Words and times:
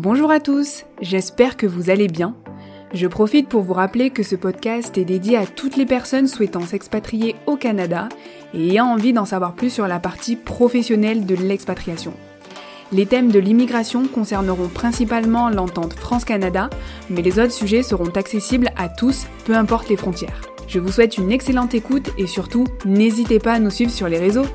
Bonjour 0.00 0.30
à 0.30 0.38
tous, 0.38 0.84
j'espère 1.00 1.56
que 1.56 1.66
vous 1.66 1.90
allez 1.90 2.06
bien. 2.06 2.36
Je 2.94 3.08
profite 3.08 3.48
pour 3.48 3.62
vous 3.62 3.72
rappeler 3.72 4.10
que 4.10 4.22
ce 4.22 4.36
podcast 4.36 4.96
est 4.96 5.04
dédié 5.04 5.36
à 5.36 5.44
toutes 5.44 5.76
les 5.76 5.86
personnes 5.86 6.28
souhaitant 6.28 6.60
s'expatrier 6.60 7.34
au 7.46 7.56
Canada 7.56 8.08
et 8.54 8.68
ayant 8.68 8.86
envie 8.86 9.12
d'en 9.12 9.24
savoir 9.24 9.54
plus 9.54 9.70
sur 9.70 9.88
la 9.88 9.98
partie 9.98 10.36
professionnelle 10.36 11.26
de 11.26 11.34
l'expatriation. 11.34 12.12
Les 12.92 13.06
thèmes 13.06 13.32
de 13.32 13.40
l'immigration 13.40 14.06
concerneront 14.06 14.68
principalement 14.68 15.50
l'entente 15.50 15.94
France-Canada, 15.94 16.70
mais 17.10 17.20
les 17.20 17.40
autres 17.40 17.50
sujets 17.50 17.82
seront 17.82 18.10
accessibles 18.14 18.70
à 18.76 18.88
tous, 18.88 19.26
peu 19.46 19.56
importe 19.56 19.88
les 19.88 19.96
frontières. 19.96 20.42
Je 20.68 20.78
vous 20.78 20.92
souhaite 20.92 21.18
une 21.18 21.32
excellente 21.32 21.74
écoute 21.74 22.10
et 22.18 22.28
surtout, 22.28 22.68
n'hésitez 22.84 23.40
pas 23.40 23.54
à 23.54 23.58
nous 23.58 23.70
suivre 23.70 23.90
sur 23.90 24.08
les 24.08 24.20
réseaux. 24.20 24.46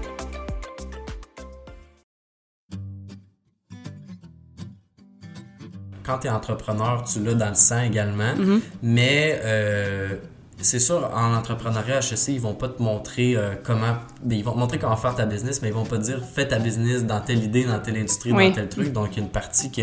Quand 6.13 6.19
tu 6.19 6.27
es 6.27 6.29
entrepreneur, 6.29 7.03
tu 7.03 7.19
l'as 7.23 7.33
dans 7.33 7.49
le 7.49 7.55
sang 7.55 7.81
également. 7.81 8.35
Mhm. 8.35 8.61
Mais 8.83 9.39
euh, 9.43 10.15
c'est 10.59 10.79
sûr, 10.79 11.09
en 11.13 11.33
entrepreneuriat 11.33 11.99
HEC, 11.99 12.27
ils 12.29 12.39
vont 12.39 12.53
pas 12.53 12.69
te 12.69 12.81
montrer 12.81 13.35
euh, 13.35 13.55
comment. 13.63 13.95
ben, 14.23 14.37
Ils 14.37 14.43
vont 14.43 14.53
te 14.53 14.57
montrer 14.59 14.79
comment 14.79 14.95
faire 14.95 15.15
ta 15.15 15.25
business, 15.25 15.61
mais 15.61 15.69
ils 15.69 15.73
vont 15.73 15.83
pas 15.85 15.97
te 15.97 16.03
dire 16.03 16.21
fais 16.23 16.47
ta 16.47 16.59
business 16.59 17.03
dans 17.03 17.19
telle 17.21 17.43
idée, 17.43 17.65
dans 17.65 17.79
telle 17.79 17.97
industrie, 17.97 18.31
Oui. 18.31 18.49
dans 18.49 18.55
tel 18.55 18.69
truc. 18.69 18.91
Donc, 18.93 19.09
il 19.13 19.17
y 19.17 19.19
a 19.21 19.23
une 19.23 19.31
partie 19.31 19.71
que 19.71 19.81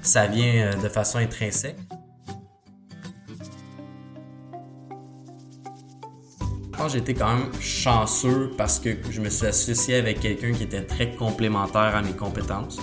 ça 0.00 0.26
vient 0.26 0.54
euh, 0.72 0.74
de 0.82 0.88
façon 0.88 1.18
intrinsèque. 1.18 1.76
Pense 6.82 6.92
que 6.92 6.98
j'ai 6.98 7.02
été 7.02 7.14
quand 7.14 7.36
même 7.36 7.50
chanceux 7.60 8.50
parce 8.56 8.78
que 8.78 8.90
je 9.10 9.20
me 9.20 9.28
suis 9.28 9.46
associé 9.46 9.96
avec 9.96 10.20
quelqu'un 10.20 10.52
qui 10.52 10.64
était 10.64 10.82
très 10.82 11.12
complémentaire 11.12 11.94
à 11.94 12.02
mes 12.02 12.12
compétences. 12.12 12.78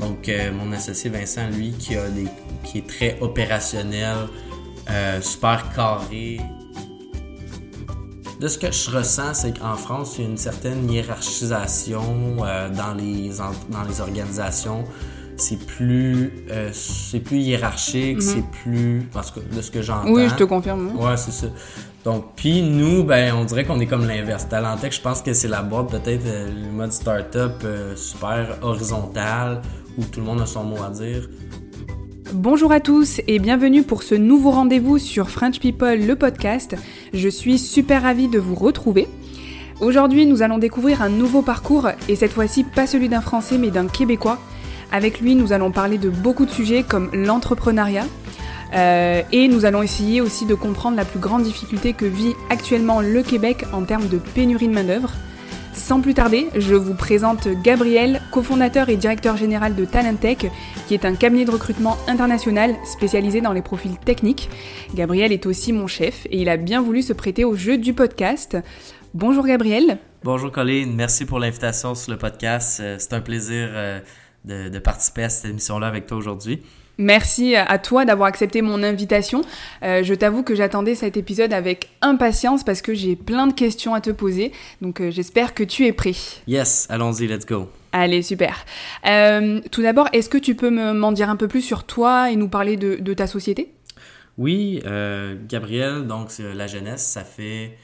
Donc, 0.00 0.28
euh, 0.28 0.52
mon 0.52 0.72
associé 0.72 1.10
Vincent, 1.10 1.48
lui, 1.50 1.72
qui, 1.72 1.96
a 1.96 2.08
des, 2.08 2.26
qui 2.64 2.78
est 2.78 2.86
très 2.86 3.18
opérationnel, 3.20 4.16
euh, 4.90 5.20
super 5.20 5.72
carré. 5.74 6.40
De 8.40 8.48
ce 8.48 8.58
que 8.58 8.72
je 8.72 8.90
ressens, 8.90 9.34
c'est 9.34 9.58
qu'en 9.58 9.76
France, 9.76 10.16
il 10.18 10.24
y 10.24 10.26
a 10.26 10.30
une 10.30 10.38
certaine 10.38 10.90
hiérarchisation 10.90 12.38
euh, 12.40 12.68
dans, 12.70 12.94
les, 12.94 13.30
dans 13.68 13.84
les 13.88 14.00
organisations. 14.00 14.84
C'est 15.40 15.56
plus, 15.56 16.30
euh, 16.50 16.68
c'est 16.70 17.20
plus 17.20 17.38
hiérarchique, 17.38 18.20
c'est 18.20 18.44
plus. 18.62 19.08
Tout 19.10 19.18
cas, 19.18 19.56
de 19.56 19.62
ce 19.62 19.70
que 19.70 19.80
j'entends. 19.80 20.10
Oui, 20.10 20.28
je 20.28 20.34
te 20.34 20.44
confirme. 20.44 20.94
Ouais, 20.98 21.16
c'est 21.16 21.32
ça. 21.32 21.46
Donc, 22.04 22.34
puis 22.36 22.60
nous, 22.60 23.04
ben, 23.04 23.34
on 23.34 23.46
dirait 23.46 23.64
qu'on 23.64 23.80
est 23.80 23.86
comme 23.86 24.06
l'inverse. 24.06 24.46
Talentech, 24.50 24.94
je 24.94 25.00
pense 25.00 25.22
que 25.22 25.32
c'est 25.32 25.48
la 25.48 25.62
boîte, 25.62 25.90
peut-être 25.90 26.26
euh, 26.26 26.48
le 26.48 26.70
mode 26.70 26.92
startup 26.92 27.52
euh, 27.64 27.96
super 27.96 28.58
horizontal 28.60 29.62
où 29.96 30.04
tout 30.04 30.20
le 30.20 30.26
monde 30.26 30.42
a 30.42 30.46
son 30.46 30.62
mot 30.62 30.82
à 30.82 30.90
dire. 30.90 31.26
Bonjour 32.34 32.70
à 32.70 32.80
tous 32.80 33.22
et 33.26 33.38
bienvenue 33.38 33.82
pour 33.82 34.02
ce 34.02 34.14
nouveau 34.14 34.50
rendez-vous 34.50 34.98
sur 34.98 35.30
French 35.30 35.58
People, 35.58 36.06
le 36.06 36.16
podcast. 36.16 36.76
Je 37.14 37.28
suis 37.30 37.58
super 37.58 38.02
ravie 38.02 38.28
de 38.28 38.38
vous 38.38 38.54
retrouver. 38.54 39.08
Aujourd'hui, 39.80 40.26
nous 40.26 40.42
allons 40.42 40.58
découvrir 40.58 41.00
un 41.00 41.08
nouveau 41.08 41.40
parcours 41.40 41.88
et 42.10 42.14
cette 42.14 42.32
fois-ci 42.32 42.64
pas 42.64 42.86
celui 42.86 43.08
d'un 43.08 43.22
Français 43.22 43.56
mais 43.56 43.70
d'un 43.70 43.86
Québécois. 43.86 44.38
Avec 44.92 45.20
lui, 45.20 45.34
nous 45.34 45.52
allons 45.52 45.70
parler 45.70 45.98
de 45.98 46.10
beaucoup 46.10 46.46
de 46.46 46.50
sujets 46.50 46.82
comme 46.82 47.10
l'entrepreneuriat 47.12 48.06
euh, 48.74 49.22
et 49.32 49.48
nous 49.48 49.64
allons 49.64 49.82
essayer 49.82 50.20
aussi 50.20 50.46
de 50.46 50.54
comprendre 50.54 50.96
la 50.96 51.04
plus 51.04 51.18
grande 51.18 51.42
difficulté 51.42 51.92
que 51.92 52.04
vit 52.04 52.34
actuellement 52.50 53.00
le 53.00 53.22
Québec 53.22 53.64
en 53.72 53.82
termes 53.82 54.08
de 54.08 54.18
pénurie 54.18 54.68
de 54.68 54.74
main-d'œuvre. 54.74 55.12
Sans 55.72 56.00
plus 56.00 56.14
tarder, 56.14 56.48
je 56.56 56.74
vous 56.74 56.94
présente 56.94 57.48
Gabriel, 57.62 58.20
cofondateur 58.32 58.88
et 58.88 58.96
directeur 58.96 59.36
général 59.36 59.74
de 59.76 59.84
Talentech, 59.84 60.50
qui 60.88 60.94
est 60.94 61.04
un 61.04 61.14
cabinet 61.14 61.44
de 61.44 61.50
recrutement 61.50 61.96
international 62.08 62.74
spécialisé 62.84 63.40
dans 63.40 63.52
les 63.52 63.62
profils 63.62 63.96
techniques. 63.96 64.50
Gabriel 64.94 65.32
est 65.32 65.46
aussi 65.46 65.72
mon 65.72 65.86
chef 65.86 66.26
et 66.26 66.40
il 66.42 66.48
a 66.48 66.56
bien 66.56 66.82
voulu 66.82 67.02
se 67.02 67.12
prêter 67.12 67.44
au 67.44 67.54
jeu 67.54 67.78
du 67.78 67.94
podcast. 67.94 68.56
Bonjour 69.14 69.46
Gabriel. 69.46 69.98
Bonjour 70.22 70.52
Colline, 70.52 70.94
merci 70.94 71.24
pour 71.24 71.38
l'invitation 71.38 71.94
sur 71.94 72.12
le 72.12 72.18
podcast. 72.18 72.80
Euh, 72.80 72.96
C'est 72.98 73.14
un 73.14 73.20
plaisir 73.20 73.68
euh, 73.72 74.00
de, 74.44 74.68
de 74.68 74.78
participer 74.78 75.24
à 75.24 75.28
cette 75.28 75.50
émission-là 75.50 75.86
avec 75.86 76.06
toi 76.06 76.16
aujourd'hui. 76.16 76.62
Merci 76.98 77.56
à 77.56 77.78
toi 77.78 78.04
d'avoir 78.04 78.28
accepté 78.28 78.60
mon 78.60 78.82
invitation. 78.82 79.40
Euh, 79.82 80.02
je 80.02 80.12
t'avoue 80.12 80.42
que 80.42 80.54
j'attendais 80.54 80.94
cet 80.94 81.16
épisode 81.16 81.54
avec 81.54 81.88
impatience 82.02 82.62
parce 82.62 82.82
que 82.82 82.92
j'ai 82.92 83.16
plein 83.16 83.46
de 83.46 83.54
questions 83.54 83.94
à 83.94 84.02
te 84.02 84.10
poser. 84.10 84.52
Donc 84.82 85.00
euh, 85.00 85.10
j'espère 85.10 85.54
que 85.54 85.64
tu 85.64 85.86
es 85.86 85.92
prêt. 85.92 86.12
Yes, 86.46 86.86
allons-y, 86.90 87.26
let's 87.26 87.46
go. 87.46 87.70
Allez, 87.92 88.20
super. 88.22 88.66
Euh, 89.06 89.60
tout 89.70 89.80
d'abord, 89.80 90.08
est-ce 90.12 90.28
que 90.28 90.36
tu 90.36 90.54
peux 90.54 90.68
me- 90.68 90.92
m'en 90.92 91.12
dire 91.12 91.30
un 91.30 91.36
peu 91.36 91.48
plus 91.48 91.62
sur 91.62 91.84
toi 91.84 92.30
et 92.30 92.36
nous 92.36 92.48
parler 92.48 92.76
de, 92.76 92.96
de 92.96 93.14
ta 93.14 93.26
société? 93.26 93.72
Oui, 94.36 94.80
Gabriel, 95.48 96.06
donc 96.06 96.28
la 96.38 96.66
jeunesse, 96.66 97.02
ça 97.04 97.24
fait 97.24 97.76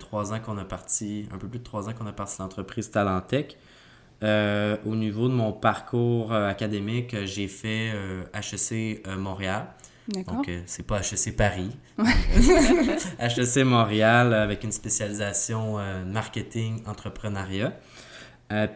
trois 0.00 0.32
ans 0.34 0.40
qu'on 0.40 0.58
a 0.58 0.64
parti, 0.64 1.26
un 1.32 1.38
peu 1.38 1.48
plus 1.48 1.60
de 1.60 1.64
trois 1.64 1.88
ans 1.88 1.92
qu'on 1.92 2.06
a 2.06 2.12
parti 2.12 2.36
l'entreprise 2.40 2.90
Talentech. 2.90 3.56
Euh, 4.22 4.76
au 4.86 4.94
niveau 4.94 5.28
de 5.28 5.34
mon 5.34 5.52
parcours 5.52 6.32
euh, 6.32 6.48
académique, 6.48 7.14
euh, 7.14 7.26
j'ai 7.26 7.48
fait 7.48 7.92
euh, 7.94 8.22
HEC 8.32 9.06
Montréal. 9.18 9.66
Donc, 10.26 10.50
c'est 10.66 10.86
pas 10.86 11.00
HEC 11.00 11.34
Paris. 11.34 11.70
HEC 13.18 13.56
Montréal 13.64 14.34
avec 14.34 14.62
une 14.62 14.72
spécialisation 14.72 15.78
marketing, 16.06 16.82
entrepreneuriat. 16.86 17.72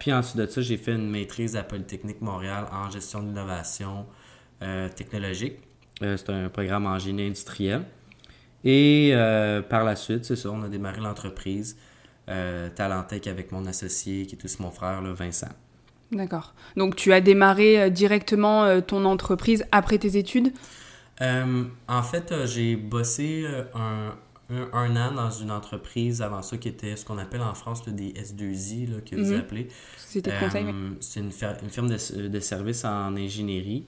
Puis 0.00 0.10
ensuite 0.10 0.38
de 0.38 0.46
ça, 0.46 0.62
j'ai 0.62 0.78
fait 0.78 0.94
une 0.94 1.10
maîtrise 1.10 1.54
à 1.54 1.62
Polytechnique 1.64 2.22
Montréal 2.22 2.64
en 2.72 2.88
gestion 2.90 3.22
de 3.22 3.28
l'innovation 3.28 4.06
technologique. 4.96 5.58
C'est 6.00 6.30
un 6.30 6.48
programme 6.48 6.86
en 6.86 6.98
génie 6.98 7.26
industriel. 7.26 7.82
Et 8.64 9.12
par 9.68 9.84
la 9.84 9.96
suite, 9.96 10.24
c'est 10.24 10.36
ça, 10.36 10.50
on 10.50 10.62
a 10.62 10.68
démarré 10.70 11.02
l'entreprise 11.02 11.76
euh, 12.28 12.68
Talentech 12.70 13.26
avec 13.26 13.52
mon 13.52 13.66
associé 13.66 14.26
qui 14.26 14.36
est 14.36 14.44
aussi 14.44 14.60
mon 14.62 14.70
frère, 14.70 15.00
là, 15.02 15.12
Vincent. 15.12 15.48
D'accord. 16.12 16.54
Donc 16.76 16.96
tu 16.96 17.12
as 17.12 17.20
démarré 17.20 17.80
euh, 17.80 17.90
directement 17.90 18.64
euh, 18.64 18.80
ton 18.80 19.04
entreprise 19.04 19.64
après 19.72 19.98
tes 19.98 20.16
études? 20.16 20.52
Euh, 21.20 21.64
en 21.88 22.02
fait, 22.02 22.32
j'ai 22.46 22.76
bossé 22.76 23.44
un, 23.74 24.14
un, 24.50 24.68
un 24.72 24.96
an 24.96 25.12
dans 25.12 25.30
une 25.30 25.50
entreprise 25.50 26.22
avant 26.22 26.42
ça 26.42 26.56
qui 26.56 26.68
était 26.68 26.96
ce 26.96 27.04
qu'on 27.04 27.18
appelle 27.18 27.42
en 27.42 27.54
France 27.54 27.84
là, 27.86 27.92
des 27.92 28.12
S2I, 28.12 28.90
là, 28.90 29.00
que 29.00 29.16
vous 29.16 29.32
Mhm. 29.32 29.40
appelez. 29.40 29.68
C'était 29.96 30.30
C'est 31.00 31.20
une, 31.20 31.30
une 31.62 31.70
firme 31.70 31.88
de, 31.88 32.28
de 32.28 32.40
services 32.40 32.84
en 32.84 33.16
ingénierie. 33.16 33.84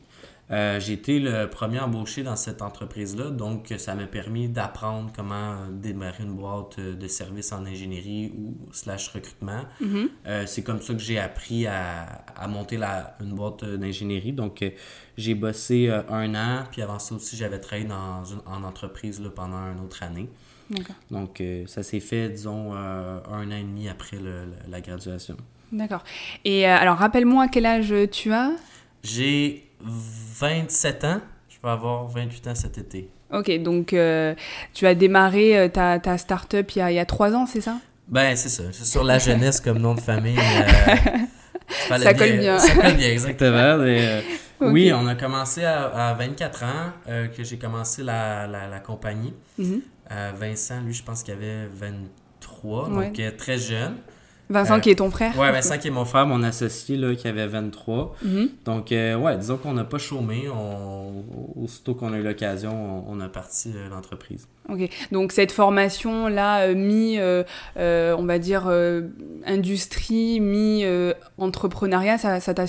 Euh, 0.53 0.81
j'ai 0.81 0.95
été 0.95 1.21
le 1.21 1.47
premier 1.49 1.79
embauché 1.79 2.23
dans 2.25 2.35
cette 2.35 2.61
entreprise-là, 2.61 3.31
donc 3.31 3.73
ça 3.79 3.95
m'a 3.95 4.07
permis 4.07 4.49
d'apprendre 4.49 5.13
comment 5.15 5.57
démarrer 5.71 6.25
une 6.25 6.35
boîte 6.35 6.81
de 6.81 7.07
services 7.07 7.53
en 7.53 7.65
ingénierie 7.65 8.33
ou 8.37 8.57
slash 8.73 9.09
recrutement. 9.09 9.63
Mhm. 9.81 10.09
Euh, 10.27 10.45
c'est 10.47 10.63
comme 10.63 10.81
ça 10.83 10.93
que 10.95 10.99
j'ai 11.01 11.21
appris 11.21 11.67
à, 11.69 12.25
à 12.37 12.49
monter 12.49 12.79
la, 12.79 13.17
une 13.21 13.35
boîte 13.35 13.65
d'ingénierie. 13.65 14.33
Donc, 14.33 14.63
euh, 14.63 14.71
j'ai 15.17 15.35
bossé 15.37 15.89
euh, 15.89 16.03
un 16.09 16.35
an, 16.35 16.65
puis 16.73 16.83
avant 16.83 16.99
ça 16.99 17.15
aussi, 17.15 17.37
j'avais 17.37 17.61
travaillé 17.61 17.87
dans 17.89 18.25
une, 18.25 18.41
en 18.47 18.65
entreprise 18.65 19.21
là, 19.21 19.31
pendant 19.31 19.71
une 19.73 19.81
autre 19.85 20.03
année. 20.03 20.29
Donc, 21.11 21.41
euh, 21.41 21.65
ça 21.67 21.83
s'est 21.83 22.01
fait, 22.01 22.29
disons, 22.29 22.75
euh, 22.75 23.19
un 23.31 23.49
an 23.51 23.57
et 23.57 23.63
demi 23.63 23.89
après 23.89 24.17
le- 24.19 24.45
le- 24.47 24.71
la 24.71 24.81
graduation. 24.81 25.37
D'accord. 25.73 26.03
Et 26.45 26.67
euh, 26.69 26.77
alors 26.77 26.97
rappelle-moi 26.97 27.47
quel 27.49 27.67
âge 27.67 27.95
tu 28.11 28.33
as? 28.33 28.53
J'ai 29.05 29.70
27 29.83 31.05
ans. 31.05 31.21
Je 31.49 31.57
vais 31.63 31.71
avoir 31.73 32.07
28 32.09 32.47
ans 32.49 32.55
cet 32.55 32.79
été. 32.79 33.11
Ok, 33.33 33.51
donc 33.63 33.93
euh, 33.93 34.35
tu 34.75 34.87
as 34.87 34.95
démarré 34.95 35.57
euh, 35.59 35.69
ta, 35.69 35.99
ta 35.99 36.19
start-up 36.19 36.71
il 36.75 36.79
y 36.79 36.83
a, 36.83 36.91
il 36.91 36.95
y 36.95 36.99
a 36.99 37.05
trois 37.07 37.33
ans, 37.33 37.47
c'est 37.47 37.61
ça? 37.61 37.77
Ben, 38.09 38.35
c'est 38.37 38.49
ça. 38.49 38.65
C'est 38.73 38.85
sur 38.87 39.05
la 39.05 39.19
jeunesse 39.19 39.61
comme 39.61 39.79
nom 39.79 39.95
de 39.95 40.01
famille. 40.01 40.37
euh, 40.37 40.95
Ça 41.99 42.13
colle 42.15 42.39
bien. 42.39 42.59
Ça 42.59 42.75
colle 42.75 42.95
bien, 42.97 43.11
exactement. 43.11 43.77
Mais, 43.79 44.01
euh. 44.07 44.21
Oui, 44.63 44.93
on 44.93 45.07
a 45.07 45.15
commencé 45.15 45.65
à, 45.65 45.85
à 46.11 46.13
24 46.15 46.65
ans 46.65 46.67
euh, 47.09 47.29
que 47.29 47.43
j'ai 47.45 47.57
commencé 47.57 48.03
la, 48.03 48.47
la, 48.47 48.69
la 48.69 48.81
compagnie. 48.81 49.33
Mhm. 49.57 49.81
Euh, 50.11 50.33
Vincent, 50.39 50.81
lui, 50.83 50.93
je 50.93 51.03
pense 51.03 51.23
qu'il 51.23 51.33
avait 51.33 51.67
23, 51.73 52.89
Ouais. 52.91 53.11
donc 53.11 53.37
très 53.39 53.57
jeune. 53.59 53.95
Vincent 54.51 54.77
Euh, 54.77 54.81
qui 54.81 54.91
est 54.91 54.97
ton 54.97 55.11
frère 55.11 55.39
Ouais, 55.39 55.51
Vincent 55.53 55.79
qui 55.79 55.89
est 55.89 55.93
mon 55.93 56.05
frère, 56.05 56.27
mon 56.27 56.43
associé, 56.43 56.97
là, 56.97 57.15
qui 57.15 57.29
avait 57.29 57.47
23. 57.47 58.17
Mhm. 58.23 58.49
Donc, 58.65 58.93
euh, 58.93 59.15
ouais, 59.15 59.37
disons 59.39 59.57
qu'on 59.57 59.73
n'a 59.73 59.85
pas 59.85 59.99
chômé. 59.99 60.49
On, 60.53 61.25
aussitôt 61.57 61.95
qu'on 61.95 62.13
a 62.13 62.19
eu 62.19 62.23
l'occasion, 62.23 63.05
on, 63.09 63.17
on 63.17 63.21
a 63.21 63.29
parti 63.29 63.73
euh, 63.75 63.89
l'entreprise. 63.89 64.49
Ok, 64.69 64.89
donc 65.11 65.33
cette 65.33 65.53
formation 65.53 66.29
là, 66.29 66.67
euh, 66.67 66.75
mi, 66.75 67.19
on 67.77 68.25
va 68.25 68.39
dire 68.39 68.71
industrie, 69.47 70.41
mi 70.41 70.85
euh, 70.85 71.13
entrepreneuriat, 71.39 72.19
ça, 72.19 72.41
t'a 72.41 72.65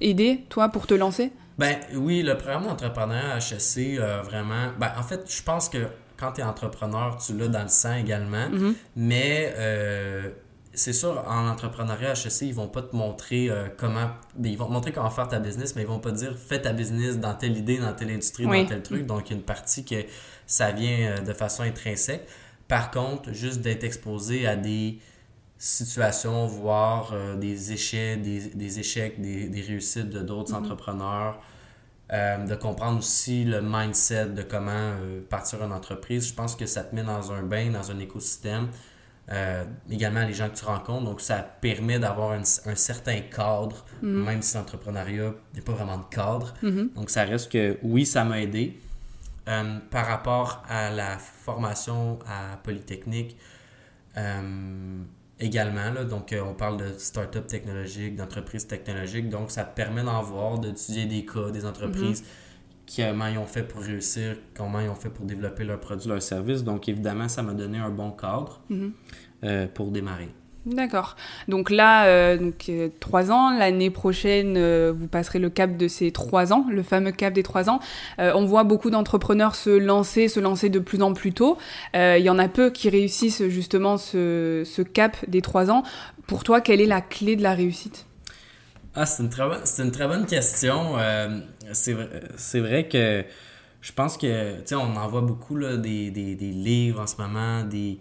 aidé 0.00 0.44
toi 0.48 0.68
pour 0.68 0.86
te 0.86 0.94
lancer? 0.94 1.32
Ben 1.58 1.76
oui, 1.94 2.22
le 2.22 2.36
programme 2.36 2.64
d'entrepreneuriat 2.64 3.38
HSC, 3.38 3.98
vraiment. 4.24 4.70
Ben, 4.78 4.92
en 4.98 5.02
fait, 5.02 5.24
je 5.28 5.42
pense 5.42 5.68
que 5.68 5.78
quand 6.16 6.32
tu 6.32 6.40
es 6.40 6.44
entrepreneur, 6.44 7.16
tu 7.16 7.36
l'as 7.36 7.48
dans 7.48 7.62
le 7.62 7.68
sang 7.68 7.94
également. 7.94 8.48
Mhm. 8.50 8.74
Mais 8.96 9.52
euh, 9.56 10.30
c'est 10.74 10.92
sûr, 10.92 11.22
en 11.26 11.48
entrepreneuriat 11.48 12.12
HEC, 12.12 12.42
ils 12.42 12.54
vont 12.54 12.68
pas 12.68 12.82
te 12.82 12.96
montrer 12.96 13.50
euh, 13.50 13.68
comment. 13.76 14.10
Ben, 14.36 14.50
ils 14.50 14.56
vont 14.56 14.66
te 14.66 14.72
montrer 14.72 14.92
comment 14.92 15.10
faire 15.10 15.28
ta 15.28 15.38
business, 15.38 15.76
mais 15.76 15.82
ils 15.82 15.88
vont 15.88 15.98
pas 15.98 16.12
te 16.12 16.16
dire 16.16 16.36
fais 16.36 16.62
ta 16.62 16.72
business 16.72 17.18
dans 17.18 17.34
telle 17.34 17.56
idée, 17.56 17.78
dans 17.78 17.92
telle 17.92 18.10
industrie, 18.10 18.44
dans 18.44 18.66
tel 18.66 18.82
truc. 18.82 19.06
Donc, 19.06 19.28
il 19.28 19.32
y 19.32 19.34
a 19.34 19.38
une 19.38 19.44
partie 19.44 19.84
que 19.84 20.04
ça 20.46 20.72
vient 20.72 20.98
euh, 20.98 21.18
de 21.18 21.32
façon 21.32 21.62
intrinsèque. 21.62 22.26
Par 22.68 22.90
contre, 22.90 23.32
juste 23.32 23.60
d'être 23.60 23.84
exposé 23.84 24.46
à 24.46 24.56
des 24.56 24.98
situations, 25.58 26.46
voire 26.46 27.10
euh, 27.12 27.36
des 27.36 27.72
échecs, 27.72 28.22
des, 28.22 28.78
échecs, 28.78 29.20
des, 29.20 29.60
réussites 29.60 30.08
de 30.08 30.20
d'autres 30.20 30.52
mm-hmm. 30.52 30.56
entrepreneurs, 30.56 31.40
de 32.10 32.54
comprendre 32.56 32.98
aussi 32.98 33.44
le 33.44 33.62
mindset 33.62 34.26
de 34.26 34.42
comment 34.42 34.92
partir 35.30 35.62
une 35.62 35.72
entreprise, 35.72 36.28
je 36.28 36.34
pense 36.34 36.54
que 36.54 36.66
ça 36.66 36.84
te 36.84 36.94
met 36.94 37.02
dans 37.02 37.32
un 37.32 37.42
bain, 37.42 37.70
dans 37.70 37.90
un 37.90 37.98
écosystème 38.00 38.68
euh, 39.30 39.64
également 39.90 40.24
les 40.24 40.34
gens 40.34 40.48
que 40.48 40.56
tu 40.56 40.64
rencontres. 40.64 41.04
Donc, 41.04 41.20
ça 41.20 41.36
permet 41.36 41.98
d'avoir 41.98 42.32
un, 42.32 42.44
certain 42.44 43.20
cadre, 43.20 43.84
mhm. 44.02 44.24
même 44.24 44.42
si 44.42 44.56
l'entrepreneuriat 44.56 45.32
n'est 45.54 45.60
pas 45.60 45.72
vraiment 45.72 45.98
de 45.98 46.14
cadre. 46.14 46.54
Mhm. 46.62 46.90
Donc, 46.96 47.10
ça 47.10 47.24
reste 47.24 47.50
que 47.50 47.78
oui, 47.82 48.04
ça 48.04 48.24
m'a 48.24 48.40
aidé. 48.40 48.78
Euh, 49.48 49.78
par 49.90 50.06
rapport 50.06 50.62
à 50.68 50.90
la 50.90 51.18
formation 51.18 52.18
à 52.26 52.56
Polytechnique, 52.58 53.36
euh, 54.16 55.02
également, 55.40 55.90
là, 55.92 56.04
donc 56.04 56.34
on 56.40 56.54
parle 56.54 56.76
de 56.76 56.92
start-up 56.98 57.46
technologique, 57.48 58.14
d'entreprise 58.14 58.66
technologique, 58.66 59.28
donc 59.28 59.50
ça 59.50 59.64
te 59.64 59.74
permet 59.74 60.04
d'en 60.04 60.22
voir, 60.22 60.58
d'étudier 60.58 61.06
des 61.06 61.24
cas, 61.24 61.50
des 61.50 61.64
entreprises. 61.64 62.22
Mhm 62.22 62.28
comment 62.96 63.26
ils 63.26 63.38
ont 63.38 63.46
fait 63.46 63.62
pour 63.62 63.82
réussir, 63.82 64.36
comment 64.54 64.80
ils 64.80 64.88
ont 64.88 64.94
fait 64.94 65.10
pour 65.10 65.24
développer 65.24 65.64
leurs 65.64 65.80
produits, 65.80 66.08
leurs 66.08 66.22
services. 66.22 66.64
Donc, 66.64 66.88
évidemment, 66.88 67.28
ça 67.28 67.42
m'a 67.42 67.54
donné 67.54 67.78
un 67.78 67.90
bon 67.90 68.10
cadre 68.10 68.60
mhm. 68.68 68.92
euh, 69.44 69.66
pour 69.72 69.90
démarrer. 69.90 70.28
D'accord. 70.64 71.16
Donc 71.48 71.70
là, 71.70 72.06
euh, 72.06 72.36
donc, 72.38 72.66
euh, 72.68 72.88
trois 73.00 73.32
ans. 73.32 73.50
L'année 73.58 73.90
prochaine, 73.90 74.56
vous 74.90 75.08
passerez 75.08 75.40
le 75.40 75.50
cap 75.50 75.76
de 75.76 75.88
ces 75.88 76.12
trois 76.12 76.52
ans, 76.52 76.66
le 76.70 76.84
fameux 76.84 77.10
cap 77.10 77.32
des 77.32 77.42
trois 77.42 77.68
ans. 77.68 77.80
on 78.18 78.44
voit 78.44 78.62
beaucoup 78.62 78.90
d'entrepreneurs 78.90 79.56
se 79.56 79.70
lancer, 79.70 80.28
se 80.28 80.38
lancer 80.38 80.68
de 80.68 80.78
plus 80.78 81.02
en 81.02 81.14
plus 81.14 81.32
tôt. 81.32 81.58
Il 81.94 82.22
y 82.22 82.30
en 82.30 82.38
a 82.38 82.48
peu 82.48 82.70
qui 82.70 82.90
réussissent 82.90 83.48
justement 83.48 83.96
ce, 83.96 84.62
ce 84.64 84.82
cap 84.82 85.16
des 85.26 85.42
trois 85.42 85.70
ans. 85.70 85.82
Pour 86.28 86.44
toi, 86.44 86.60
quelle 86.60 86.80
est 86.80 86.86
la 86.86 87.00
clé 87.00 87.34
de 87.34 87.42
la 87.42 87.54
réussite? 87.54 88.06
Ah, 88.94 89.06
c'est 89.06 89.22
une, 89.22 89.30
très 89.30 89.48
bonne, 89.48 89.62
une 89.78 89.90
très 89.90 90.06
bonne 90.06 90.26
question. 90.26 90.98
Euh, 90.98 91.40
c'est 91.72 92.60
vrai 92.60 92.88
que 92.88 93.24
je 93.80 93.92
pense 93.92 94.18
que, 94.18 94.56
tu 94.56 94.62
sais, 94.66 94.74
on 94.74 94.96
en 94.96 95.08
voit 95.08 95.22
beaucoup 95.22 95.56
là, 95.56 95.76
des, 95.76 96.10
des, 96.10 96.34
des, 96.34 96.50
livres 96.50 97.00
en 97.00 97.06
ce 97.06 97.16
moment, 97.16 97.64
des, 97.64 97.98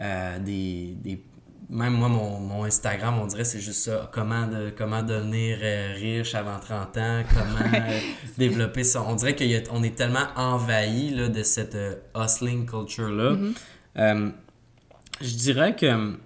euh, 0.00 0.38
des, 0.38 0.94
des 1.02 1.24
même 1.68 1.94
moi, 1.94 2.08
mon, 2.08 2.38
mon, 2.38 2.64
Instagram, 2.64 3.18
on 3.18 3.26
dirait 3.26 3.44
c'est 3.44 3.60
juste 3.60 3.84
ça. 3.84 4.08
Comment, 4.12 4.46
de, 4.46 4.70
comment 4.76 5.02
devenir 5.02 5.58
euh, 5.62 5.94
riche 5.96 6.34
avant 6.34 6.60
30 6.60 6.96
ans, 6.98 7.22
comment 7.28 7.70
développer 8.38 8.84
ça. 8.84 9.02
On 9.02 9.14
dirait 9.14 9.34
qu'on 9.34 9.82
est 9.82 9.96
tellement 9.96 10.26
envahi 10.36 11.10
là, 11.10 11.28
de 11.28 11.42
cette 11.42 11.76
hustling 12.14 12.66
culture-là. 12.66 13.36
Mm-hmm. 13.96 14.32
je 15.22 15.34
dirais 15.34 15.74
que 15.74 16.16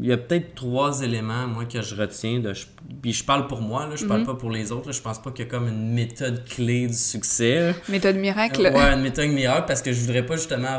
il 0.00 0.06
y 0.08 0.12
a 0.12 0.16
peut-être 0.16 0.54
trois 0.54 1.02
éléments, 1.02 1.46
moi, 1.46 1.64
que 1.64 1.80
je 1.80 1.94
retiens. 1.94 2.40
De, 2.40 2.52
puis 3.00 3.12
je 3.12 3.24
parle 3.24 3.46
pour 3.46 3.60
moi, 3.60 3.86
là, 3.86 3.96
je 3.96 4.04
parle 4.04 4.20
mhm. 4.20 4.26
pas 4.26 4.34
pour 4.34 4.50
les 4.50 4.72
autres. 4.72 4.86
Là, 4.86 4.92
je 4.92 5.00
pense 5.00 5.20
pas 5.20 5.30
qu'il 5.30 5.44
y 5.44 5.48
a 5.48 5.50
comme 5.50 5.68
une 5.68 5.92
méthode 5.92 6.44
clé 6.44 6.86
du 6.86 6.94
succès. 6.94 7.74
Méthode 7.88 8.16
miracle. 8.16 8.62
ouais, 8.62 8.92
une 8.92 9.02
méthode 9.02 9.28
miracle, 9.30 9.64
parce 9.66 9.82
que 9.82 9.92
je 9.92 10.00
voudrais 10.00 10.24
pas 10.24 10.36
justement 10.36 10.78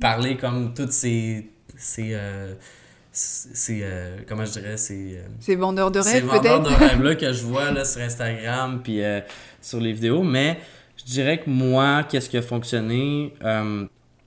parler 0.00 0.36
comme 0.36 0.74
toutes 0.74 0.92
ces... 0.92 1.50
ces 1.76 2.10
euh, 2.14 2.54
euh, 3.68 4.16
comment 4.26 4.46
je 4.46 4.52
dirais 4.52 4.78
c'est 4.78 4.94
euh, 4.94 5.26
ces 5.38 5.54
vendeurs 5.54 5.90
de 5.90 5.98
rêves 5.98 6.26
peut-être? 6.26 6.42
ces 6.42 6.48
vendeurs 6.48 6.62
de 6.62 6.68
rêves 6.70 7.02
là 7.02 7.14
que 7.14 7.30
je 7.30 7.44
vois 7.44 7.70
là 7.70 7.84
sur 7.84 8.00
Instagram 8.00 8.80
puis 8.82 9.02
sur 9.60 9.80
les 9.80 9.92
vidéos 9.92 10.22
mais 10.22 10.58
je 10.96 11.04
dirais 11.12 11.38
que 11.38 11.50
moi 11.50 12.04
qu'est-ce 12.04 12.30
qui 12.30 12.38
a 12.38 12.42
fonctionné 12.42 13.34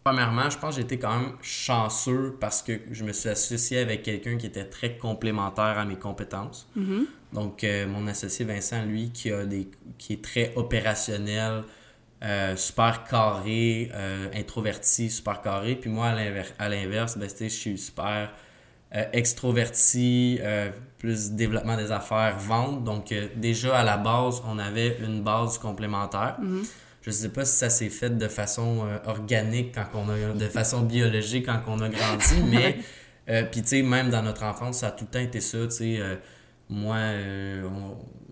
Premièrement, 0.06 0.52
je 0.52 0.60
pense 0.60 0.76
que 0.76 0.82
j'ai 0.82 0.86
été 0.86 1.00
quand 1.00 1.20
même 1.20 1.32
chanceux 1.42 2.38
parce 2.40 2.62
que 2.62 2.80
je 2.92 3.04
me 3.04 3.12
suis 3.12 3.28
associé 3.28 3.80
avec 3.80 4.04
quelqu'un 4.04 4.38
qui 4.38 4.46
était 4.46 4.66
très 4.66 4.98
complémentaire 4.98 5.80
à 5.80 5.84
mes 5.84 5.96
compétences. 5.96 6.70
Mm-hmm. 6.78 7.06
Donc, 7.34 7.64
euh, 7.64 7.88
mon 7.88 8.06
associé 8.06 8.46
Vincent, 8.46 8.86
lui, 8.86 9.10
qui, 9.10 9.32
a 9.32 9.46
des, 9.48 9.68
qui 9.98 10.14
est 10.14 10.24
très 10.24 10.54
opérationnel, 10.56 11.64
euh, 12.24 12.56
super 12.56 13.04
carré, 13.06 13.90
euh, 13.96 14.28
introverti, 14.36 15.10
super 15.10 15.42
carré. 15.42 15.76
Puis 15.76 15.90
moi, 15.90 16.14
à 16.60 16.70
l'inverse, 16.70 17.18
ben, 17.18 17.28
je 17.28 17.48
suis 17.48 17.78
super 17.80 18.32
extroverti, 19.12 20.40
plus 21.00 21.32
développement 21.32 21.78
des 21.78 21.92
affaires, 21.92 22.38
vente. 22.38 22.84
Donc, 22.84 23.12
déjà 23.36 23.80
à 23.80 23.84
la 23.84 23.98
base, 23.98 24.44
on 24.48 24.60
avait 24.60 25.00
une 25.04 25.24
base 25.24 25.58
complémentaire. 25.58 26.38
Mm-hmm. 26.40 26.66
Je 27.06 27.12
sais 27.12 27.30
pas 27.30 27.46
si 27.46 27.56
ça 27.56 27.70
s'est 27.70 27.90
fait 27.90 28.18
de 28.18 28.28
façon 28.28 28.88
euh, 28.88 28.98
organique 29.06 29.76
quand 29.76 29.86
on 29.94 30.10
a 30.10 30.34
de 30.34 30.48
façon 30.48 30.82
biologique 30.82 31.46
quand 31.46 31.62
on 31.68 31.80
a 31.80 31.90
grandi, 31.90 32.42
mais 32.50 32.80
euh, 33.30 33.44
puis 33.44 33.62
tu 33.62 33.68
sais 33.68 33.82
même 33.84 34.10
dans 34.10 34.24
notre 34.24 34.44
enfance 34.44 34.80
ça 34.80 34.88
a 34.88 34.92
tout 34.92 35.06
le 35.06 35.12
temps 35.12 35.20
été 35.20 35.40
ça, 35.40 35.60
tu 35.66 35.72
sais 35.72 35.98
euh, 36.00 36.16
moi 36.68 36.98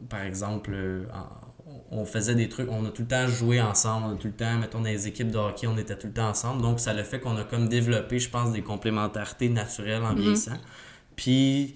par 0.10 0.24
exemple 0.24 0.76
on 1.92 2.04
faisait 2.06 2.34
des 2.34 2.50
trucs, 2.50 2.68
on 2.72 2.84
a 2.86 2.90
tout 2.90 3.04
le 3.04 3.08
temps 3.08 3.28
joué 3.28 3.62
ensemble, 3.62 4.08
on 4.08 4.14
a 4.16 4.18
tout 4.18 4.28
le 4.28 4.34
temps, 4.34 4.58
mettons, 4.58 4.80
dans 4.80 4.86
les 4.86 5.08
équipes 5.08 5.30
de 5.30 5.38
hockey, 5.38 5.68
on 5.68 5.78
était 5.78 5.96
tout 5.96 6.08
le 6.08 6.14
temps 6.14 6.30
ensemble. 6.30 6.64
Donc, 6.64 6.80
ça 6.80 6.92
le 6.92 7.04
fait 7.04 7.20
qu'on 7.20 7.38
a 7.38 7.44
comme 7.44 7.70
développé, 7.70 8.18
je 8.18 8.30
pense, 8.32 8.52
des 8.52 8.64
complémentarités 8.64 9.50
naturelles 9.50 10.02
en 10.02 10.14
mhm. 10.14 10.20
vieillissant. 10.20 10.58
Puis, 11.16 11.76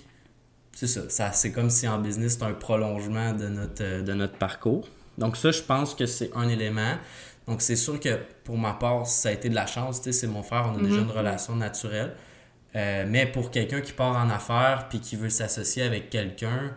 c'est 0.74 0.88
ça, 0.88 1.08
ça 1.10 1.32
c'est 1.34 1.52
comme 1.52 1.70
si 1.70 1.88
en 1.88 2.00
business, 2.00 2.38
c'est 2.40 2.46
un 2.46 2.54
prolongement 2.54 3.34
de 3.34 3.48
notre, 3.48 4.04
de 4.04 4.14
notre 4.14 4.38
parcours. 4.38 4.88
Donc 5.18 5.38
ça, 5.38 5.52
je 5.52 5.62
pense 5.62 5.96
que 5.96 6.06
c'est 6.06 6.32
un 6.36 6.48
élément. 6.48 6.96
Donc 7.48 7.62
c'est 7.62 7.76
sûr 7.76 8.00
que 8.00 8.20
pour 8.44 8.58
ma 8.58 8.74
part, 8.74 9.08
ça 9.08 9.30
a 9.30 9.32
été 9.32 9.50
de 9.50 9.56
la 9.56 9.66
chance. 9.66 10.02
C'est 10.02 10.28
mon 10.28 10.44
frère, 10.44 10.72
on 10.74 10.78
a 10.78 10.82
déjà 10.82 11.00
une 11.00 11.06
mhm. 11.06 11.12
relation 11.12 11.56
naturelle. 11.56 12.16
Euh, 12.76 13.06
mais 13.08 13.26
pour 13.26 13.50
quelqu'un 13.50 13.82
qui 13.82 13.94
part 13.94 14.16
en 14.16 14.30
affaires 14.30 14.88
puis 14.90 15.00
qui 15.00 15.16
veut 15.16 15.30
s'associer 15.30 15.84
avec 15.84 16.10
quelqu'un, 16.10 16.74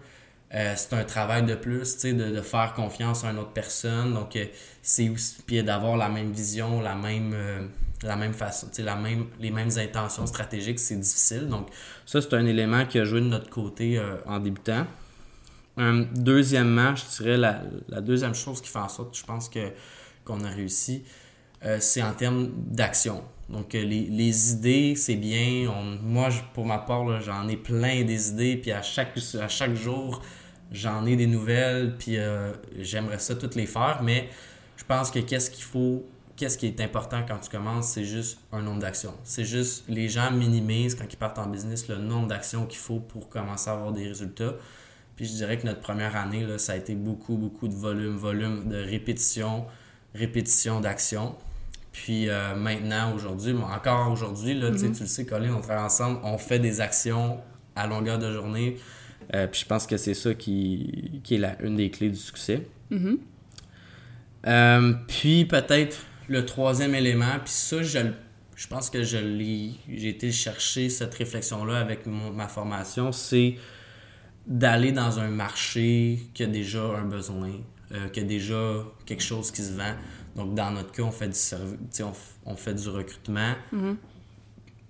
euh, 0.54 0.72
c'est 0.76 0.94
un 0.94 1.04
travail 1.04 1.44
de 1.44 1.54
plus, 1.54 1.98
de, 1.98 2.12
de 2.12 2.40
faire 2.40 2.72
confiance 2.74 3.24
à 3.24 3.30
une 3.30 3.38
autre 3.38 3.52
personne. 3.52 4.14
Donc, 4.14 4.34
euh, 4.36 4.46
c'est 4.82 5.08
aussi, 5.08 5.36
puis 5.46 5.62
d'avoir 5.62 5.96
la 5.96 6.08
même 6.08 6.32
vision, 6.32 6.80
la 6.80 6.94
même, 6.94 7.36
la 8.02 8.16
même 8.16 8.32
façon, 8.32 8.68
la 8.78 8.96
même, 8.96 9.26
les 9.38 9.50
mêmes 9.50 9.70
intentions 9.76 10.26
stratégiques, 10.26 10.78
c'est 10.78 10.96
difficile. 10.96 11.48
Donc, 11.48 11.68
ça, 12.06 12.20
c'est 12.20 12.34
un 12.34 12.46
élément 12.46 12.86
qui 12.86 12.98
a 12.98 13.04
joué 13.04 13.20
de 13.20 13.26
notre 13.26 13.50
côté 13.50 14.00
en 14.26 14.38
débutant. 14.38 14.86
Euh, 15.80 16.04
deuxièmement, 16.14 16.94
je 16.94 17.04
dirais 17.16 17.36
la, 17.36 17.62
la, 17.88 18.00
deuxième 18.00 18.34
chose 18.34 18.60
qui 18.60 18.68
fait 18.68 18.78
en 18.78 18.88
sorte, 18.88 19.16
je 19.16 19.24
pense 19.24 19.48
que 19.48 19.72
qu'on 20.24 20.44
a 20.44 20.48
réussi, 20.50 21.04
euh, 21.64 21.78
c'est 21.80 22.02
en 22.02 22.12
termes 22.12 22.50
d'action. 22.54 23.24
Donc, 23.48 23.74
euh, 23.74 23.82
les, 23.82 24.52
idées, 24.52 24.94
c'est 24.94 25.16
bien. 25.16 25.72
moi, 26.02 26.28
pour 26.54 26.66
ma 26.66 26.78
part, 26.78 27.20
j'en 27.20 27.48
ai 27.48 27.56
plein 27.56 28.04
des 28.04 28.30
idées. 28.30 28.56
Puis 28.56 28.70
à 28.72 28.82
chaque, 28.82 29.16
à 29.40 29.48
chaque 29.48 29.74
jour, 29.74 30.22
j'en 30.70 31.06
ai 31.06 31.16
des 31.16 31.26
nouvelles. 31.26 31.96
Puis 31.98 32.16
j'aimerais 32.78 33.18
ça 33.18 33.34
toutes 33.34 33.56
les 33.56 33.66
faire. 33.66 34.00
Mais 34.04 34.28
je 34.76 34.84
pense 34.84 35.10
que 35.10 35.18
qu'est-ce 35.18 35.50
qu'il 35.50 35.64
faut, 35.64 36.06
qu'est-ce 36.36 36.58
qui 36.58 36.66
est 36.66 36.80
important 36.80 37.24
quand 37.26 37.38
tu 37.38 37.50
commences, 37.50 37.88
c'est 37.88 38.04
juste 38.04 38.38
un 38.52 38.62
nombre 38.62 38.80
d'actions. 38.80 39.14
C'est 39.24 39.44
juste, 39.44 39.84
les 39.88 40.08
gens 40.08 40.30
minimisent 40.30 40.94
quand 40.94 41.06
ils 41.10 41.16
partent 41.16 41.38
en 41.38 41.46
business 41.46 41.88
le 41.88 41.96
nombre 41.96 42.28
d'actions 42.28 42.66
qu'il 42.66 42.78
faut 42.78 43.00
pour 43.00 43.28
commencer 43.28 43.68
à 43.68 43.72
avoir 43.72 43.92
des 43.92 44.06
résultats. 44.06 44.54
Puis 45.20 45.28
je 45.28 45.34
dirais 45.34 45.58
que 45.58 45.66
notre 45.66 45.80
première 45.80 46.16
année, 46.16 46.46
là, 46.46 46.56
ça 46.56 46.72
a 46.72 46.76
été 46.76 46.94
beaucoup, 46.94 47.36
beaucoup 47.36 47.68
de 47.68 47.74
volume, 47.74 48.16
volume 48.16 48.70
de 48.70 48.78
répétition, 48.78 49.66
répétition 50.14 50.80
d'action. 50.80 51.34
Puis 51.92 52.30
euh, 52.30 52.54
maintenant, 52.54 53.14
aujourd'hui, 53.14 53.52
encore 53.52 54.10
aujourd'hui, 54.10 54.54
là, 54.54 54.70
mm-hmm. 54.70 54.94
tu 54.94 55.00
le 55.02 55.06
sais, 55.06 55.26
Colin, 55.26 55.52
on 55.52 55.60
travaille 55.60 55.84
ensemble, 55.84 56.20
on 56.22 56.38
fait 56.38 56.58
des 56.58 56.80
actions 56.80 57.38
à 57.76 57.86
longueur 57.86 58.18
de 58.18 58.32
journée. 58.32 58.78
Euh, 59.34 59.46
puis 59.46 59.60
je 59.60 59.66
pense 59.66 59.86
que 59.86 59.98
c'est 59.98 60.14
ça 60.14 60.32
qui, 60.32 61.20
qui 61.22 61.34
est 61.34 61.38
la, 61.38 61.60
une 61.60 61.76
des 61.76 61.90
clés 61.90 62.08
du 62.08 62.16
succès. 62.16 62.66
Mm-hmm. 62.90 63.18
Euh, 64.46 64.92
puis 65.06 65.44
peut-être 65.44 65.98
le 66.28 66.46
troisième 66.46 66.94
élément, 66.94 67.38
puis 67.44 67.52
ça, 67.52 67.82
je, 67.82 67.98
je 68.56 68.66
pense 68.68 68.88
que 68.88 69.02
je 69.02 69.18
l'ai, 69.18 69.72
j'ai 69.86 70.08
été 70.08 70.32
chercher 70.32 70.88
cette 70.88 71.14
réflexion-là 71.14 71.78
avec 71.78 72.06
ma 72.06 72.48
formation, 72.48 73.12
c'est 73.12 73.56
d'aller 74.46 74.92
dans 74.92 75.18
un 75.18 75.28
marché 75.28 76.20
qui 76.34 76.42
a 76.42 76.46
déjà 76.46 76.82
un 76.82 77.04
besoin, 77.04 77.52
euh, 77.92 78.08
qui 78.08 78.20
a 78.20 78.24
déjà 78.24 78.84
quelque 79.06 79.22
chose 79.22 79.50
qui 79.50 79.62
se 79.62 79.72
vend. 79.72 79.94
Donc, 80.36 80.54
dans 80.54 80.70
notre 80.70 80.92
cas, 80.92 81.02
on 81.02 81.10
fait 81.10 81.28
du, 81.28 82.02
on, 82.02 82.12
on 82.46 82.56
fait 82.56 82.74
du 82.74 82.88
recrutement. 82.88 83.54
Mm-hmm. 83.72 83.96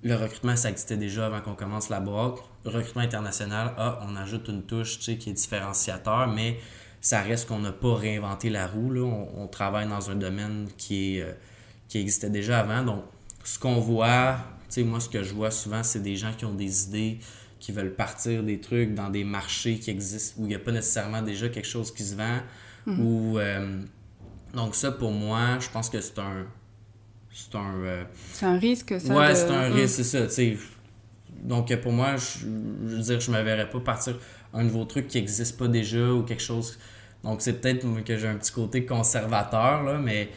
Le 0.03 0.15
recrutement, 0.15 0.57
ça 0.57 0.71
existait 0.71 0.97
déjà 0.97 1.27
avant 1.27 1.41
qu'on 1.41 1.55
commence 1.55 1.89
la 1.91 2.01
boîte. 2.01 2.39
Recrutement 2.65 3.03
international, 3.03 3.75
ah, 3.77 4.01
on 4.09 4.17
ajoute 4.17 4.49
une 4.49 4.63
touche 4.63 4.99
qui 4.99 5.13
est 5.13 5.33
différenciateur, 5.33 6.29
mais 6.29 6.59
ça 7.01 7.21
reste 7.21 7.49
qu'on 7.49 7.59
n'a 7.59 7.73
pas 7.73 7.95
réinventé 7.95 8.51
la 8.51 8.67
roue. 8.67 8.91
Là. 8.91 9.03
On, 9.03 9.47
travaille 9.47 9.89
dans 9.89 10.11
un 10.11 10.17
domaine 10.17 10.69
qui, 10.77 11.17
est, 11.17 11.23
euh, 11.23 11.33
qui 11.89 11.99
existait 11.99 12.31
déjà 12.31 12.61
avant. 12.61 12.83
Donc, 12.83 13.05
ce 13.45 13.59
qu'on 13.59 13.81
voit, 13.81 14.39
moi, 14.79 15.01
ce 15.01 15.09
que 15.09 15.23
je 15.23 15.35
vois 15.35 15.51
souvent, 15.51 15.83
c'est 15.83 16.03
des 16.03 16.17
gens 16.17 16.33
qui 16.33 16.45
ont 16.45 16.55
des 16.55 16.85
idées, 16.85 17.19
qui 17.61 17.73
veulent 17.73 17.95
partir 17.95 18.43
des 18.43 18.59
trucs 18.59 18.95
dans 18.95 19.11
des 19.11 19.23
marchés 19.23 19.79
qui 19.79 19.91
existent 19.91 20.41
où 20.41 20.47
il 20.47 20.49
n'y 20.49 20.55
a 20.55 20.59
pas 20.59 20.73
nécessairement 20.73 21.23
déjà 21.23 21.49
quelque 21.51 21.69
chose 21.69 21.93
qui 21.93 22.03
se 22.03 22.17
vend. 22.17 22.41
Mhm. 22.87 23.07
Ou, 23.07 23.39
euh, 23.39 23.81
donc 24.55 24.75
ça, 24.75 24.91
pour 24.91 25.13
moi, 25.13 25.59
je 25.61 25.69
pense 25.69 25.91
que 25.91 26.01
c'est 26.01 26.19
un... 26.19 26.47
C'est 27.33 27.55
un... 27.55 27.75
Euh, 27.85 28.05
c'est 28.33 28.47
un 28.47 28.59
risque, 28.59 28.99
ça? 28.99 29.15
Ouais, 29.15 29.35
c'est 29.35 29.51
un 29.51 29.73
risque, 29.73 30.03
c'est 30.03 30.29
ça. 30.29 30.43
Donc 31.43 31.75
pour 31.77 31.93
moi, 31.93 32.17
je, 32.17 32.47
je 32.89 32.97
veux 32.97 33.03
dire, 33.03 33.21
je 33.21 33.31
me 33.31 33.41
verrais 33.43 33.69
pas 33.69 33.81
partir 33.81 34.19
un 34.53 34.65
nouveau 34.65 34.85
truc 34.85 35.07
qui 35.07 35.19
n'existe 35.19 35.57
pas 35.57 35.69
déjà 35.69 36.13
ou 36.13 36.23
quelque 36.23 36.43
chose... 36.43 36.79
Donc 37.23 37.43
c'est 37.43 37.61
peut-être 37.61 37.87
que 38.03 38.17
j'ai 38.17 38.27
un 38.27 38.37
petit 38.37 38.53
côté 38.53 38.87
conservateur, 38.87 39.83
là, 39.83 39.99
mais... 39.99 40.31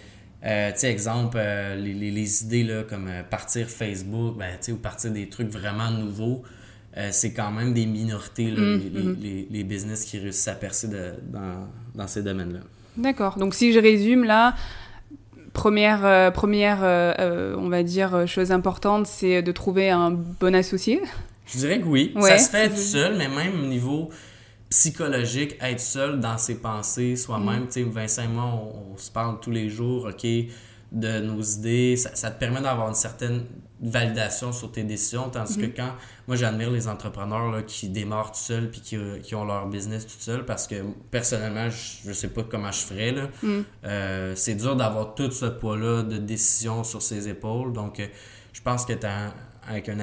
Euh, 0.45 0.73
tu 0.73 0.79
sais, 0.79 0.91
exemple, 0.91 1.37
les, 1.37 1.93
les, 1.93 2.43
idées 2.43 2.65
là, 2.65 2.83
comme 2.83 3.09
partir 3.29 3.69
Facebook, 3.69 4.37
ben, 4.37 4.59
ou 4.73 4.75
partir 4.75 5.11
des 5.11 5.29
trucs 5.29 5.47
vraiment 5.47 5.89
nouveaux, 5.89 6.43
euh, 6.95 7.09
c'est 7.11 7.33
quand 7.33 7.51
même 7.51 7.73
des 7.73 7.87
minorités, 7.87 8.51
mm, 8.51 8.55
mm. 8.55 9.17
les, 9.19 9.47
les, 9.49 9.63
business 9.63 10.05
qui 10.05 10.19
réussissent 10.19 10.47
à 10.47 10.53
percer 10.53 10.87
dans, 10.87 11.67
dans, 11.95 12.07
ces 12.07 12.21
domaines-là. 12.21 12.59
D'accord. 12.97 13.37
Donc 13.37 13.55
si 13.55 13.73
je 13.73 13.79
résume 13.79 14.23
là, 14.23 14.53
première, 15.53 16.05
euh, 16.05 16.29
première 16.29 16.79
euh, 16.83 17.55
on 17.57 17.69
va 17.69 17.81
dire, 17.81 18.27
chose 18.27 18.51
importante, 18.51 19.07
c'est 19.07 19.41
de 19.41 19.51
trouver 19.51 19.89
un 19.89 20.11
bon 20.11 20.53
associé. 20.53 21.01
Je 21.47 21.57
dirais 21.57 21.79
que 21.79 21.85
oui. 21.85 22.13
ça 22.21 22.37
se 22.37 22.49
fait 22.51 22.65
être 22.65 22.77
seul, 22.77 23.17
mais 23.17 23.27
même 23.27 23.63
au 23.63 23.65
niveau 23.65 24.11
psychologique, 24.69 25.55
être 25.61 25.79
seul 25.79 26.19
dans 26.19 26.37
ses 26.37 26.55
pensées, 26.55 27.15
soi-même. 27.15 27.63
Mm. 27.63 27.67
Tu 27.67 27.73
sais, 27.73 27.83
Vincent 27.83 28.23
et 28.23 28.27
moi, 28.27 28.45
on, 28.45 28.97
se 28.97 29.09
parle 29.09 29.39
tous 29.39 29.51
les 29.51 29.67
jours, 29.67 30.05
OK, 30.05 30.27
de 30.91 31.19
nos 31.21 31.41
idées. 31.41 31.95
Ça, 31.97 32.11
ça 32.13 32.29
te 32.29 32.39
permet 32.39 32.61
d'avoir 32.61 32.89
une 32.89 32.95
certaine 32.95 33.45
validation 33.83 34.51
sur 34.51 34.71
tes 34.71 34.83
décisions. 34.83 35.29
Tandis 35.29 35.57
que 35.57 35.65
mhm. 35.65 35.73
quand, 35.75 35.91
moi 36.27 36.35
j'admire 36.37 36.71
les 36.71 36.87
entrepreneurs 36.87 37.51
là, 37.51 37.61
qui 37.63 37.89
démarrent 37.89 38.31
tout 38.31 38.39
seuls 38.39 38.71
puis 38.71 38.81
qui, 38.81 38.97
qui, 39.21 39.35
ont 39.35 39.45
leur 39.45 39.67
business 39.67 40.07
tout 40.07 40.19
seul 40.19 40.45
parce 40.45 40.67
que 40.67 40.75
personnellement, 41.11 41.69
je, 41.69 42.09
ne 42.09 42.13
sais 42.13 42.29
pas 42.29 42.43
comment 42.43 42.71
je 42.71 42.79
ferais. 42.79 43.11
Là. 43.11 43.27
Mhm. 43.41 43.63
Euh, 43.85 44.33
c'est 44.35 44.55
dur 44.55 44.75
d'avoir 44.75 45.15
tout 45.15 45.29
ce 45.31 45.45
poids-là 45.45 46.03
de 46.03 46.17
décision 46.17 46.83
sur 46.83 47.01
ses 47.01 47.27
épaules. 47.27 47.73
Donc, 47.73 47.99
euh, 47.99 48.07
je 48.53 48.61
pense 48.61 48.85
que 48.85 48.93
avec 49.67 49.89
un, 49.89 49.97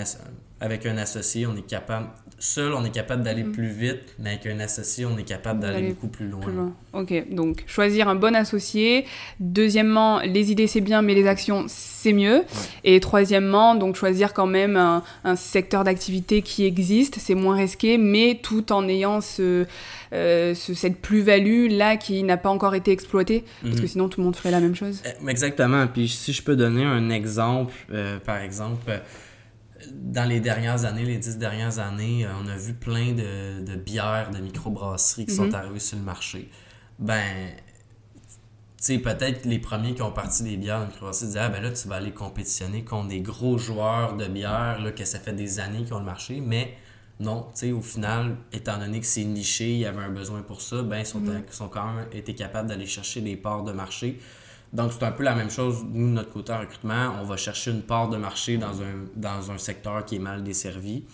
avec 0.61 0.87
un 0.87 0.97
associé, 0.99 1.47
on 1.47 1.57
est 1.57 1.67
capable 1.67 2.09
seul, 2.40 2.73
on 2.73 2.85
est 2.85 2.90
capable 2.90 3.23
d'aller 3.23 3.44
mm. 3.44 3.52
plus 3.52 3.68
vite, 3.68 4.14
mais 4.18 4.30
avec 4.30 4.47
un 4.47 4.59
associé, 4.61 5.04
on 5.04 5.16
est 5.18 5.25
capable 5.25 5.61
d'aller 5.61 5.90
beaucoup 5.90 6.09
plus 6.09 6.26
loin. 6.26 6.73
Ok, 6.92 7.12
donc 7.30 7.62
choisir 7.66 8.09
un 8.09 8.14
bon 8.14 8.35
associé. 8.35 9.04
Deuxièmement, 9.38 10.20
les 10.20 10.50
idées 10.50 10.66
c'est 10.66 10.80
bien, 10.80 11.02
mais 11.02 11.14
les 11.14 11.26
actions 11.26 11.66
c'est 11.68 12.12
mieux. 12.12 12.42
Et 12.82 12.99
troisièmement, 12.99 13.75
donc 13.75 13.94
choisir 13.94 14.32
quand 14.32 14.47
même 14.47 14.76
un, 14.76 15.37
secteur 15.37 15.85
d'activité 15.85 16.42
qui 16.42 16.64
existe, 16.64 17.18
c'est 17.18 17.35
moins 17.35 17.56
risqué, 17.56 17.99
mais 17.99 18.40
tout 18.42 18.73
en 18.73 18.88
ayant 18.88 19.20
ce, 19.20 19.66
euh, 20.12 20.54
cette 20.54 21.00
plus-value 21.00 21.68
là 21.70 21.97
qui 21.97 22.23
n'a 22.23 22.37
pas 22.37 22.49
encore 22.49 22.75
été 22.75 22.90
exploitée, 22.90 23.44
parce 23.62 23.76
que 23.76 23.82
mhm. 23.82 23.88
sinon 23.88 24.09
tout 24.09 24.20
le 24.20 24.25
monde 24.25 24.37
ferait 24.37 24.50
la 24.50 24.61
même 24.61 24.75
chose. 24.75 25.02
Eh, 25.04 25.30
exactement. 25.30 25.87
Puis 25.87 26.09
si 26.09 26.32
je 26.32 26.42
peux 26.42 26.56
donner 26.56 26.85
un 26.85 27.11
exemple, 27.11 27.75
euh, 27.92 28.18
par 28.18 28.38
exemple 28.38 28.90
dans 29.93 30.29
les 30.29 30.41
dernières 30.41 30.85
années, 30.85 31.05
les 31.05 31.19
dix 31.19 31.39
dernières 31.39 31.79
années, 31.79 32.27
euh, 32.27 32.31
on 32.43 32.47
a 32.49 32.57
vu 32.57 32.75
plein 32.75 33.13
de, 33.13 33.63
de 33.63 33.77
bières 33.77 34.31
de 34.31 34.39
microbrasseries 34.39 35.27
qui 35.27 35.35
sont 35.35 35.47
mhm. 35.47 35.55
arrivées 35.55 35.81
sur 35.81 35.99
le 35.99 36.05
marché. 36.05 36.51
Ben, 36.99 37.51
tu 38.77 38.85
sais, 38.85 38.99
peut-être 38.99 39.45
les 39.45 39.59
premiers 39.59 39.95
qui 39.95 40.03
ont 40.03 40.13
parti 40.13 40.43
des 40.43 40.57
bières 40.57 40.81
de 40.81 40.87
microbrasseries 40.87 41.27
disaient 41.29 41.41
Ah, 41.41 41.49
ben 41.49 41.63
là, 41.63 41.71
tu 41.71 41.89
vas 41.89 41.97
aller 41.97 42.13
compétitionner 42.13 42.85
contre 42.85 43.09
des 43.09 43.21
gros 43.21 43.59
joueurs 43.59 44.17
de 44.17 44.27
bières, 44.27 44.81
là, 44.81 44.93
que 44.93 45.05
ça 45.05 45.19
fait 45.19 45.33
des 45.33 45.61
années 45.61 45.85
qu'ils 45.85 45.95
ont 45.95 46.01
le 46.01 46.05
marché. 46.05 46.41
Mais 46.41 46.75
non, 47.19 47.43
tu 47.55 47.61
sais, 47.61 47.73
au 47.73 47.83
final, 47.83 48.37
étant 48.53 48.79
donné 48.79 49.01
que 49.01 49.07
c'est 49.07 49.25
niché, 49.25 49.73
il 49.73 49.79
y 49.79 49.87
avait 49.87 50.03
un 50.03 50.11
besoin 50.11 50.43
pour 50.43 50.63
ça, 50.63 50.83
ben, 50.83 50.99
ils 50.99 51.07
sont, 51.07 51.21
mhm. 51.21 51.45
sont 51.51 51.69
quand 51.69 51.93
même 51.93 52.07
été 52.13 52.35
capables 52.35 52.69
d'aller 52.69 52.87
chercher 52.87 53.21
des 53.21 53.37
parts 53.37 53.65
de 53.65 53.73
marché. 53.73 54.19
Donc, 54.73 54.93
c'est 54.93 55.05
un 55.05 55.11
peu 55.11 55.25
la 55.25 55.35
même 55.35 55.50
chose, 55.50 55.85
nous, 55.85 56.07
de 56.09 56.12
notre 56.12 56.33
côté 56.33 56.53
en 56.53 56.61
recrutement. 56.61 57.17
On 57.21 57.25
va 57.25 57.37
chercher 57.37 57.73
une 57.73 57.83
part 57.83 58.09
de 58.09 58.17
marché 58.17 58.57
dans 58.57 58.83
un, 58.83 59.07
dans 59.17 59.50
un 59.50 59.59
secteur 59.59 60.05
qui 60.05 60.17
est 60.17 60.21
mal 60.21 60.45
desservi. 60.45 61.05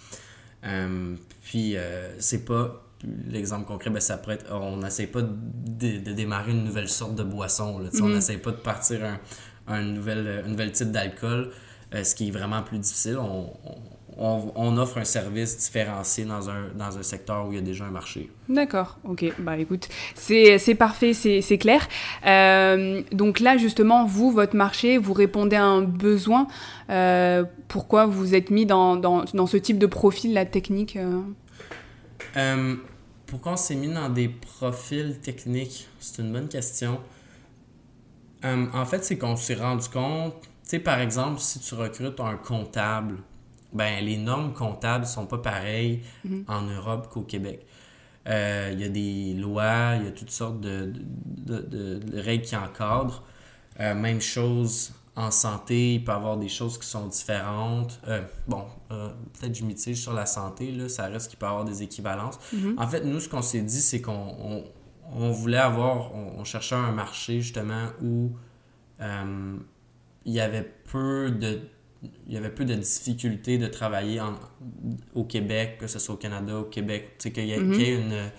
Euh, 0.65 1.15
puis, 1.43 1.77
euh, 1.77 2.15
c'est 2.19 2.45
pas 2.45 2.83
l'exemple 3.29 3.67
concret, 3.67 3.91
ben, 3.91 4.01
ça 4.01 4.17
pourrait 4.17 4.37
être, 4.37 4.53
on 4.53 4.79
n'essaie 4.79 5.07
pas 5.07 5.23
de, 5.23 6.13
démarrer 6.13 6.53
une 6.53 6.65
nouvelle 6.65 6.89
sorte 6.89 7.15
de 7.15 7.23
boisson. 7.23 7.79
Là, 7.79 7.91
On 8.01 8.09
n'essaie 8.09 8.37
mm-hmm. 8.37 8.41
pas 8.41 8.51
de 8.53 8.57
partir 8.57 9.05
un, 9.05 9.21
un, 9.69 9.83
nouvel, 9.83 10.43
un 10.45 10.49
nouvel 10.49 10.73
type 10.73 10.91
d'alcool, 10.91 11.51
euh, 11.95 12.05
ce 12.05 12.15
qui 12.15 12.29
est 12.29 12.31
vraiment 12.31 12.63
plus 12.63 12.79
difficile. 12.79 13.19
on, 13.19 13.53
on, 13.65 13.75
offre 14.19 14.99
un 14.99 15.05
service 15.05 15.59
différencié 15.59 16.25
dans 16.25 16.49
un, 16.49 16.69
dans 16.75 16.97
un 16.97 17.03
secteur 17.03 17.47
où 17.47 17.53
il 17.53 17.57
y 17.57 17.59
a 17.59 17.63
déjà 17.63 17.85
un 17.85 17.91
marché. 17.91 18.31
D'accord, 18.49 18.99
ok. 19.05 19.25
Bah 19.39 19.59
écoute, 19.59 19.89
c'est 20.15 20.75
parfait, 20.75 21.13
c'est 21.13 21.59
clair. 21.59 21.87
Euh, 22.27 23.03
donc 23.13 23.41
là, 23.41 23.57
justement, 23.59 24.07
vous, 24.07 24.31
votre 24.31 24.57
marché, 24.57 24.99
vous 24.99 25.13
répondez 25.13 25.57
à 25.57 25.65
un 25.65 25.83
besoin. 25.83 26.47
Euh, 26.89 27.45
pourquoi 27.69 28.07
vous 28.07 28.35
êtes 28.35 28.51
mis 28.51 28.65
dans, 28.65 28.97
dans, 28.97 29.25
dans, 29.35 29.47
ce 29.47 29.57
type 29.57 29.79
de 29.79 29.87
profil, 29.87 30.33
la 30.33 30.47
technique 30.47 30.97
euh? 32.37 32.77
Pourquoi 33.27 33.53
on 33.53 33.57
s'est 33.57 33.75
mis 33.75 33.93
dans 33.93 34.09
des 34.09 34.29
profils 34.29 35.19
techniques? 35.21 35.89
C'est 35.99 36.23
une 36.23 36.33
bonne 36.33 36.49
question. 36.49 37.01
en 38.45 38.85
fait, 38.87 39.05
c'est 39.05 39.19
qu'on 39.19 39.37
s'est 39.37 39.55
rendu 39.55 39.89
compte, 39.89 40.35
tu 40.67 40.71
sais, 40.71 40.79
par 40.79 41.01
exemple, 41.01 41.41
si 41.41 41.61
tu 41.61 41.75
recrutes 41.75 42.19
un 42.21 42.37
comptable, 42.37 43.17
ben, 43.73 44.05
les 44.05 44.17
normes 44.17 44.53
comptables 44.53 45.07
sont 45.07 45.27
pas 45.27 45.39
pareilles 45.39 46.03
mhm. 46.25 46.45
en 46.49 46.63
Europe 46.63 47.09
qu'au 47.11 47.23
Québec. 47.23 47.67
Euh, 48.29 48.71
il 48.73 48.81
y 48.81 48.85
a 48.85 48.89
des 48.89 49.35
lois, 49.35 49.95
il 49.97 50.05
y 50.05 50.09
a 50.09 50.11
toutes 50.11 50.31
sortes 50.31 50.61
de, 50.61 50.93
règles 52.15 52.45
qui 52.45 52.57
encadrent. 52.57 53.23
Euh, 53.79 53.95
même 53.95 54.21
chose 54.21 54.93
en 55.15 55.31
santé, 55.31 55.95
il 55.95 56.05
peut 56.05 56.13
y 56.13 56.15
avoir 56.15 56.37
des 56.37 56.49
choses 56.49 56.79
qui 56.79 56.87
sont 56.87 57.07
différentes. 57.07 58.01
Euh, 58.09 58.23
bon, 58.49 58.65
peut-être 58.89 59.55
je 59.55 59.65
mitige 59.65 60.01
sur 60.01 60.13
la 60.13 60.27
santé, 60.27 60.73
là, 60.73 60.89
ça 60.89 61.07
reste 61.07 61.29
qu'il 61.29 61.39
peut 61.39 61.47
y 61.47 61.49
avoir 61.49 61.65
des 61.65 61.83
équivalences. 61.83 62.39
Mhm. 62.53 62.75
En 62.79 62.87
fait, 62.87 63.05
nous, 63.05 63.21
ce 63.21 63.29
qu'on 63.29 63.43
s'est 63.43 63.63
dit, 63.63 63.81
c'est 63.81 64.01
qu'on 64.01 64.65
on, 65.13 65.31
voulait 65.31 65.59
avoir, 65.59 66.15
on, 66.15 66.43
cherchait 66.45 66.75
un 66.75 66.93
marché 66.93 67.41
justement 67.41 67.87
où 68.03 68.33
il 68.99 70.33
y 70.33 70.41
avait 70.41 70.69
peu 70.91 71.31
de 71.31 71.61
il 72.27 72.33
y 72.33 72.37
avait 72.37 72.51
peu 72.51 72.65
de 72.65 72.75
difficultés 72.75 73.59
de 73.59 73.67
travailler 73.67 74.21
au 75.15 75.25
Québec, 75.25 75.79
que 75.79 75.87
ce 75.87 75.99
soit 75.99 76.15
au 76.15 76.19
Canada, 76.19 76.59
au 76.59 76.65
Québec. 76.65 77.17
Qu'il 77.19 77.45
y 77.45 77.53
ait, 77.53 77.59
mhm. 77.59 78.31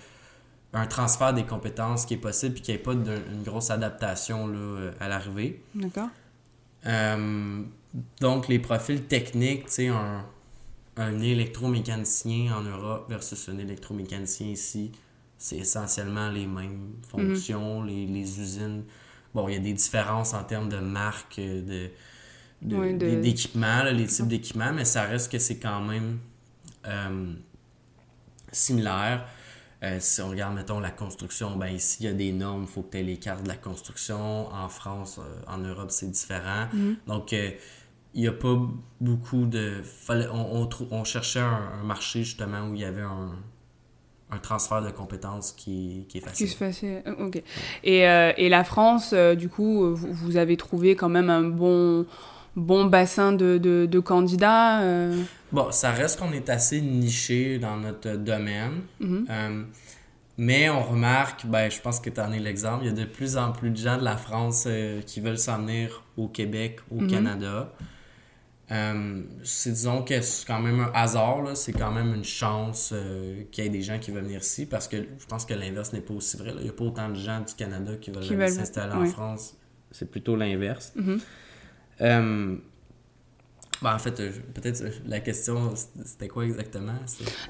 un 0.72 0.86
transfert 0.86 1.32
des 1.32 1.44
compétences 1.44 2.06
qui 2.06 2.14
est 2.14 2.18
possible 2.18 2.54
puis 2.54 2.62
qu'il 2.62 2.74
n'y 2.74 2.80
ait 2.80 2.82
pas 2.82 2.92
une 2.92 3.42
grosse 3.42 3.70
adaptation 3.70 4.46
là, 4.46 4.90
à 5.00 5.08
l'arrivée. 5.08 5.62
D'accord. 5.74 6.08
Euh, 6.86 7.62
donc, 8.20 8.48
les 8.48 8.58
profils 8.58 9.02
techniques, 9.02 9.66
tu 9.66 9.72
sais, 9.72 9.88
un, 9.88 10.24
un 10.96 11.20
électromécanicien 11.20 12.56
en 12.56 12.62
Europe 12.62 13.06
versus 13.08 13.48
un 13.48 13.58
électromécanicien 13.58 14.48
ici, 14.48 14.92
c'est 15.38 15.56
essentiellement 15.56 16.30
les 16.30 16.46
mêmes 16.46 16.94
fonctions, 17.08 17.80
mhm. 17.80 17.86
les, 17.86 18.06
les 18.06 18.40
usines. 18.40 18.84
Bon, 19.34 19.48
il 19.48 19.54
y 19.54 19.56
a 19.56 19.60
des 19.60 19.72
différences 19.72 20.34
en 20.34 20.42
termes 20.42 20.68
de 20.68 20.78
marque, 20.78 21.38
de 21.38 21.90
d'équipements, 22.62 23.84
les 23.84 24.06
types 24.06 24.28
d'équipements, 24.28 24.72
mais 24.72 24.84
ça 24.84 25.02
reste 25.02 25.30
que 25.30 25.38
c'est 25.38 25.58
quand 25.58 25.80
même 25.80 26.18
euh, 26.86 27.32
similaire. 28.52 29.26
Euh, 29.84 29.98
si 30.00 30.20
on 30.22 30.30
regarde, 30.30 30.56
mettons, 30.56 30.80
la 30.80 30.90
construction, 30.90 31.56
ben 31.56 31.68
ici, 31.68 31.98
il 32.00 32.06
y 32.06 32.08
a 32.08 32.12
des 32.12 32.32
normes, 32.32 32.62
il 32.62 32.68
faut 32.68 32.82
que 32.82 32.92
tu 32.92 32.98
aies 32.98 33.04
les 33.04 33.16
cartes 33.16 33.44
de 33.44 33.48
la 33.48 33.56
construction. 33.56 34.52
En 34.52 34.68
France, 34.68 35.20
euh, 35.20 35.52
en 35.52 35.58
Europe, 35.58 35.90
c'est 35.90 36.10
différent. 36.10 36.66
Mm-hmm. 36.74 36.96
Donc, 37.06 37.30
il 37.30 37.56
n'y 38.16 38.26
a 38.26 38.32
pas 38.32 38.58
beaucoup 39.00 39.46
de... 39.46 39.82
on, 40.08 40.68
on, 40.68 40.68
on 40.90 41.04
cherchait 41.04 41.38
un, 41.38 41.84
marché, 41.84 42.24
justement, 42.24 42.68
où 42.68 42.74
il 42.74 42.80
y 42.80 42.84
avait 42.84 43.02
un, 43.02 43.36
un 44.32 44.38
transfert 44.38 44.82
de 44.82 44.90
compétences 44.90 45.52
qui, 45.52 46.06
qui 46.08 46.18
est 46.18 46.22
facile. 46.22 46.46
Qui 46.46 46.52
se 46.52 46.56
facile, 46.56 47.02
ok. 47.20 47.40
Et, 47.84 48.00
et 48.00 48.48
la 48.48 48.64
France, 48.64 49.14
du 49.14 49.48
coup, 49.48 49.94
vous, 49.94 50.12
vous, 50.12 50.36
avez 50.36 50.56
trouvé 50.56 50.96
quand 50.96 51.08
même 51.08 51.30
un 51.30 51.44
bon 51.44 52.04
bon 52.56 52.86
bassin 52.86 53.32
de, 53.32 53.58
de, 53.58 54.00
candidats? 54.00 54.80
Euh? 54.82 55.22
Bon, 55.52 55.70
ça 55.70 55.90
reste 55.90 56.18
qu'on 56.18 56.32
est 56.32 56.48
assez 56.48 56.80
niché 56.80 57.58
dans 57.58 57.76
notre 57.76 58.16
domaine. 58.16 58.82
Mm-hmm. 59.00 59.24
Euh, 59.30 59.64
mais 60.36 60.70
on 60.70 60.82
remarque, 60.82 61.46
ben, 61.46 61.70
je 61.70 61.80
pense 61.80 61.98
que 62.00 62.10
tu 62.10 62.20
en 62.20 62.32
es 62.32 62.38
l'exemple, 62.38 62.84
il 62.84 62.86
y 62.86 62.90
a 62.90 62.92
de 62.92 63.04
plus 63.04 63.36
en 63.36 63.52
plus 63.52 63.70
de 63.70 63.76
gens 63.76 63.98
de 63.98 64.04
la 64.04 64.16
France 64.16 64.64
euh, 64.66 65.00
qui 65.02 65.20
veulent 65.20 65.38
s'en 65.38 65.58
venir 65.58 66.04
au 66.16 66.28
Québec, 66.28 66.78
au 66.90 67.00
mm-hmm. 67.00 67.10
Canada. 67.10 67.72
c'est 69.42 69.72
disons 69.72 70.02
que 70.02 70.20
c'est 70.20 70.46
quand 70.46 70.60
même 70.60 70.80
un 70.80 70.90
hasard, 70.94 71.56
c'est 71.56 71.72
quand 71.72 71.90
même 71.90 72.14
une 72.14 72.24
chance 72.24 72.94
qu'il 73.50 73.64
y 73.64 73.66
ait 73.66 73.70
des 73.70 73.82
gens 73.82 73.98
qui 73.98 74.10
veulent 74.12 74.24
venir 74.24 74.40
ici 74.40 74.66
parce 74.66 74.86
que 74.86 74.96
je 74.96 75.26
pense 75.26 75.44
que 75.44 75.54
l'inverse 75.54 75.92
n'est 75.92 76.02
pas 76.02 76.14
aussi 76.14 76.36
vrai. 76.36 76.52
Il 76.56 76.64
n'y 76.64 76.68
a 76.68 76.72
pas 76.72 76.84
autant 76.84 77.08
de 77.08 77.14
gens 77.14 77.40
du 77.40 77.54
Canada 77.54 77.92
qui 78.00 78.10
veulent, 78.10 78.48
s'installer 78.48 78.94
en 78.94 79.06
France. 79.06 79.56
C'est 79.90 80.10
plutôt 80.10 80.36
l'inverse. 80.36 80.92
Mm-hmm. 80.96 81.18
Euh, 82.00 82.56
Ben, 83.82 83.94
en 83.94 83.98
fait, 83.98 84.18
euh, 84.18 84.30
peut-être 84.54 84.82
euh, 84.82 84.90
la 85.06 85.20
question, 85.20 85.72
c'était 86.04 86.26
quoi 86.26 86.44
exactement? 86.44 86.94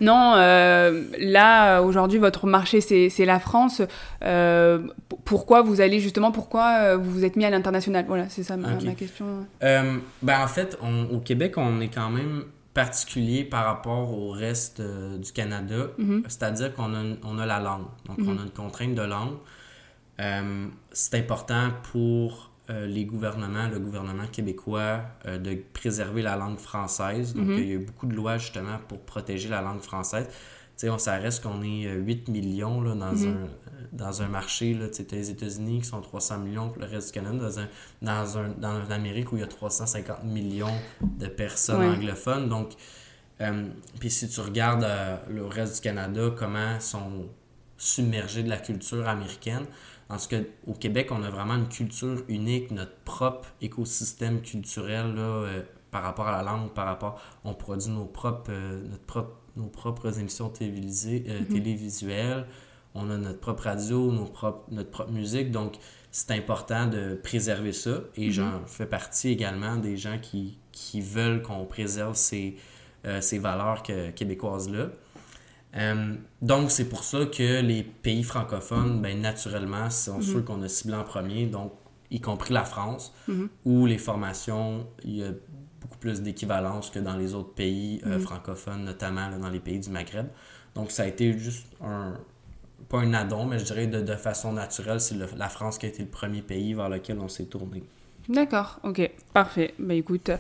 Non, 0.01 0.35
euh, 0.37 1.05
là, 1.19 1.81
aujourd'hui, 1.81 2.19
votre 2.19 2.47
marché, 2.47 2.81
c'est 2.81 3.25
la 3.25 3.41
France. 3.41 3.83
pourquoi 5.25 5.63
vous 5.63 5.81
allez 5.81 6.01
justement, 6.01 6.33
pourquoi 6.33 6.97
vous 6.97 7.11
vous 7.11 7.25
êtes 7.25 7.37
mis 7.37 7.45
à 7.45 7.51
l'international? 7.51 8.05
Voilà, 8.07 8.29
c'est 8.29 8.43
ça 8.43 8.57
ma, 8.57 8.75
question. 8.95 9.47
ben, 9.61 10.41
en 10.41 10.49
fait, 10.49 10.79
au 11.11 11.19
Québec, 11.21 11.55
on 11.57 11.81
est 11.81 11.89
quand 11.89 12.11
même 12.11 12.45
particulier 12.75 13.45
par 13.45 13.65
rapport 13.65 14.17
au 14.17 14.31
reste 14.31 14.81
du 14.83 15.33
Canada. 15.33 15.89
Mm-hmm. 15.99 16.23
C'est-à-dire 16.29 16.75
qu'on 16.75 16.95
a, 16.95 17.03
on 17.25 17.39
a 17.39 17.47
la 17.47 17.59
langue. 17.59 17.87
Donc, 18.07 18.19
on 18.19 18.23
mm-hmm. 18.23 18.39
a 18.39 18.43
une 18.43 18.51
contrainte 18.51 18.95
de 18.95 19.03
langue. 19.03 19.37
c'est 20.93 21.15
important 21.15 21.71
pour 21.91 22.48
euh, 22.71 22.87
les 22.87 23.07
gouvernements, 23.07 23.67
le 23.69 23.79
gouvernement 23.79 24.27
québécois, 24.27 25.01
euh, 25.25 25.39
de 25.39 25.57
préserver 25.73 26.21
la 26.21 26.37
langue 26.37 26.59
française. 26.59 27.33
Donc, 27.35 27.47
mhm. 27.47 27.59
il 27.59 27.67
y 27.67 27.71
a 27.71 27.75
eu 27.77 27.79
beaucoup 27.79 28.07
de 28.07 28.15
lois 28.15 28.37
justement 28.37 28.79
pour 28.89 29.01
protéger 29.01 29.49
la 29.49 29.63
langue 29.63 29.81
française. 29.81 30.27
Tu 30.29 30.35
sais, 30.77 30.91
on, 30.91 30.99
ça 30.99 31.17
reste 31.17 31.43
qu'on 31.43 31.63
est 31.63 31.91
8 31.91 32.29
euh, 32.29 32.33
millions 32.33 32.83
là, 32.83 32.95
dans, 32.95 33.13
mhm. 33.13 33.27
un, 33.27 33.49
dans 33.97 34.21
un 34.21 34.29
marché. 34.29 34.75
Là, 34.75 34.89
tu 34.89 34.97
sais, 34.97 35.07
les 35.13 35.31
États-Unis 35.31 35.81
qui 35.81 35.87
sont 35.87 36.03
300 36.03 36.41
millions 36.41 36.75
le 36.79 36.85
reste 36.85 37.07
du 37.07 37.13
Canada, 37.15 37.39
dans, 37.39 37.59
un, 37.59 37.69
dans, 38.03 38.39
un, 38.39 38.49
dans 38.51 38.79
l'Amérique 38.87 39.33
où 39.33 39.37
il 39.37 39.41
y 39.41 39.45
a 39.45 39.49
350 39.49 40.25
millions 40.25 40.77
de 41.01 41.27
personnes 41.27 41.83
anglophones. 41.83 42.51
Donc, 42.51 42.73
puis 43.99 44.11
si 44.11 44.29
tu 44.29 44.41
regardes 44.41 44.87
le 45.31 45.47
reste 45.47 45.77
du 45.77 45.81
Canada, 45.81 46.29
comment 46.37 46.79
sont 46.81 47.29
submergés 47.79 48.43
de 48.43 48.51
la 48.51 48.59
culture 48.59 49.09
américaine, 49.09 49.65
parce 50.09 50.27
qu'au 50.27 50.73
Québec, 50.73 51.09
on 51.11 51.23
a 51.23 51.29
vraiment 51.29 51.55
une 51.55 51.69
culture 51.69 52.23
unique, 52.29 52.71
notre 52.71 52.97
propre 53.05 53.51
écosystème 53.61 54.41
culturel 54.41 55.15
là, 55.15 55.21
euh, 55.21 55.63
par 55.91 56.03
rapport 56.03 56.27
à 56.27 56.33
la 56.33 56.43
langue, 56.43 56.71
par 56.71 56.87
rapport. 56.87 57.21
On 57.45 57.53
produit 57.53 57.91
nos 57.91 58.07
propres, 58.07 58.51
euh, 58.51 58.83
notre 58.89 59.05
propre, 59.05 59.37
nos 59.57 59.67
propres 59.67 60.19
émissions 60.19 60.49
télévisées, 60.49 61.25
euh, 61.29 61.41
mhm. 61.41 61.47
télévisuelles. 61.49 62.47
On 62.95 63.11
a 63.11 63.19
notre 63.19 63.39
propre 63.39 63.65
radio, 63.65 64.11
nos 64.11 64.25
propres, 64.25 64.65
notre 64.71 64.91
propre 64.91 65.13
musique. 65.13 65.51
Donc, 65.51 65.77
c'est 66.11 66.31
important 66.31 66.87
de 66.87 67.21
préserver 67.23 67.75
ça. 67.75 68.01
Et 68.17 68.29
mhm. 68.29 68.33
j'en 68.33 68.67
fais 68.67 68.87
partie 68.87 69.29
également 69.29 69.77
des 69.77 69.99
gens 69.99 70.19
qui, 70.19 70.57
qui 70.73 71.03
veulent 71.03 71.43
qu'on 71.43 71.67
préserve 71.67 72.15
ces, 72.15 72.57
ces 73.21 73.39
valeurs 73.39 73.83
québécoises-là. 73.83 74.89
Euh, 75.77 76.15
donc, 76.41 76.71
c'est 76.71 76.89
pour 76.89 77.05
ça 77.05 77.27
que 77.27 77.61
les 77.61 77.83
pays 77.83 78.23
francophones, 78.23 79.01
ben, 79.03 79.21
naturellement, 79.21 79.91
sont 79.91 80.17
mhm. 80.17 80.23
ceux 80.23 80.41
qu'on 80.43 80.63
a 80.63 80.69
ciblés 80.69 80.97
en 80.97 81.05
premier, 81.05 81.47
donc 81.47 81.73
y 82.11 82.21
compris 82.21 82.55
la 82.55 82.65
France, 82.65 83.13
mhm. 83.27 83.49
où 83.65 83.87
les 83.87 83.99
formations, 83.99 84.87
il 85.05 85.17
y 85.17 85.25
a 85.25 85.31
beaucoup 85.81 85.99
plus 85.99 86.23
d'équivalence 86.23 86.91
que 86.91 86.99
dans 86.99 87.17
les 87.17 87.35
autres 87.35 87.53
pays 87.53 88.01
euh, 88.07 88.17
mhm. 88.17 88.21
francophones, 88.21 88.85
notamment 88.85 89.29
dans 89.39 89.51
les 89.51 89.61
pays 89.61 89.79
du 89.79 89.91
Maghreb. 89.91 90.27
Donc, 90.75 90.91
ça 90.91 91.03
a 91.03 91.07
été 91.07 91.37
juste 91.39 91.67
un, 91.83 92.15
pas 92.89 93.01
un 93.01 93.13
addon, 93.13 93.45
mais 93.45 93.59
je 93.59 93.65
dirais 93.65 93.87
de, 93.87 94.01
de 94.01 94.15
façon 94.15 94.53
naturelle, 94.53 95.01
c'est 95.01 95.17
la 95.37 95.49
France 95.49 95.79
qui 95.79 95.87
a 95.87 95.89
été 95.89 96.03
le 96.03 96.09
premier 96.09 96.43
pays 96.43 96.73
vers 96.73 96.89
lequel 96.89 97.19
on 97.19 97.29
s'est 97.29 97.47
tourné. 97.47 97.83
D'accord, 98.29 98.79
ok, 98.83 99.11
parfait. 99.33 99.73
Bah 99.79 99.95
écoute, 99.95 100.31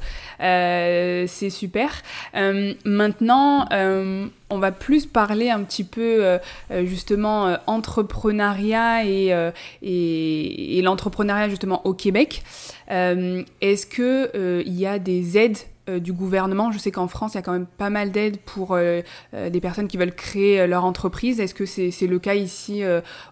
euh, 0.40 1.24
c'est 1.26 1.48
super. 1.48 1.90
Euh, 2.34 2.74
maintenant, 2.84 3.66
euh, 3.72 4.26
on 4.50 4.58
va 4.58 4.72
plus 4.72 5.06
parler 5.06 5.48
un 5.48 5.62
petit 5.62 5.84
peu 5.84 6.38
justement 6.84 7.56
entrepreneuriat 7.66 9.06
et, 9.06 10.82
l'entrepreneuriat 10.82 11.48
justement 11.48 11.86
au 11.86 11.94
Québec. 11.94 12.42
Est-ce 12.88 13.86
que 13.86 14.62
il 14.66 14.74
y 14.74 14.86
a 14.86 14.98
des 14.98 15.38
aides 15.38 15.58
du 15.86 16.12
gouvernement? 16.12 16.70
Je 16.72 16.78
sais 16.78 16.90
qu'en 16.90 17.08
France, 17.08 17.32
il 17.34 17.36
y 17.36 17.38
a 17.38 17.42
quand 17.42 17.52
même 17.52 17.66
pas 17.66 17.88
mal 17.88 18.10
d'aides 18.10 18.38
pour 18.40 18.76
des 18.76 19.60
personnes 19.62 19.88
qui 19.88 19.96
veulent 19.96 20.14
créer 20.14 20.66
leur 20.66 20.84
entreprise. 20.84 21.40
Est-ce 21.40 21.54
que 21.54 21.64
c'est 21.64 22.06
le 22.06 22.18
cas 22.18 22.34
ici 22.34 22.82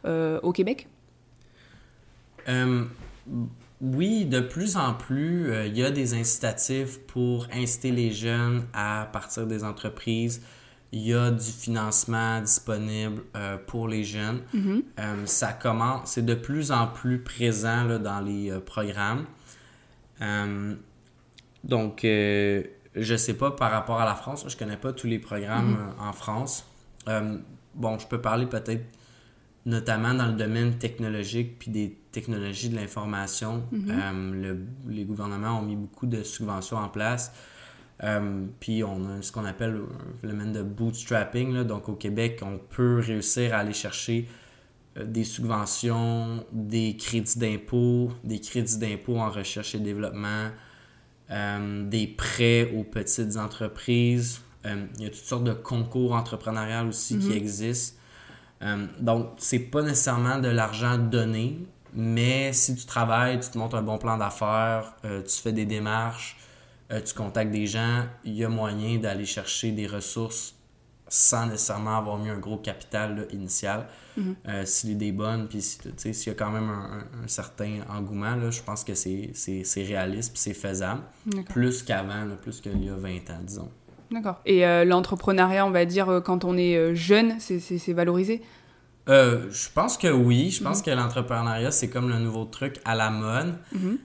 au 0.05 0.53
Québec? 0.53 0.89
Oui, 3.81 4.25
de 4.25 4.41
plus 4.41 4.77
en 4.77 4.95
plus, 4.95 5.51
euh, 5.51 5.67
il 5.67 5.77
y 5.77 5.85
a 5.85 5.91
des 5.91 6.15
incitatifs 6.15 6.99
pour 7.07 7.47
inciter 7.53 7.91
les 7.91 8.11
jeunes 8.11 8.65
à 8.73 9.09
partir 9.13 9.47
des 9.47 9.65
entreprises. 9.65 10.43
Il 10.93 11.03
y 11.03 11.13
a 11.13 11.31
du 11.31 11.51
financement 11.51 12.41
disponible 12.41 13.23
euh, 13.37 13.59
pour 13.67 13.87
les 13.87 14.03
jeunes. 14.03 14.41
Mm-hmm. 14.55 14.83
Euh, 14.99 15.27
ça 15.27 15.53
commence, 15.53 16.13
c'est 16.13 16.25
de 16.25 16.35
plus 16.35 16.73
en 16.73 16.87
plus 16.87 17.19
présent 17.19 17.85
là, 17.85 17.99
dans 17.99 18.21
les 18.21 18.51
programmes. 18.65 19.27
donc, 21.63 22.01
je 22.03 22.63
ne 22.95 23.17
sais 23.19 23.35
pas 23.35 23.51
par 23.51 23.71
rapport 23.71 24.01
à 24.01 24.07
la 24.07 24.15
France, 24.15 24.47
je 24.49 24.55
ne 24.55 24.59
connais 24.59 24.79
pas 24.79 24.95
tous 24.95 25.07
les 25.07 25.19
programmes 25.19 25.77
mm-hmm. 26.01 26.09
en 26.09 26.13
France. 26.15 26.65
bon, 27.75 27.99
je 27.99 28.07
peux 28.07 28.23
parler 28.23 28.47
peut-être 28.47 28.87
notamment 29.67 30.15
dans 30.15 30.29
le 30.29 30.35
domaine 30.35 30.79
technologique 30.79 31.59
puis 31.59 31.71
des 31.71 31.99
technologies 32.13 32.71
de 32.71 32.77
l'information. 32.77 33.65
Mhm. 33.73 33.91
Euh, 33.91 34.55
les 34.89 35.05
gouvernements 35.05 35.59
ont 35.59 35.63
mis 35.63 35.77
beaucoup 35.77 36.07
de 36.07 36.23
subventions 36.23 36.77
en 36.77 36.89
place. 36.89 37.33
Euh, 38.05 38.45
puis 38.61 38.85
on 38.85 39.09
a 39.09 39.23
ce 39.23 39.33
qu'on 39.33 39.45
appelle 39.45 39.73
le 39.73 39.89
phénomène 40.21 40.53
de 40.53 40.63
bootstrapping. 40.63 41.53
Là. 41.53 41.65
Donc 41.65 41.89
au 41.89 41.95
Québec, 41.95 42.41
on 42.43 42.59
peut 42.59 43.01
réussir 43.01 43.55
à 43.55 43.59
aller 43.59 43.73
chercher 43.73 44.29
euh, 44.97 45.05
des 45.05 45.25
subventions, 45.25 46.47
des 46.53 46.97
crédits 46.97 47.39
d'impôt, 47.39 48.13
des 48.23 48.39
crédits 48.41 48.79
d'impôt 48.79 49.19
en 49.19 49.31
recherche 49.31 49.75
et 49.75 49.81
développement, 49.81 50.51
des 51.29 52.07
prêts 52.07 52.71
aux 52.77 52.85
petites 52.85 53.37
entreprises. 53.37 54.43
il 54.65 55.03
y 55.03 55.07
a 55.07 55.11
toutes 55.11 55.17
sortes 55.17 55.43
de 55.43 55.55
concours 55.55 56.13
entrepreneuriales 56.13 56.87
aussi 56.87 57.19
qui 57.19 57.31
mhm. 57.31 57.37
existent. 57.37 57.99
Euh, 58.63 58.87
donc, 59.01 59.35
c'est 59.39 59.59
pas 59.59 59.83
nécessairement 59.83 60.39
de 60.39 60.49
l'argent 60.49 60.99
donné, 60.99 61.59
mais 61.93 62.53
si 62.53 62.75
tu 62.75 62.87
travailles, 62.87 63.41
tu 63.41 63.51
te 63.51 63.59
montes 63.59 63.75
un 63.75 63.83
bon 63.83 63.99
plan 63.99 64.17
d'affaires, 64.17 64.95
euh, 65.05 65.23
tu 65.23 65.37
fais 65.37 65.53
des 65.53 65.67
démarches, 65.67 66.37
euh, 66.93 67.01
tu 67.01 67.15
contactes 67.15 67.51
des 67.51 67.67
gens, 67.67 68.05
il 68.25 68.35
y 68.35 68.45
a 68.45 68.49
moyen 68.49 68.99
d'aller 68.99 69.27
chercher 69.27 69.73
des 69.73 69.87
ressources 69.87 70.55
sans 71.09 71.47
nécessairement 71.47 71.99
avoir 71.99 72.19
mis 72.19 72.31
un 72.31 72.39
gros 72.39 72.57
capital 72.57 73.29
initial. 73.31 73.87
Mhm. 74.17 74.35
si 74.65 74.87
l'idée 74.87 75.09
est 75.09 75.13
bonne, 75.13 75.47
puis 75.47 75.61
s'il 75.61 76.27
y 76.27 76.31
a 76.31 76.35
quand 76.35 76.51
même 76.51 76.71
un, 76.71 77.29
certain 77.29 77.81
engouement, 77.89 78.35
là, 78.35 78.51
je 78.51 78.63
pense 78.63 78.83
que 78.83 78.95
c'est 78.95 79.33
réaliste 79.77 80.33
c'est 80.37 80.55
faisable. 80.55 81.03
Plus 81.51 81.83
qu'avant, 81.83 82.27
plus 82.41 82.63
qu'il 82.63 82.83
y 82.83 82.89
a 82.89 82.97
20 82.97 83.11
ans, 83.31 83.41
disons. 83.45 83.71
D'accord. 84.11 84.41
Et 84.47 84.67
euh, 84.67 84.85
l'entrepreneuriat, 84.85 85.67
on 85.67 85.71
va 85.71 85.85
dire, 85.85 86.09
euh, 86.09 86.21
quand 86.21 86.45
on 86.45 86.57
est 86.57 86.77
euh, 86.77 86.95
jeune, 86.95 87.39
c'est 87.41 87.93
valorisé? 87.93 88.43
Je 89.09 89.73
pense 89.73 89.97
que 89.99 90.09
oui. 90.09 90.51
Je 90.51 90.63
pense 90.63 90.79
mhm. 90.79 90.85
que 90.85 90.91
l'entrepreneuriat, 90.91 91.71
c'est 91.71 91.89
comme 91.89 92.09
le 92.09 92.19
nouveau 92.19 92.45
truc 92.45 92.81
à 92.85 92.95
la 92.95 93.11
mode. 93.11 93.55
Mhm. 93.73 93.99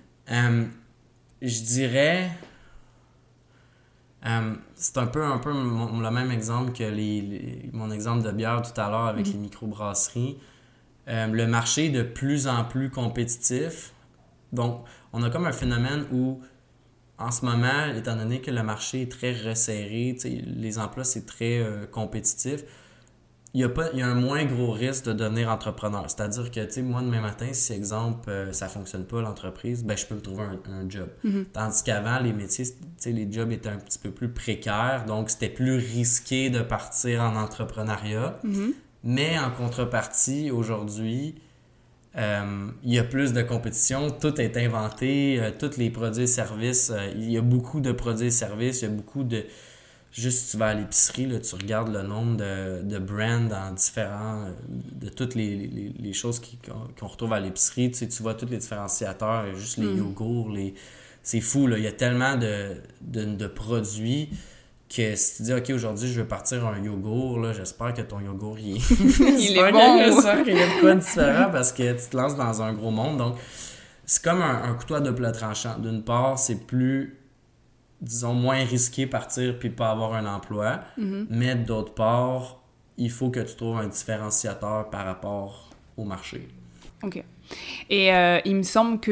je 1.42 1.64
dirais. 1.64 2.32
c'est 4.76 4.98
un 4.98 5.08
peu, 5.08 5.24
un 5.24 5.40
peu 5.40 5.52
le 5.52 6.12
même 6.12 6.32
exemple 6.32 6.72
que 6.72 6.84
les, 6.84 7.70
mon 7.74 7.92
exemple 7.92 8.24
de 8.24 8.32
bière 8.32 8.62
tout 8.62 8.80
à 8.80 8.90
l'heure 8.90 9.08
avec 9.08 9.28
mhm. 9.28 9.34
les 9.34 9.40
microbrasseries. 9.40 10.38
le 11.08 11.46
marché 11.46 11.86
est 11.86 11.90
de 11.90 12.04
plus 12.04 12.48
en 12.48 12.64
plus 12.64 12.90
compétitif. 12.90 13.94
Donc, 14.54 14.84
on 15.14 15.24
a 15.24 15.30
comme 15.30 15.46
un 15.46 15.52
phénomène 15.52 16.06
où 16.12 16.42
en 17.22 17.32
ce 17.32 17.46
moment, 17.46 17.94
étant 17.96 18.16
donné 18.16 18.42
que 18.42 18.52
le 18.52 18.64
marché 18.64 19.04
est 19.04 19.12
très 19.12 19.34
resserré, 19.34 20.18
les 20.24 20.78
emplois, 20.78 21.04
c'est 21.04 21.26
très 21.26 21.60
euh, 21.60 21.86
compétitif, 21.86 22.64
il 23.54 23.60
y, 23.60 23.64
a 23.66 23.70
pas, 23.70 23.90
il 23.92 24.00
y 24.00 24.02
a 24.02 24.08
un 24.08 24.16
moins 24.16 24.46
gros 24.46 24.72
risque 24.72 25.06
de 25.06 25.14
devenir 25.14 25.50
entrepreneur. 25.50 26.06
C'est-à-dire 26.08 26.50
que, 26.52 26.80
moi, 26.80 27.02
demain 27.02 27.20
matin, 27.20 27.50
si, 27.52 27.74
exemple, 27.74 28.30
euh, 28.30 28.54
ça 28.54 28.70
fonctionne 28.70 29.04
pas, 29.04 29.22
l'entreprise, 29.22 29.84
ben, 29.84 29.98
je 29.98 30.06
peux 30.06 30.16
me 30.16 30.22
trouver 30.22 30.44
un, 30.44 30.90
job. 30.90 31.10
Mm-hmm. 31.26 31.46
Tandis 31.52 31.84
qu'avant, 31.84 32.20
les 32.20 32.32
métiers, 32.32 32.66
les 33.06 33.30
jobs 33.30 33.52
étaient 33.52 33.68
un 33.68 33.78
petit 33.78 34.00
peu 34.00 34.12
plus 34.12 34.30
précaires, 34.30 35.04
donc 35.06 35.30
c'était 35.30 35.50
plus 35.50 35.76
risqué 35.76 36.50
de 36.50 36.62
partir 36.62 37.24
en 37.24 37.36
entrepreneuriat. 37.36 38.40
Mm-hmm. 38.46 38.74
Mais 39.04 39.38
en 39.38 39.52
contrepartie, 39.52 40.50
aujourd'hui, 40.50 41.36
euh, 42.18 42.68
il 42.84 42.94
y 42.94 43.00
a 43.00 43.04
plus 43.04 43.32
de 43.32 43.42
compétition, 43.42 44.12
tout 44.12 44.40
est 44.42 44.58
inventé, 44.58 45.40
euh, 45.40 45.52
tous 45.58 45.78
les 45.78 45.90
produits 45.90 46.24
et 46.24 46.28
services, 46.28 46.92
euh, 46.94 47.10
il 47.16 47.32
y 47.32 47.38
a 47.38 47.42
beaucoup 47.42 47.80
de 47.80 47.94
produits 47.94 48.28
et 48.28 48.32
services, 48.32 48.82
il 48.82 48.90
y 48.90 48.92
a 48.92 48.92
beaucoup 48.94 49.24
de... 49.24 49.46
Juste, 50.12 50.52
tu 50.52 50.58
vas 50.58 50.68
à 50.68 50.74
l'épicerie, 50.74 51.26
là, 51.26 51.40
tu 51.40 51.56
regardes 51.56 51.94
le 51.94 52.02
nombre 52.02 52.36
de, 52.36 52.82
de 52.84 53.00
brands 53.00 53.50
en 53.52 53.72
différents... 53.72 54.48
de 54.68 55.08
toutes 55.08 55.36
les, 55.36 55.56
les, 55.56 55.94
les 55.98 56.14
choses 56.14 56.42
qu'on 57.00 57.08
retrouve 57.08 57.32
à 57.32 57.40
l'épicerie, 57.40 57.92
tu, 57.92 58.00
sais, 58.00 58.08
tu 58.10 58.22
vois 58.22 58.34
tous 58.34 58.48
les 58.48 58.58
différenciateurs, 58.58 59.56
juste 59.56 59.78
les 59.78 59.88
mm. 59.88 59.98
yogourts, 59.98 60.50
les... 60.50 60.74
C'est 61.24 61.40
fou, 61.40 61.68
là, 61.68 61.78
il 61.78 61.84
y 61.84 61.88
a 61.88 61.94
tellement 61.94 62.36
de, 62.36 62.76
de, 63.00 63.24
de 63.24 63.48
produits 63.48 64.30
que 64.94 65.16
si 65.16 65.38
tu 65.38 65.44
dis 65.44 65.54
ok 65.54 65.70
aujourd'hui 65.70 66.12
je 66.12 66.22
veux 66.22 66.28
partir 66.28 66.66
un 66.68 66.84
yogourt 66.84 67.40
là 67.40 67.54
j'espère 67.54 67.94
que 67.94 68.02
ton 68.02 68.20
yogourt 68.20 68.60
il, 68.60 68.76
il 68.76 69.58
est 69.58 69.72
bon 69.72 69.98
qu'il 70.44 70.56
y 70.56 70.62
a 70.62 70.76
de 70.76 70.82
quoi 70.82 70.96
différent 70.96 71.50
parce 71.52 71.72
que 71.72 71.94
tu 71.94 72.10
te 72.10 72.18
lances 72.18 72.36
dans 72.36 72.62
un 72.62 72.74
gros 72.74 72.92
monde 72.92 73.18
donc 73.18 73.36
c'est 74.06 74.24
comme 74.24 74.42
un, 74.42 74.74
couteau 74.74 74.96
à 74.96 75.00
double 75.00 75.32
tranchant 75.32 75.80
d'une 75.80 76.04
part 76.04 76.38
c'est 76.38 76.68
plus 76.68 77.22
disons, 78.02 78.34
moins 78.34 78.64
risqué 78.64 79.06
partir 79.06 79.58
puis 79.60 79.70
pas 79.70 79.92
avoir 79.92 80.14
un 80.14 80.26
emploi. 80.26 80.82
Mhm. 80.98 81.28
Mais 81.30 81.56
d'autre 81.56 81.94
part, 81.94 82.62
il 82.98 83.12
faut 83.12 83.30
que 83.30 83.40
tu 83.40 83.56
trouves 83.56 83.78
un 83.78 83.88
différenciateur 83.88 84.90
par 84.90 85.06
rapport 85.06 85.70
au 85.98 86.04
marché. 86.04 86.48
Ok. 87.04 87.24
Et 87.90 88.14
euh, 88.14 88.40
il 88.46 88.56
me 88.56 88.64
semble 88.64 89.00
que 89.00 89.12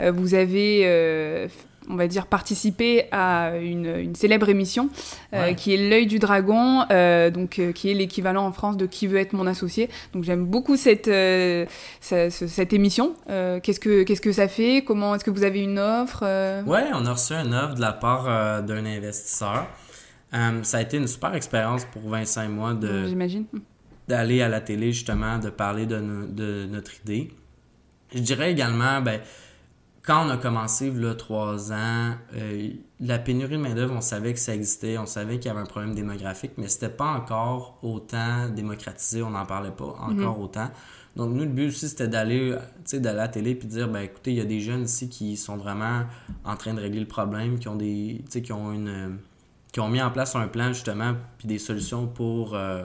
euh, 0.00 0.12
vous 0.12 0.34
avez, 0.34 0.82
euh, 0.84 1.48
on 1.88 1.96
va 1.96 2.06
dire, 2.08 2.26
participé 2.26 3.04
à 3.12 3.52
une, 3.60 3.86
une 3.86 4.14
célèbre 4.14 4.48
émission 4.48 4.88
Ouais. 5.32 5.54
qui 5.54 5.74
est 5.74 5.88
L'œil 5.88 6.06
du 6.06 6.18
dragon, 6.18 6.84
euh, 6.90 7.30
donc 7.30 7.58
euh, 7.58 7.72
qui 7.72 7.90
est 7.90 7.94
l'équivalent 7.94 8.44
en 8.46 8.52
France 8.52 8.76
de 8.76 8.86
Qui 8.86 9.06
veut 9.06 9.18
être 9.18 9.32
mon 9.34 9.46
associé. 9.46 9.88
Donc 10.14 10.24
j'aime 10.24 10.46
beaucoup 10.46 10.76
cette, 10.76 11.08
euh, 11.08 11.66
ce- 12.00 12.30
ce- 12.30 12.46
cette 12.46 12.72
émission. 12.72 13.14
Euh, 13.30 13.60
qu'est-ce 13.60 13.80
que 13.80 14.02
qu'est-ce 14.02 14.20
que 14.20 14.32
ça 14.32 14.48
fait? 14.48 14.82
Comment 14.86 15.14
est-ce 15.14 15.24
que 15.24 15.30
vous 15.30 15.44
avez 15.44 15.60
une 15.62 15.78
offre 15.78 16.20
euh? 16.22 16.62
Ouais, 16.64 16.84
on 16.94 17.04
a 17.06 17.12
reçu 17.12 17.34
une 17.34 17.54
offre 17.54 17.74
de 17.74 17.80
la 17.80 17.92
part 17.92 18.24
euh, 18.28 18.62
d'un 18.62 18.84
investisseur. 18.86 19.66
Euh, 20.34 20.60
ça 20.62 20.78
a 20.78 20.82
été 20.82 20.96
une 20.96 21.06
super 21.06 21.34
expérience 21.34 21.84
pour 21.84 22.02
Vincent 22.08 22.42
et 22.42 22.48
moi 22.48 22.74
de, 22.74 23.06
J'imagine. 23.06 23.44
d'aller 24.08 24.42
à 24.42 24.48
la 24.48 24.60
télé, 24.60 24.92
justement, 24.92 25.38
de 25.38 25.50
parler 25.50 25.86
de, 25.86 25.98
no- 26.00 26.26
de 26.26 26.66
notre 26.70 26.92
idée. 27.04 27.30
Je 28.14 28.20
dirais 28.20 28.50
également, 28.52 29.00
ben, 29.00 29.20
quand 30.06 30.24
on 30.24 30.30
a 30.30 30.36
commencé, 30.36 30.90
là, 30.90 31.14
trois 31.16 31.72
ans, 31.72 32.12
euh, 32.36 32.70
la 33.00 33.18
pénurie 33.18 33.56
de 33.56 33.62
main-d'œuvre, 33.62 33.92
on 33.92 34.00
savait 34.00 34.32
que 34.32 34.38
ça 34.38 34.54
existait, 34.54 34.98
on 34.98 35.06
savait 35.06 35.38
qu'il 35.38 35.48
y 35.48 35.50
avait 35.50 35.60
un 35.60 35.66
problème 35.66 35.94
démographique, 35.94 36.52
mais 36.58 36.68
c'était 36.68 36.88
pas 36.88 37.06
encore 37.06 37.78
autant 37.82 38.48
démocratisé, 38.48 39.22
on 39.22 39.30
n'en 39.30 39.44
parlait 39.44 39.72
pas 39.72 39.96
encore 40.00 40.40
autant. 40.40 40.70
Donc, 41.16 41.32
nous, 41.32 41.42
le 41.42 41.50
but 41.50 41.68
aussi, 41.68 41.88
c'était 41.88 42.06
d'aller, 42.06 42.54
sais, 42.84 43.00
d'aller 43.00 43.18
à 43.18 43.22
la 43.22 43.28
télé 43.28 43.56
puis 43.56 43.66
de 43.66 43.72
dire, 43.72 43.88
ben, 43.88 44.00
écoutez, 44.00 44.30
il 44.30 44.36
y 44.36 44.40
a 44.40 44.44
des 44.44 44.60
jeunes 44.60 44.84
ici 44.84 45.08
qui 45.08 45.36
sont 45.36 45.56
vraiment 45.56 46.04
en 46.44 46.56
train 46.56 46.74
de 46.74 46.80
régler 46.80 47.00
le 47.00 47.08
problème, 47.08 47.58
qui 47.58 47.66
ont 47.66 47.74
des, 47.74 48.22
qui 48.30 48.52
ont 48.52 48.70
une, 48.72 48.88
euh, 48.88 49.08
qui 49.72 49.80
ont 49.80 49.88
mis 49.88 50.00
en 50.00 50.10
place 50.10 50.36
un 50.36 50.46
plan, 50.46 50.68
justement, 50.68 51.14
puis 51.38 51.48
des 51.48 51.58
solutions 51.58 52.06
pour 52.06 52.54
euh, 52.54 52.84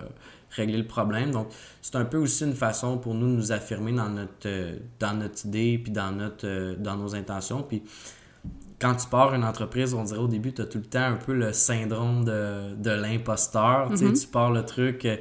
régler 0.51 0.77
le 0.77 0.87
problème. 0.87 1.31
Donc, 1.31 1.47
c'est 1.81 1.95
un 1.95 2.05
peu 2.05 2.17
aussi 2.17 2.43
une 2.43 2.53
façon 2.55 2.97
pour 2.97 3.13
nous 3.15 3.27
de 3.27 3.33
nous 3.35 3.51
affirmer 3.51 3.91
dans 3.93 4.09
notre, 4.09 4.47
euh, 4.47 4.77
dans 4.99 5.13
notre 5.13 5.45
idée, 5.45 5.79
puis 5.81 5.91
dans, 5.91 6.11
notre, 6.11 6.45
euh, 6.47 6.75
dans 6.77 6.95
nos 6.97 7.15
intentions. 7.15 7.63
Puis, 7.63 7.83
quand 8.79 8.95
tu 8.95 9.07
pars 9.07 9.33
une 9.33 9.43
entreprise, 9.43 9.93
on 9.93 10.03
dirait 10.03 10.19
au 10.19 10.27
début, 10.27 10.53
tu 10.53 10.61
as 10.61 10.65
tout 10.65 10.79
le 10.79 10.85
temps 10.85 11.03
un 11.05 11.15
peu 11.15 11.33
le 11.33 11.53
syndrome 11.53 12.25
de, 12.25 12.73
de 12.75 12.91
l'imposteur. 12.91 13.89
Tu 13.95 14.03
Mhm. 14.05 14.13
Tu 14.13 14.27
pars 14.27 14.51
le 14.51 14.65
truc, 14.65 15.05
euh, 15.05 15.17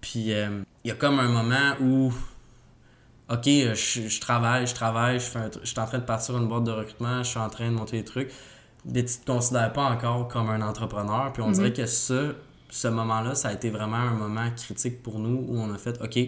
puis 0.00 0.32
euh, 0.32 0.62
il 0.84 0.88
y 0.88 0.90
a 0.92 0.94
comme 0.94 1.18
un 1.18 1.28
moment 1.28 1.74
où, 1.82 2.12
OK, 3.30 3.44
je, 3.46 4.08
je 4.08 4.20
travaille, 4.20 4.66
je 4.66 4.74
travaille, 4.74 5.20
je, 5.20 5.24
fais 5.24 5.38
un 5.38 5.48
tr- 5.48 5.60
je 5.62 5.68
suis 5.68 5.78
en 5.78 5.86
train 5.86 5.98
de 5.98 6.04
partir 6.04 6.36
une 6.36 6.48
boîte 6.48 6.64
de 6.64 6.72
recrutement, 6.72 7.22
je 7.22 7.28
suis 7.30 7.38
en 7.38 7.48
train 7.48 7.68
de 7.70 7.74
monter 7.76 7.98
des 7.98 8.04
trucs, 8.04 8.30
mais 8.84 9.04
tu 9.04 9.18
te 9.18 9.26
considères 9.26 9.72
pas 9.72 9.84
encore 9.84 10.26
comme 10.28 10.48
un 10.50 10.62
entrepreneur. 10.62 11.32
Puis 11.32 11.42
on 11.42 11.48
Mhm. 11.48 11.52
dirait 11.54 11.72
que 11.72 11.86
ce, 11.86 12.34
ce 12.70 12.88
moment-là, 12.88 13.34
ça 13.34 13.48
a 13.48 13.52
été 13.52 13.70
vraiment 13.70 13.96
un 13.96 14.14
moment 14.14 14.48
critique 14.56 15.02
pour 15.02 15.18
nous 15.18 15.44
où 15.48 15.58
on 15.58 15.72
a 15.72 15.78
fait, 15.78 16.00
OK, 16.02 16.18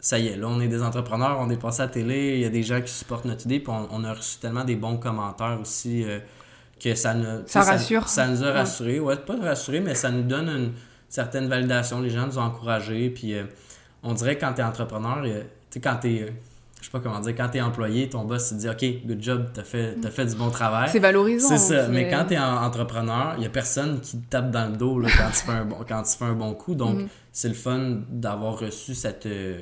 ça 0.00 0.18
y 0.18 0.28
est, 0.28 0.36
là, 0.36 0.46
on 0.48 0.60
est 0.60 0.68
des 0.68 0.82
entrepreneurs, 0.82 1.38
on 1.40 1.50
est 1.50 1.56
passé 1.56 1.82
à 1.82 1.86
la 1.86 1.90
télé, 1.90 2.34
il 2.36 2.40
y 2.40 2.44
a 2.44 2.50
des 2.50 2.62
gens 2.62 2.80
qui 2.80 2.92
supportent 2.92 3.24
notre 3.24 3.46
idée, 3.46 3.60
puis 3.60 3.72
on, 3.72 3.88
on 3.90 4.04
a 4.04 4.14
reçu 4.14 4.38
tellement 4.38 4.64
des 4.64 4.76
bons 4.76 4.96
commentaires 4.96 5.58
aussi 5.60 6.04
euh, 6.04 6.20
que 6.82 6.94
ça 6.94 7.14
nous... 7.14 7.46
sais, 7.46 7.58
rassure. 7.58 8.08
Ça, 8.08 8.28
nous 8.28 8.44
a 8.44 8.52
rassurés, 8.52 9.00
ouais, 9.00 9.16
pas 9.16 9.36
de 9.36 9.42
rassurés, 9.42 9.80
mais 9.80 9.94
ça 9.94 10.10
nous 10.10 10.22
donne 10.22 10.48
une 10.48 10.72
certaine 11.08 11.48
validation. 11.48 12.00
Les 12.00 12.10
gens 12.10 12.26
nous 12.26 12.38
ont 12.38 12.42
encouragés, 12.42 13.10
puis 13.10 13.34
euh, 13.34 13.44
on 14.02 14.14
dirait 14.14 14.36
que 14.36 14.40
quand 14.42 14.54
tu 14.54 14.60
es 14.60 14.64
entrepreneur, 14.64 15.22
euh, 15.24 15.42
tu 15.42 15.46
sais, 15.70 15.80
quand 15.80 15.96
tu 15.96 16.08
es... 16.14 16.32
Je 16.80 16.84
sais 16.86 16.90
pas 16.92 17.00
comment 17.00 17.18
dire, 17.20 17.34
quand 17.36 17.48
tu 17.48 17.58
es 17.58 17.60
employé, 17.60 18.08
ton 18.08 18.24
boss 18.24 18.50
te 18.50 18.54
dit 18.54 18.68
OK, 18.68 18.84
good 19.06 19.20
job, 19.20 19.46
t'as 19.52 19.64
fait, 19.64 19.96
t'as 20.00 20.10
fait 20.10 20.26
du 20.26 20.36
bon 20.36 20.48
travail. 20.50 20.88
C'est 20.92 21.00
valorisant. 21.00 21.48
C'est 21.48 21.58
ça. 21.58 21.88
Mais 21.88 22.08
quand 22.08 22.26
tu 22.28 22.34
es 22.34 22.38
entrepreneur, 22.38 23.32
il 23.36 23.40
n'y 23.40 23.46
a 23.46 23.50
personne 23.50 24.00
qui 24.00 24.18
te 24.20 24.30
tape 24.30 24.50
dans 24.52 24.70
le 24.70 24.76
dos 24.76 25.00
là, 25.00 25.08
quand, 25.16 25.30
tu 25.30 25.44
fais 25.44 25.52
un 25.52 25.64
bon, 25.64 25.76
quand 25.88 26.02
tu 26.04 26.16
fais 26.16 26.24
un 26.26 26.34
bon 26.34 26.54
coup. 26.54 26.74
Donc, 26.76 26.98
Mhm. 26.98 27.08
c'est 27.32 27.48
le 27.48 27.54
fun 27.54 27.98
d'avoir 28.08 28.58
reçu 28.60 28.94
cette, 28.94 29.26
euh, 29.26 29.60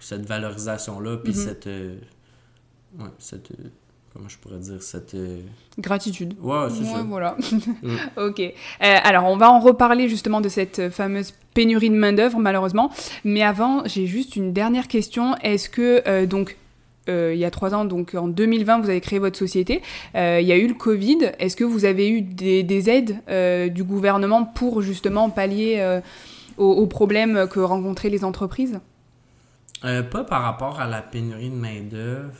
cette 0.00 0.26
valorisation-là, 0.26 1.18
puis 1.18 1.32
Mhm. 1.34 1.38
cette. 1.38 1.66
euh, 1.66 1.96
ouais, 2.98 3.04
cette. 3.18 3.50
euh, 3.50 3.68
comment 4.16 4.28
je 4.28 4.38
pourrais 4.38 4.58
dire 4.58 4.82
Cette. 4.82 5.14
euh, 5.14 5.40
Gratitude. 5.78 6.34
ouais, 6.40 6.68
c'est 6.70 6.80
Ouais, 6.84 6.92
ça. 6.94 7.02
voilà. 7.06 7.36
Mm. 7.82 7.96
ok. 8.16 8.40
Euh, 8.40 8.52
alors, 8.80 9.24
on 9.26 9.36
va 9.36 9.50
en 9.50 9.60
reparler 9.60 10.08
justement 10.08 10.40
de 10.40 10.48
cette 10.48 10.88
fameuse 10.90 11.32
pénurie 11.54 11.90
de 11.90 11.94
main-d'œuvre, 11.96 12.38
malheureusement. 12.38 12.90
Mais 13.24 13.42
avant, 13.42 13.82
j'ai 13.86 14.06
juste 14.06 14.36
une 14.36 14.52
dernière 14.52 14.88
question. 14.88 15.36
Est-ce 15.42 15.68
que, 15.68 16.02
euh, 16.08 16.26
donc, 16.26 16.56
euh, 17.08 17.32
il 17.34 17.38
y 17.38 17.44
a 17.44 17.50
trois 17.50 17.74
ans, 17.74 17.84
donc 17.84 18.14
en 18.14 18.26
2020, 18.28 18.80
vous 18.80 18.90
avez 18.90 19.00
créé 19.00 19.18
votre 19.18 19.38
société. 19.38 19.82
Euh, 20.14 20.38
il 20.40 20.46
y 20.46 20.52
a 20.52 20.56
eu 20.56 20.66
le 20.66 20.74
Covid. 20.74 21.18
Est-ce 21.38 21.54
que 21.56 21.64
vous 21.64 21.84
avez 21.84 22.08
eu 22.08 22.20
des, 22.22 22.62
des 22.62 22.90
aides 22.90 23.16
euh, 23.28 23.68
du 23.68 23.84
gouvernement 23.84 24.44
pour 24.44 24.82
justement 24.82 25.30
pallier 25.30 25.76
euh, 25.78 26.00
aux, 26.56 26.72
aux 26.72 26.86
problèmes 26.86 27.46
que 27.48 27.60
rencontraient 27.60 28.10
les 28.10 28.24
entreprises? 28.24 28.80
Euh, 29.84 30.02
pas 30.02 30.24
par 30.24 30.42
rapport 30.42 30.80
à 30.80 30.86
la 30.88 31.02
pénurie 31.02 31.50
de 31.50 31.54
main-d'œuvre. 31.54 32.32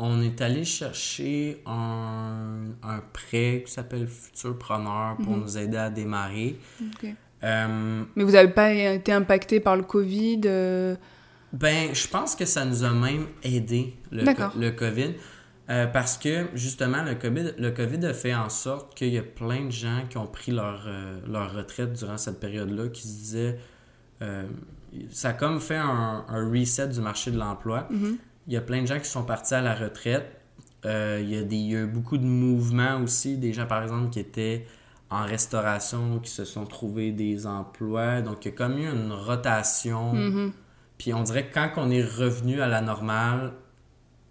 On 0.00 0.22
est 0.22 0.40
allé 0.40 0.64
chercher 0.64 1.60
un, 1.66 2.66
un 2.82 3.00
prêt 3.12 3.64
qui 3.66 3.72
s'appelle 3.72 4.06
Futurpreneur 4.06 5.16
pour 5.16 5.32
Mhm. 5.36 5.40
nous 5.42 5.58
aider 5.58 5.76
à 5.76 5.90
démarrer. 5.90 6.56
Euh, 7.44 8.04
Mais 8.16 8.24
vous 8.24 8.32
n'avez 8.32 8.52
pas 8.52 8.72
été 8.72 9.12
impacté 9.12 9.60
par 9.60 9.76
le 9.76 9.82
Covid 9.82 10.40
euh, 10.46 10.96
Ben, 11.52 11.94
je 11.94 12.06
pense 12.08 12.34
que 12.36 12.44
ça 12.44 12.64
nous 12.64 12.84
a 12.84 12.90
même 12.90 13.26
aidé, 13.42 13.94
le, 14.10 14.24
co- 14.34 14.58
le 14.58 14.70
COVID. 14.70 15.14
Euh, 15.70 15.86
parce 15.86 16.16
que, 16.16 16.46
justement, 16.54 17.02
le 17.02 17.14
COVID, 17.14 17.52
le 17.58 17.70
COVID 17.70 18.06
a 18.06 18.14
fait 18.14 18.34
en 18.34 18.48
sorte 18.48 18.94
qu'il 18.96 19.08
y 19.12 19.18
a 19.18 19.22
plein 19.22 19.66
de 19.66 19.70
gens 19.70 20.00
qui 20.08 20.16
ont 20.16 20.26
pris 20.26 20.50
leur, 20.50 20.84
euh, 20.86 21.20
leur 21.28 21.52
retraite 21.54 21.92
durant 21.92 22.16
cette 22.18 22.40
période-là, 22.40 22.88
qui 22.88 23.02
se 23.02 23.08
disaient... 23.18 23.58
euh, 24.22 24.44
ça 25.10 25.28
a 25.30 25.32
comme 25.34 25.60
fait 25.60 25.76
un, 25.76 26.24
un 26.26 26.50
reset 26.50 26.88
du 26.88 27.00
marché 27.00 27.30
de 27.30 27.38
l'emploi. 27.38 27.86
mhm. 27.90 28.16
Il 28.48 28.54
y 28.54 28.56
a 28.56 28.60
plein 28.60 28.82
de 28.82 28.86
gens 28.86 28.98
qui 28.98 29.08
sont 29.08 29.22
partis 29.22 29.54
à 29.54 29.60
la 29.60 29.74
retraite. 29.74 30.40
Euh, 30.84 31.20
il, 31.22 31.30
y 31.30 31.36
a 31.36 31.42
des, 31.42 31.56
il 31.56 31.70
y 31.70 31.76
a 31.76 31.80
eu 31.80 31.86
beaucoup 31.86 32.18
de 32.18 32.24
mouvements 32.24 33.00
aussi. 33.02 33.36
Des 33.36 33.52
gens, 33.52 33.66
par 33.66 33.82
exemple, 33.82 34.10
qui 34.10 34.18
étaient 34.18 34.66
en 35.10 35.24
restauration, 35.24 36.18
qui 36.18 36.30
se 36.30 36.44
sont 36.44 36.64
trouvés 36.64 37.12
des 37.12 37.46
emplois. 37.46 38.22
Donc, 38.22 38.44
il 38.44 38.48
y 38.48 38.54
a 38.54 38.56
comme 38.56 38.78
eu 38.78 38.86
une 38.86 39.12
rotation. 39.12 40.14
Mhm. 40.14 40.52
Puis 40.98 41.14
on 41.14 41.22
dirait 41.22 41.46
que 41.46 41.54
quand 41.54 41.70
on 41.76 41.90
est 41.90 42.02
revenu 42.02 42.60
à 42.60 42.66
la 42.66 42.80
normale, 42.80 43.52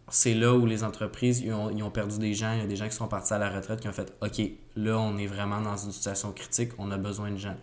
c'est 0.10 0.34
là 0.34 0.54
où 0.54 0.66
les 0.66 0.84
entreprises 0.84 1.42
ils 1.42 1.54
ont, 1.54 1.70
ils 1.70 1.84
ont 1.84 1.92
perdu 1.92 2.18
des 2.18 2.34
gens. 2.34 2.54
Il 2.54 2.60
y 2.60 2.64
a 2.64 2.68
des 2.68 2.76
gens 2.76 2.88
qui 2.88 2.96
sont 2.96 3.08
partis 3.08 3.34
à 3.34 3.38
la 3.38 3.50
retraite 3.50 3.80
qui 3.80 3.88
ont 3.88 3.94
fait 3.94 4.14
OK, 4.22 4.42
là, 4.76 4.98
on 4.98 5.18
est 5.18 5.28
vraiment 5.28 5.62
dans 5.62 5.78
une 5.78 5.92
situation 5.92 6.32
critique, 6.32 6.72
on 6.78 6.92
a 6.92 6.98
besoin 6.98 7.32
de 7.32 7.38
gens. 7.38 7.56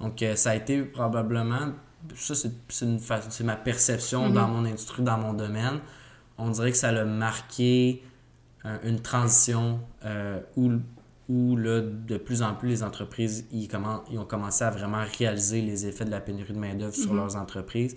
Donc, 0.00 0.22
euh, 0.22 0.36
ça 0.36 0.50
a 0.50 0.54
été 0.54 0.82
probablement. 0.82 1.72
Ça, 2.16 2.34
c'est 2.68 3.44
ma 3.44 3.56
perception 3.56 4.28
Mhm. 4.28 4.34
dans 4.34 4.48
mon 4.48 4.64
industrie, 4.64 5.02
dans 5.02 5.18
mon 5.18 5.32
domaine. 5.34 5.80
On 6.38 6.50
dirait 6.50 6.70
que 6.72 6.76
ça 6.76 6.88
a 6.88 7.04
marqué 7.04 8.02
euh, 8.66 8.76
une 8.84 9.00
transition 9.00 9.80
euh, 10.04 10.38
où, 10.56 10.70
où 11.30 11.56
là, 11.56 11.80
de 11.80 12.16
plus 12.18 12.42
en 12.42 12.54
plus, 12.54 12.68
les 12.68 12.82
entreprises 12.82 13.46
ils, 13.52 13.68
commen- 13.68 14.02
ils 14.10 14.18
ont 14.18 14.24
commencé 14.26 14.64
à 14.64 14.70
vraiment 14.70 15.02
réaliser 15.18 15.62
les 15.62 15.86
effets 15.86 16.04
de 16.04 16.10
la 16.10 16.20
pénurie 16.20 16.52
de 16.52 16.58
main-d'œuvre 16.58 16.94
sur 16.94 17.12
Mhm. 17.12 17.16
leurs 17.16 17.36
entreprises. 17.36 17.96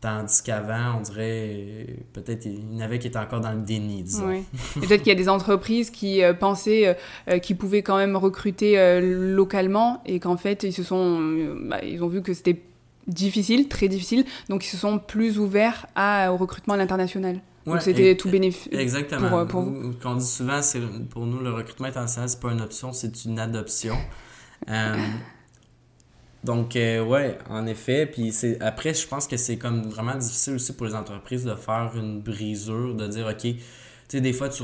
Tandis 0.00 0.42
qu'avant, 0.44 0.98
on 0.98 1.00
dirait, 1.00 1.96
peut-être, 2.12 2.46
il 2.46 2.72
y 2.74 2.76
en 2.76 2.80
avait 2.84 2.98
qui 3.00 3.08
étaient 3.08 3.18
encore 3.18 3.40
dans 3.40 3.50
le 3.52 3.62
déni, 3.62 4.04
disons. 4.04 4.44
Peut-être 4.74 5.02
qu'il 5.02 5.08
y 5.08 5.16
a 5.16 5.18
des 5.18 5.28
entreprises 5.28 5.90
qui 5.90 6.22
euh, 6.22 6.34
pensaient 6.34 6.96
euh, 7.28 7.38
qu'ils 7.40 7.56
pouvaient 7.56 7.82
quand 7.82 7.96
même 7.96 8.14
recruter 8.16 8.78
euh, 8.78 9.34
localement 9.34 10.00
et 10.06 10.20
qu'en 10.20 10.36
fait 10.36 10.62
ils 10.62 10.72
se 10.72 10.84
sont, 10.84 11.20
bah, 11.68 11.82
ils 11.84 12.00
ont 12.02 12.08
vu 12.08 12.22
que 12.22 12.32
c'était 12.32 12.62
difficile, 13.08 13.68
très 13.68 13.88
difficile, 13.88 14.24
donc 14.48 14.64
ils 14.64 14.68
se 14.68 14.76
sont 14.76 14.98
plus 14.98 15.38
ouverts 15.38 15.86
à, 15.96 16.32
au 16.32 16.36
recrutement 16.36 16.74
à 16.74 16.76
l'international. 16.76 17.40
Ouais, 17.66 17.74
donc 17.74 17.82
c'était 17.82 18.16
tout 18.16 18.30
bénéfique. 18.30 18.72
Exactement. 18.72 19.28
pour, 19.28 19.38
euh, 19.38 19.44
pour 19.44 19.62
vous. 19.62 19.92
Qu'on 20.02 20.14
dit 20.14 20.26
souvent, 20.26 20.62
c'est 20.62 20.80
pour 21.10 21.26
nous, 21.26 21.40
le 21.40 21.52
recrutement 21.52 21.86
international, 21.88 22.28
c'est 22.28 22.40
pas 22.40 22.52
une 22.52 22.60
option, 22.60 22.92
c'est 22.92 23.24
une 23.24 23.38
adoption. 23.38 23.96
Euh, 24.68 24.96
donc, 26.44 26.74
euh, 26.76 27.04
ouais, 27.04 27.38
en 27.48 27.66
effet. 27.66 28.06
Puis 28.06 28.32
c'est 28.32 28.60
après, 28.62 28.92
je 28.94 29.06
pense 29.06 29.26
que 29.28 29.36
c'est 29.36 29.56
comme 29.56 29.82
vraiment 29.82 30.16
difficile 30.16 30.54
aussi 30.54 30.72
pour 30.72 30.86
les 30.86 30.94
entreprises 30.94 31.44
de 31.44 31.54
faire 31.54 31.92
une 31.94 32.20
brisure, 32.20 32.94
de 32.94 33.06
dire, 33.06 33.26
OK, 33.26 33.38
tu 33.42 33.56
sais, 34.08 34.20
des 34.20 34.32
fois, 34.32 34.48
tu, 34.48 34.62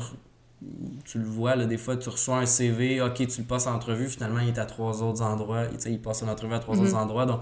tu 1.04 1.18
le 1.18 1.24
vois, 1.26 1.56
là, 1.56 1.66
des 1.66 1.76
fois, 1.78 1.96
tu 1.96 2.08
reçois 2.08 2.38
un 2.38 2.46
CV, 2.46 3.00
OK, 3.02 3.26
tu 3.26 3.40
le 3.40 3.46
passes 3.46 3.66
en 3.66 3.74
entrevue, 3.74 4.08
finalement, 4.08 4.40
il 4.40 4.48
est 4.48 4.58
à 4.58 4.66
trois 4.66 5.02
autres 5.02 5.22
endroits, 5.22 5.66
tu 5.66 5.74
sais, 5.78 5.92
il 5.92 6.00
passe 6.00 6.22
en 6.22 6.28
entrevue 6.28 6.54
à 6.54 6.58
trois 6.58 6.74
Mhm. 6.76 6.82
autres 6.86 6.96
endroits. 6.96 7.26
Donc, 7.26 7.40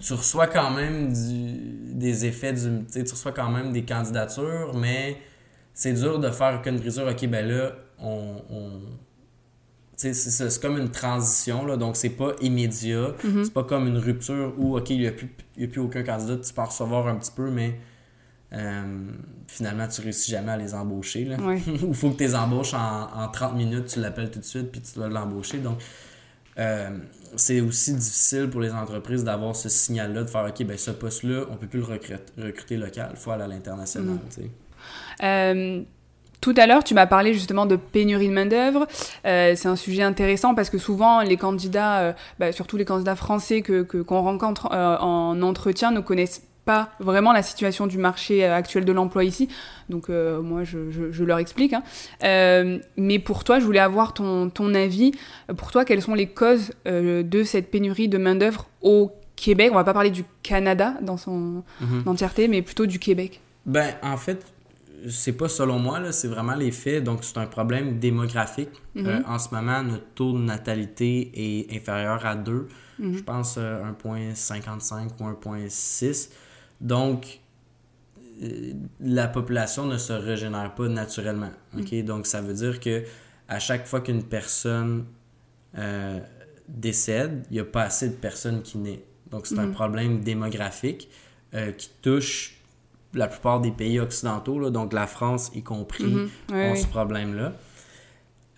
tu, 0.00 0.12
reçois 0.12 0.46
quand 0.46 0.70
même 0.70 1.12
du, 1.12 1.94
des 1.94 2.26
effets, 2.26 2.52
du, 2.52 2.84
tu 2.92 3.00
reçois 3.00 3.32
quand 3.32 3.50
même 3.50 3.72
des 3.72 3.84
candidatures, 3.84 4.72
mais 4.74 5.16
c'est 5.72 5.92
dur 5.94 6.18
de 6.18 6.30
faire 6.30 6.60
qu'une 6.62 6.78
brisure. 6.78 7.06
OK, 7.06 7.26
ben 7.26 7.46
là, 7.46 7.72
on. 7.98 8.42
on- 8.50 8.80
c'est 9.96 10.60
comme 10.60 10.78
une 10.78 10.92
transition, 10.92 11.66
là, 11.66 11.76
donc 11.76 11.96
c'est 11.96 12.10
pas 12.10 12.32
immédiat. 12.40 13.14
Mhm. 13.24 13.44
C'est 13.44 13.52
pas 13.52 13.64
comme 13.64 13.88
une 13.88 13.98
rupture 13.98 14.54
où, 14.56 14.76
OK, 14.76 14.90
il 14.90 15.00
n'y 15.00 15.06
a, 15.08 15.10
a 15.10 15.66
plus 15.66 15.80
aucun 15.80 16.04
candidat, 16.04 16.36
tu 16.36 16.52
peux 16.52 16.60
en 16.60 16.66
recevoir 16.66 17.08
un 17.08 17.16
petit 17.16 17.32
peu, 17.32 17.50
mais 17.50 17.80
finalement, 19.46 19.88
tu 19.88 20.00
réussis 20.00 20.30
jamais 20.30 20.52
à 20.52 20.56
les 20.56 20.74
embaucher. 20.74 21.24
Là. 21.24 21.36
il 21.66 21.94
faut 21.94 22.10
que 22.10 22.16
tu 22.18 22.24
les 22.24 22.34
embauches 22.34 22.74
en, 22.74 23.08
en 23.12 23.28
30 23.28 23.56
minutes, 23.56 23.86
tu 23.86 24.00
l'appelles 24.00 24.30
tout 24.30 24.38
de 24.38 24.44
suite, 24.44 24.70
puis 24.70 24.80
tu 24.80 24.94
dois 24.94 25.08
l'embaucher. 25.08 25.58
Donc, 25.58 25.78
c'est 27.36 27.60
aussi 27.60 27.94
difficile 27.94 28.48
pour 28.50 28.60
les 28.60 28.72
entreprises 28.72 29.22
d'avoir 29.24 29.54
ce 29.54 29.68
signal-là, 29.68 30.22
de 30.22 30.28
faire 30.28 30.44
OK, 30.44 30.66
ben 30.66 30.78
ce 30.78 30.90
poste-là, 30.90 31.44
on 31.50 31.56
peut 31.56 31.66
plus 31.66 31.80
le 31.80 31.84
recruter, 31.84 32.76
local, 32.76 33.10
il 33.12 33.16
faut 33.16 33.30
aller 33.30 33.44
à 33.44 33.48
l'international. 33.48 34.18
Mm. 35.22 35.84
Tout 36.40 36.54
à 36.56 36.66
l'heure, 36.66 36.84
tu 36.84 36.94
m'as 36.94 37.06
parlé 37.06 37.34
justement 37.34 37.66
de 37.66 37.76
pénurie 37.76 38.28
de 38.28 38.32
main-d'œuvre. 38.32 38.86
Euh, 39.26 39.54
c'est 39.56 39.68
un 39.68 39.76
sujet 39.76 40.02
intéressant 40.02 40.54
parce 40.54 40.70
que 40.70 40.78
souvent, 40.78 41.20
les 41.22 41.36
candidats, 41.36 42.00
euh, 42.00 42.12
bah, 42.38 42.52
surtout 42.52 42.76
les 42.76 42.84
candidats 42.84 43.16
français 43.16 43.62
que, 43.62 43.82
qu'on 43.82 44.22
rencontre 44.22 44.68
euh, 44.72 44.96
en 44.98 45.42
entretien, 45.42 45.90
ne 45.90 46.00
connaissent 46.00 46.42
pas 46.68 46.90
vraiment 47.00 47.32
la 47.32 47.42
situation 47.42 47.86
du 47.86 47.96
marché 47.96 48.44
actuel 48.44 48.84
de 48.84 48.92
l'emploi 48.92 49.24
ici. 49.24 49.48
Donc, 49.88 50.10
moi, 50.10 50.64
je, 50.64 50.90
je, 50.90 51.24
leur 51.24 51.38
explique. 51.38 51.72
Hein. 51.72 51.82
mais 52.98 53.18
pour 53.18 53.42
toi, 53.42 53.58
je 53.58 53.64
voulais 53.64 53.78
avoir 53.80 54.12
ton, 54.12 54.50
ton 54.50 54.74
avis. 54.74 55.12
Pour 55.56 55.70
toi, 55.70 55.86
quelles 55.86 56.02
sont 56.02 56.14
les 56.14 56.26
causes 56.26 56.72
de 56.84 57.42
cette 57.42 57.70
pénurie 57.70 58.08
de 58.08 58.18
main-d'œuvre 58.18 58.66
au 58.82 59.10
Québec? 59.34 59.70
On 59.72 59.76
va 59.76 59.84
pas 59.84 59.94
parler 59.94 60.10
du 60.10 60.24
Canada 60.42 60.94
dans 61.00 61.16
son 61.16 61.62
mhm. 61.80 62.02
entièreté, 62.04 62.48
mais 62.48 62.60
plutôt 62.60 62.84
du 62.84 62.98
Québec. 62.98 63.40
Ben, 63.64 63.94
en 64.02 64.18
fait, 64.18 64.44
c'est 65.08 65.32
pas 65.32 65.48
selon 65.48 65.78
moi, 65.78 66.12
c'est 66.12 66.28
vraiment 66.28 66.54
les 66.54 66.72
faits. 66.72 67.04
Donc, 67.04 67.20
c'est 67.22 67.38
un 67.38 67.46
problème 67.46 67.98
démographique. 67.98 68.70
Mhm. 68.94 69.06
Euh, 69.06 69.20
en 69.26 69.38
ce 69.38 69.54
moment, 69.54 69.82
notre 69.82 70.06
taux 70.14 70.32
de 70.32 70.38
natalité 70.38 71.30
est 71.34 71.76
inférieur 71.76 72.24
à 72.26 72.34
2. 72.34 72.68
Mhm. 72.98 73.16
Je 73.16 73.22
pense 73.22 73.58
1,55 73.58 75.20
euh, 75.20 75.24
ou 75.24 75.28
1,6. 75.28 76.30
Donc, 76.80 77.40
euh, 78.42 78.72
la 79.00 79.28
population 79.28 79.86
ne 79.86 79.98
se 79.98 80.12
régénère 80.12 80.74
pas 80.74 80.88
naturellement. 80.88 81.50
mhm. 81.74 82.02
Donc, 82.02 82.26
ça 82.26 82.40
veut 82.40 82.54
dire 82.54 82.80
que 82.80 83.04
à 83.48 83.58
chaque 83.58 83.86
fois 83.86 84.00
qu'une 84.00 84.22
personne 84.22 85.06
décède, 86.68 87.46
il 87.50 87.54
n'y 87.54 87.60
a 87.60 87.64
pas 87.64 87.84
assez 87.84 88.08
de 88.08 88.14
personnes 88.14 88.62
qui 88.62 88.78
naissent. 88.78 89.00
Donc, 89.30 89.46
c'est 89.46 89.58
un 89.58 89.70
problème 89.70 90.20
démographique 90.20 91.08
qui 91.76 91.90
touche 92.02 92.58
la 93.14 93.28
plupart 93.28 93.60
des 93.60 93.70
pays 93.70 94.00
occidentaux, 94.00 94.70
donc 94.70 94.92
la 94.92 95.06
France 95.06 95.50
y 95.54 95.62
compris, 95.62 96.04
mhm. 96.04 96.30
ont 96.52 96.74
ce 96.74 96.86
problème-là. 96.86 97.52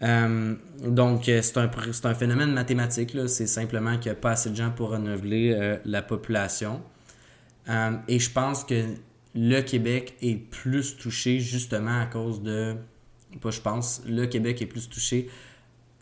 Euh, 0.03 0.55
donc, 0.83 1.29
euh, 1.29 1.43
c'est 1.43 1.59
un, 1.59 1.71
un, 2.05 2.15
phénomène 2.15 2.53
mathématique. 2.53 3.17
C'est 3.27 3.47
simplement 3.47 3.97
qu'il 3.99 4.11
n'y 4.11 4.17
a 4.17 4.21
pas 4.21 4.31
assez 4.31 4.51
de 4.51 4.57
gens 4.57 4.71
pour 4.71 4.91
renouveler 4.91 5.53
euh, 5.53 5.77
la 5.85 6.03
population. 6.03 6.81
Et 8.09 8.19
je 8.19 8.31
pense 8.31 8.65
que 8.65 8.87
le 9.35 9.61
Québec 9.61 10.17
est 10.23 10.37
plus 10.37 10.97
touché 10.97 11.41
justement 11.41 12.01
à 12.01 12.07
cause 12.07 12.43
de... 12.43 12.77
Pas 13.41 13.51
je 13.51 13.61
pense, 13.61 14.03
le 14.09 14.27
Québec 14.27 14.61
est 14.61 14.67
plus 14.67 14.89
touché 14.89 15.31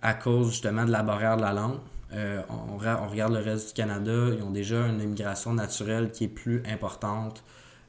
à 0.01 0.15
cause 0.15 0.51
justement 0.51 0.87
de 0.87 0.91
la 0.91 1.03
barrière 1.03 1.37
de 1.37 1.43
la 1.43 1.53
langue. 1.53 1.79
on, 2.13 2.75
on, 2.75 3.09
regarde 3.09 3.35
le 3.35 3.41
reste 3.41 3.69
du 3.69 3.75
Canada, 3.75 4.31
ils 4.35 4.43
ont 4.43 4.51
déjà 4.51 4.87
une 4.87 5.03
immigration 5.03 5.53
naturelle 5.53 6.11
qui 6.11 6.25
est 6.25 6.29
plus 6.29 6.63
importante. 6.67 7.45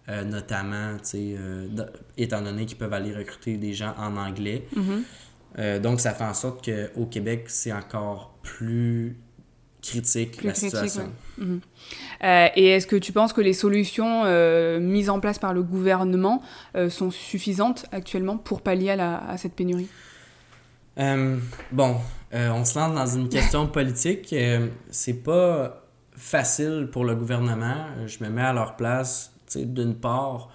Euh, 0.09 0.23
notamment, 0.23 0.97
euh, 1.13 1.67
étant 2.17 2.41
donné 2.41 2.65
qu'ils 2.65 2.77
peuvent 2.77 2.93
aller 2.93 3.13
recruter 3.13 3.57
des 3.57 3.73
gens 3.73 3.93
en 3.97 4.17
anglais. 4.17 4.65
Mm-hmm. 4.75 5.01
Euh, 5.59 5.79
donc, 5.79 5.99
ça 5.99 6.13
fait 6.13 6.23
en 6.23 6.33
sorte 6.33 6.65
qu'au 6.65 7.05
Québec, 7.05 7.45
c'est 7.47 7.71
encore 7.71 8.33
plus 8.41 9.17
critique 9.81 10.43
la 10.43 10.53
situation. 10.53 11.11
Mm-hmm. 11.39 12.51
et 12.55 12.67
est-ce 12.67 12.85
que 12.85 12.95
tu 12.95 13.11
penses 13.11 13.33
que 13.33 13.41
les 13.41 13.53
solutions 13.53 14.25
mises 14.79 15.09
en 15.09 15.19
place 15.19 15.39
par 15.39 15.53
le 15.53 15.63
gouvernement 15.63 16.41
sont 16.89 17.11
suffisantes 17.11 17.85
actuellement 17.91 18.37
pour 18.37 18.61
pallier 18.61 18.91
à, 18.91 19.35
cette 19.37 19.53
pénurie? 19.53 19.87
Bon, 20.97 21.95
on 22.33 22.65
se 22.65 22.77
lance 22.77 22.93
dans 22.93 23.07
une 23.07 23.29
question 23.29 23.67
politique. 23.79 24.35
c'est 24.91 25.23
pas 25.23 25.85
facile 26.15 26.89
pour 26.91 27.05
le 27.05 27.15
gouvernement. 27.15 27.85
Je 28.05 28.23
me 28.23 28.29
mets 28.29 28.41
à 28.41 28.53
leur 28.53 28.75
place 28.75 29.31
d'une 29.55 29.95
part, 29.95 30.49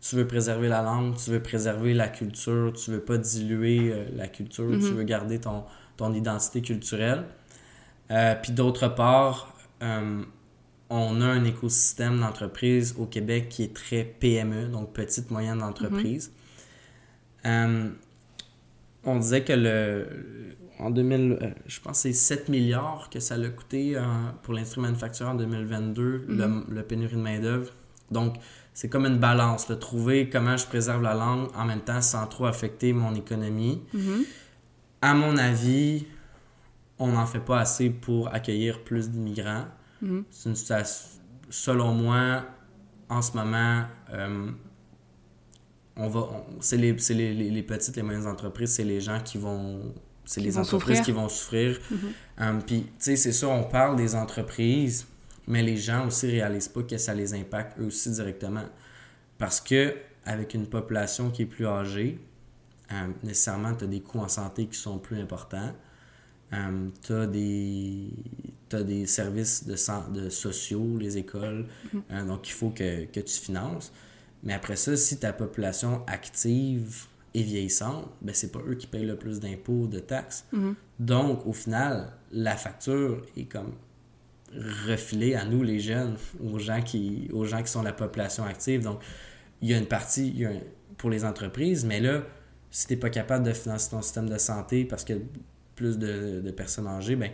tu 0.00 0.16
veux 0.16 0.26
préserver 0.26 0.68
la 0.68 0.82
langue, 0.82 1.16
tu 1.16 1.30
veux 1.30 1.42
préserver 1.42 1.94
la 1.94 2.08
culture, 2.08 2.72
tu 2.72 2.90
veux 2.92 3.00
pas 3.00 3.18
diluer 3.18 3.92
euh, 3.92 4.04
la 4.14 4.28
culture, 4.28 4.68
tu 4.68 4.90
mhm. 4.90 4.96
veux 4.96 5.02
garder 5.04 5.40
ton, 5.40 5.64
ton 5.96 6.12
identité 6.12 6.62
culturelle. 6.62 7.24
Euh, 8.10 8.34
puis 8.40 8.52
d'autre 8.52 8.88
part, 8.88 9.54
euh, 9.82 10.22
on 10.90 11.20
a 11.20 11.26
un 11.26 11.44
écosystème 11.44 12.20
d'entreprise 12.20 12.94
au 12.98 13.06
Québec 13.06 13.48
qui 13.48 13.64
est 13.64 13.74
très 13.74 14.04
PME, 14.04 14.68
donc 14.68 14.92
petite, 14.92 15.30
moyenne 15.30 15.62
entreprise. 15.62 16.32
Mhm. 17.44 17.94
on 19.04 19.18
disait 19.20 19.44
que 19.44 19.52
le, 19.52 20.56
en 20.80 20.90
2000, 20.90 21.54
je 21.66 21.80
pense 21.80 22.02
que 22.02 22.02
c'est 22.08 22.12
7 22.12 22.48
milliards 22.48 23.08
que 23.08 23.20
ça 23.20 23.36
a 23.36 23.48
coûté 23.48 23.96
pour 24.42 24.52
l'industrie 24.52 24.80
manufacturière 24.80 25.34
en 25.34 25.36
2022, 25.36 26.24
le, 26.26 26.48
mhm. 26.48 26.64
le 26.68 26.82
pénurie 26.82 27.14
de 27.14 27.20
main-d'œuvre. 27.20 27.72
Donc, 28.10 28.36
c'est 28.76 28.90
comme 28.90 29.06
une 29.06 29.18
balance, 29.18 29.68
de 29.68 29.74
trouver 29.74 30.28
comment 30.28 30.58
je 30.58 30.66
préserve 30.66 31.02
la 31.02 31.14
langue 31.14 31.48
en 31.56 31.64
même 31.64 31.80
temps 31.80 32.02
sans 32.02 32.26
trop 32.26 32.44
affecter 32.44 32.92
mon 32.92 33.14
économie. 33.14 33.80
Mm-hmm. 33.94 34.24
À 35.00 35.14
mon 35.14 35.38
avis, 35.38 36.04
on 36.98 37.08
n'en 37.08 37.26
fait 37.26 37.40
pas 37.40 37.60
assez 37.60 37.90
pour 37.90 38.32
accueillir 38.32 38.82
plus 38.84 39.10
d'immigrants. 39.10 39.66
Mm-hmm. 40.02 40.24
C'est 40.30 40.48
une 40.48 40.56
situation, 40.56 41.20
selon 41.50 41.92
moi, 41.92 42.44
en 43.08 43.22
ce 43.22 43.36
moment, 43.36 43.84
euh, 44.12 44.50
on 45.96 46.08
va, 46.08 46.28
c'est 46.60 46.76
les, 46.76 46.92
les, 46.92 47.50
les, 47.50 47.62
petites, 47.62 47.96
les 47.96 48.02
moyennes 48.02 48.26
entreprises, 48.26 48.74
c'est 48.74 48.84
les 48.84 49.00
gens 49.00 49.20
qui 49.20 49.38
vont, 49.38 49.94
c'est 50.24 50.40
les 50.40 50.58
entreprises 50.58 51.00
qui 51.00 51.12
vont 51.12 51.28
souffrir. 51.28 51.78
Mm-hmm. 51.78 51.96
Euh, 52.40 52.60
puis, 52.66 52.82
tu 52.82 52.90
sais, 52.98 53.16
c'est 53.16 53.32
ça, 53.32 53.48
on 53.48 53.64
parle 53.64 53.96
des 53.96 54.14
entreprises, 54.14 55.06
mais 55.46 55.62
les 55.62 55.76
gens 55.76 56.06
aussi 56.06 56.26
réalisent 56.26 56.68
pas 56.68 56.82
que 56.82 56.98
ça 56.98 57.14
les 57.14 57.34
impacte 57.34 57.78
eux 57.78 57.86
aussi 57.86 58.10
directement. 58.10 58.64
Parce 59.38 59.60
que 59.60 59.94
avec 60.24 60.54
une 60.54 60.66
population 60.66 61.30
qui 61.30 61.42
est 61.42 61.46
plus 61.46 61.66
âgée, 61.66 62.18
euh, 62.92 63.08
nécessairement, 63.22 63.74
tu 63.74 63.84
as 63.84 63.86
des 63.86 64.00
coûts 64.00 64.18
en 64.18 64.28
santé 64.28 64.66
qui 64.66 64.78
sont 64.78 64.98
plus 64.98 65.20
importants. 65.20 65.72
Euh, 66.52 66.88
tu 67.02 67.12
as, 67.12 68.82
des 68.82 69.06
services 69.06 69.66
de, 69.66 69.74
de 70.12 70.28
sociaux, 70.28 70.96
les 70.98 71.18
écoles, 71.18 71.66
mm-hmm. 71.86 72.00
euh, 72.10 72.24
donc 72.24 72.48
il 72.48 72.52
faut 72.52 72.70
que, 72.70 73.04
que, 73.06 73.20
tu 73.20 73.40
finances. 73.40 73.92
Mais 74.42 74.52
après 74.52 74.76
ça, 74.76 74.96
si 74.96 75.18
ta 75.18 75.32
population 75.32 76.04
active 76.06 77.06
et 77.34 77.42
vieillissante, 77.42 78.08
ben 78.22 78.34
c'est 78.34 78.52
pas 78.52 78.60
eux 78.66 78.74
qui 78.74 78.86
payent 78.86 79.06
le 79.06 79.16
plus 79.16 79.40
d'impôts, 79.40 79.86
de 79.86 79.98
taxes. 79.98 80.46
Mm-hmm. 80.52 80.74
Donc, 81.00 81.46
au 81.46 81.52
final, 81.52 82.12
la 82.32 82.56
facture 82.56 83.22
est 83.36 83.44
comme 83.44 83.72
refiler 84.86 85.34
à 85.34 85.44
nous, 85.44 85.62
les 85.62 85.80
jeunes, 85.80 86.16
aux 86.42 86.58
gens 86.58 86.80
qui, 86.80 87.28
aux 87.32 87.44
gens 87.44 87.62
qui 87.62 87.70
sont 87.70 87.82
la 87.82 87.92
population 87.92 88.44
active. 88.44 88.82
Donc, 88.82 89.00
il 89.60 89.70
y 89.70 89.74
a 89.74 89.78
une 89.78 89.86
partie 89.86 90.44
pour 90.96 91.10
les 91.10 91.24
entreprises, 91.24 91.84
mais 91.84 92.00
là, 92.00 92.22
si 92.70 92.86
tu 92.86 92.92
n'es 92.92 93.00
pas 93.00 93.10
capable 93.10 93.44
de 93.44 93.52
financer 93.52 93.90
ton 93.90 94.02
système 94.02 94.28
de 94.28 94.38
santé 94.38 94.84
parce 94.84 95.04
y 95.08 95.12
a 95.12 95.16
plus 95.76 95.98
de, 95.98 96.50
personnes 96.50 96.88
âgées, 96.88 97.14
ben, 97.14 97.30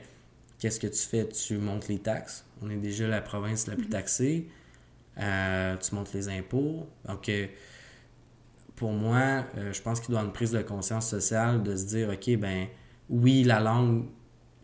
qu'est-ce 0.58 0.78
que 0.78 0.88
tu 0.88 0.98
fais? 0.98 1.26
Tu 1.28 1.56
montes 1.56 1.88
les 1.88 1.98
taxes. 1.98 2.44
On 2.60 2.68
est 2.68 2.76
déjà 2.76 3.08
la 3.08 3.22
province 3.22 3.66
la 3.66 3.76
plus 3.76 3.86
mm-hmm. 3.86 3.90
taxée. 3.90 4.48
Euh, 5.18 5.76
tu 5.76 5.94
montes 5.94 6.12
les 6.12 6.28
impôts. 6.28 6.86
Donc, 7.06 7.28
euh, 7.28 7.46
pour 8.76 8.92
moi, 8.92 9.44
euh, 9.56 9.72
je 9.72 9.80
pense 9.80 10.00
qu'il 10.00 10.10
doit 10.10 10.16
y 10.16 10.18
avoir 10.18 10.26
une 10.26 10.32
prise 10.32 10.50
de 10.52 10.60
conscience 10.62 11.08
sociale 11.08 11.62
de 11.62 11.76
se 11.76 11.86
dire, 11.86 12.10
OK, 12.10 12.36
ben 12.36 12.66
oui, 13.08 13.44
la 13.44 13.60
langue 13.60 14.06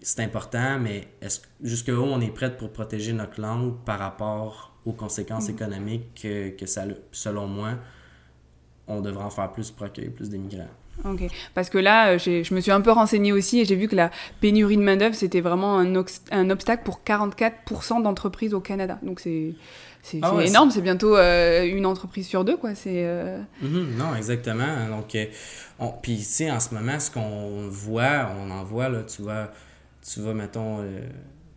c'est 0.01 0.23
important, 0.23 0.79
mais 0.79 1.09
est-ce 1.21 1.41
jusqu'où 1.61 1.93
on 1.93 2.21
est 2.21 2.31
prêt 2.31 2.57
pour 2.57 2.73
protéger 2.73 3.13
notre 3.13 3.41
langue 3.41 3.77
par 3.85 3.99
rapport 3.99 4.79
aux 4.85 4.93
conséquences 4.93 5.49
mm. 5.49 5.53
économiques 5.53 6.23
que, 6.23 6.51
que 6.51 6.67
ça 6.67 6.85
selon 7.11 7.47
moi, 7.47 7.79
on 8.87 9.01
devrait 9.01 9.25
en 9.25 9.31
faire 9.31 9.51
plus 9.53 9.71
pour 9.71 9.87
accueillir 9.87 10.13
plus 10.13 10.31
d'immigrants? 10.31 10.69
Ok, 11.05 11.21
parce 11.55 11.71
que 11.71 11.79
là, 11.79 12.15
euh, 12.15 12.19
je 12.19 12.55
me 12.55 12.61
suis 12.61 12.73
un 12.73 12.81
peu 12.81 12.91
renseignée 12.91 13.33
aussi 13.33 13.61
et 13.61 13.65
j'ai 13.65 13.77
vu 13.77 13.89
que 13.89 13.97
la 13.97 14.11
pénurie 14.41 14.77
de 14.77 14.83
main-d'œuvre, 14.83 15.15
c'était 15.15 15.41
vraiment 15.41 15.79
un, 15.79 16.05
un, 16.33 16.51
obstacle 16.51 16.83
pour 16.85 17.03
44% 17.07 18.03
d'entreprises 18.03 18.53
au 18.53 18.61
Canada. 18.61 18.99
Donc 19.03 19.21
c'est 19.21 19.55
c'est 20.03 20.21
ah 20.23 20.35
énorme, 20.43 20.71
c'est 20.71 20.81
bientôt 20.81 21.17
euh, 21.17 21.65
une 21.65 21.85
entreprise 21.85 22.27
sur 22.27 22.45
deux, 22.45 22.57
quoi. 22.57 22.75
C'est. 22.75 23.05
Euh, 23.05 23.39
mm-hmm. 23.63 23.97
non, 23.97 24.15
exactement. 24.15 24.89
Donc, 24.89 25.17
on... 25.79 25.89
puis, 25.89 26.19
tu 26.19 26.25
sais, 26.25 26.51
en 26.51 26.61
ce 26.61 26.75
moment, 26.75 26.99
ce 26.99 27.11
qu'on 27.11 27.69
voit, 27.69 28.31
on 28.41 28.51
en 28.51 28.65
voit, 28.65 28.89
là, 28.89 29.03
tu 29.03 29.23
vois, 29.23 29.51
tu 30.03 30.21
vas, 30.21 30.35
mettons, 30.35 30.81
euh, 30.81 31.01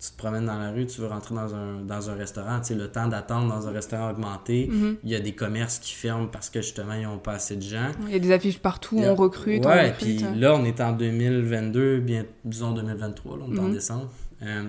tu 0.02 0.12
te 0.12 0.18
promènes 0.18 0.48
dans 0.48 0.58
la 0.58 0.72
rue, 0.72 0.88
tu 0.88 1.00
veux 1.00 1.08
rentrer 1.08 1.36
dans 1.36 1.54
un, 1.54 1.82
dans 1.82 2.10
un 2.10 2.16
restaurant, 2.16 2.60
tu 2.60 2.70
sais, 2.70 2.76
le 2.76 2.88
temps 2.88 3.08
d'attendre 3.08 3.54
dans 3.54 3.68
un 3.68 3.72
restaurant 3.72 4.08
a 4.08 4.12
augmenté. 4.12 4.68
Mhm. 4.68 4.98
Il 5.04 5.10
y 5.12 5.16
a 5.16 5.20
des 5.20 5.34
commerces 5.34 5.78
qui 5.78 5.94
ferment 5.94 6.26
parce 6.26 6.50
que 6.50 6.60
justement, 6.64 6.96
ils 6.96 7.04
n'ont 7.04 7.20
pas 7.20 7.34
assez 7.34 7.56
de 7.56 7.62
gens. 7.62 7.92
Il 8.08 8.14
y 8.14 8.16
a 8.16 8.20
des 8.20 8.32
affiches 8.32 8.58
partout, 8.58 8.98
on 8.98 9.14
recrute. 9.14 9.64
Ouais, 9.64 9.94
puis 9.94 10.18
là, 10.38 10.56
on 10.56 10.66
est 10.66 10.82
en 10.82 10.94
2022, 10.94 12.00
bien, 12.00 12.26
disons 12.44 12.72
2023, 12.72 13.38
là, 13.38 13.44
on 13.48 13.56
est 13.56 13.60
en 13.60 13.64
mhm. 13.64 13.74
décembre. 13.74 14.10
Euh, 14.42 14.64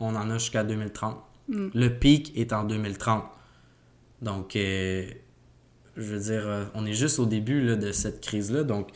on 0.00 0.16
en 0.16 0.28
a 0.28 0.38
jusqu'à 0.38 0.64
2030. 0.64 1.18
Mhm. 1.46 1.70
Le 1.72 1.88
pic 1.90 2.36
est 2.36 2.52
en 2.52 2.64
2030. 2.64 3.22
Donc, 4.22 4.56
euh, 4.56 5.06
je 5.96 6.02
veux 6.02 6.18
dire, 6.18 6.70
on 6.74 6.84
est 6.84 6.94
juste 6.94 7.20
au 7.20 7.26
début 7.26 7.76
de 7.76 7.92
cette 7.92 8.20
crise-là. 8.20 8.64
Donc, 8.64 8.88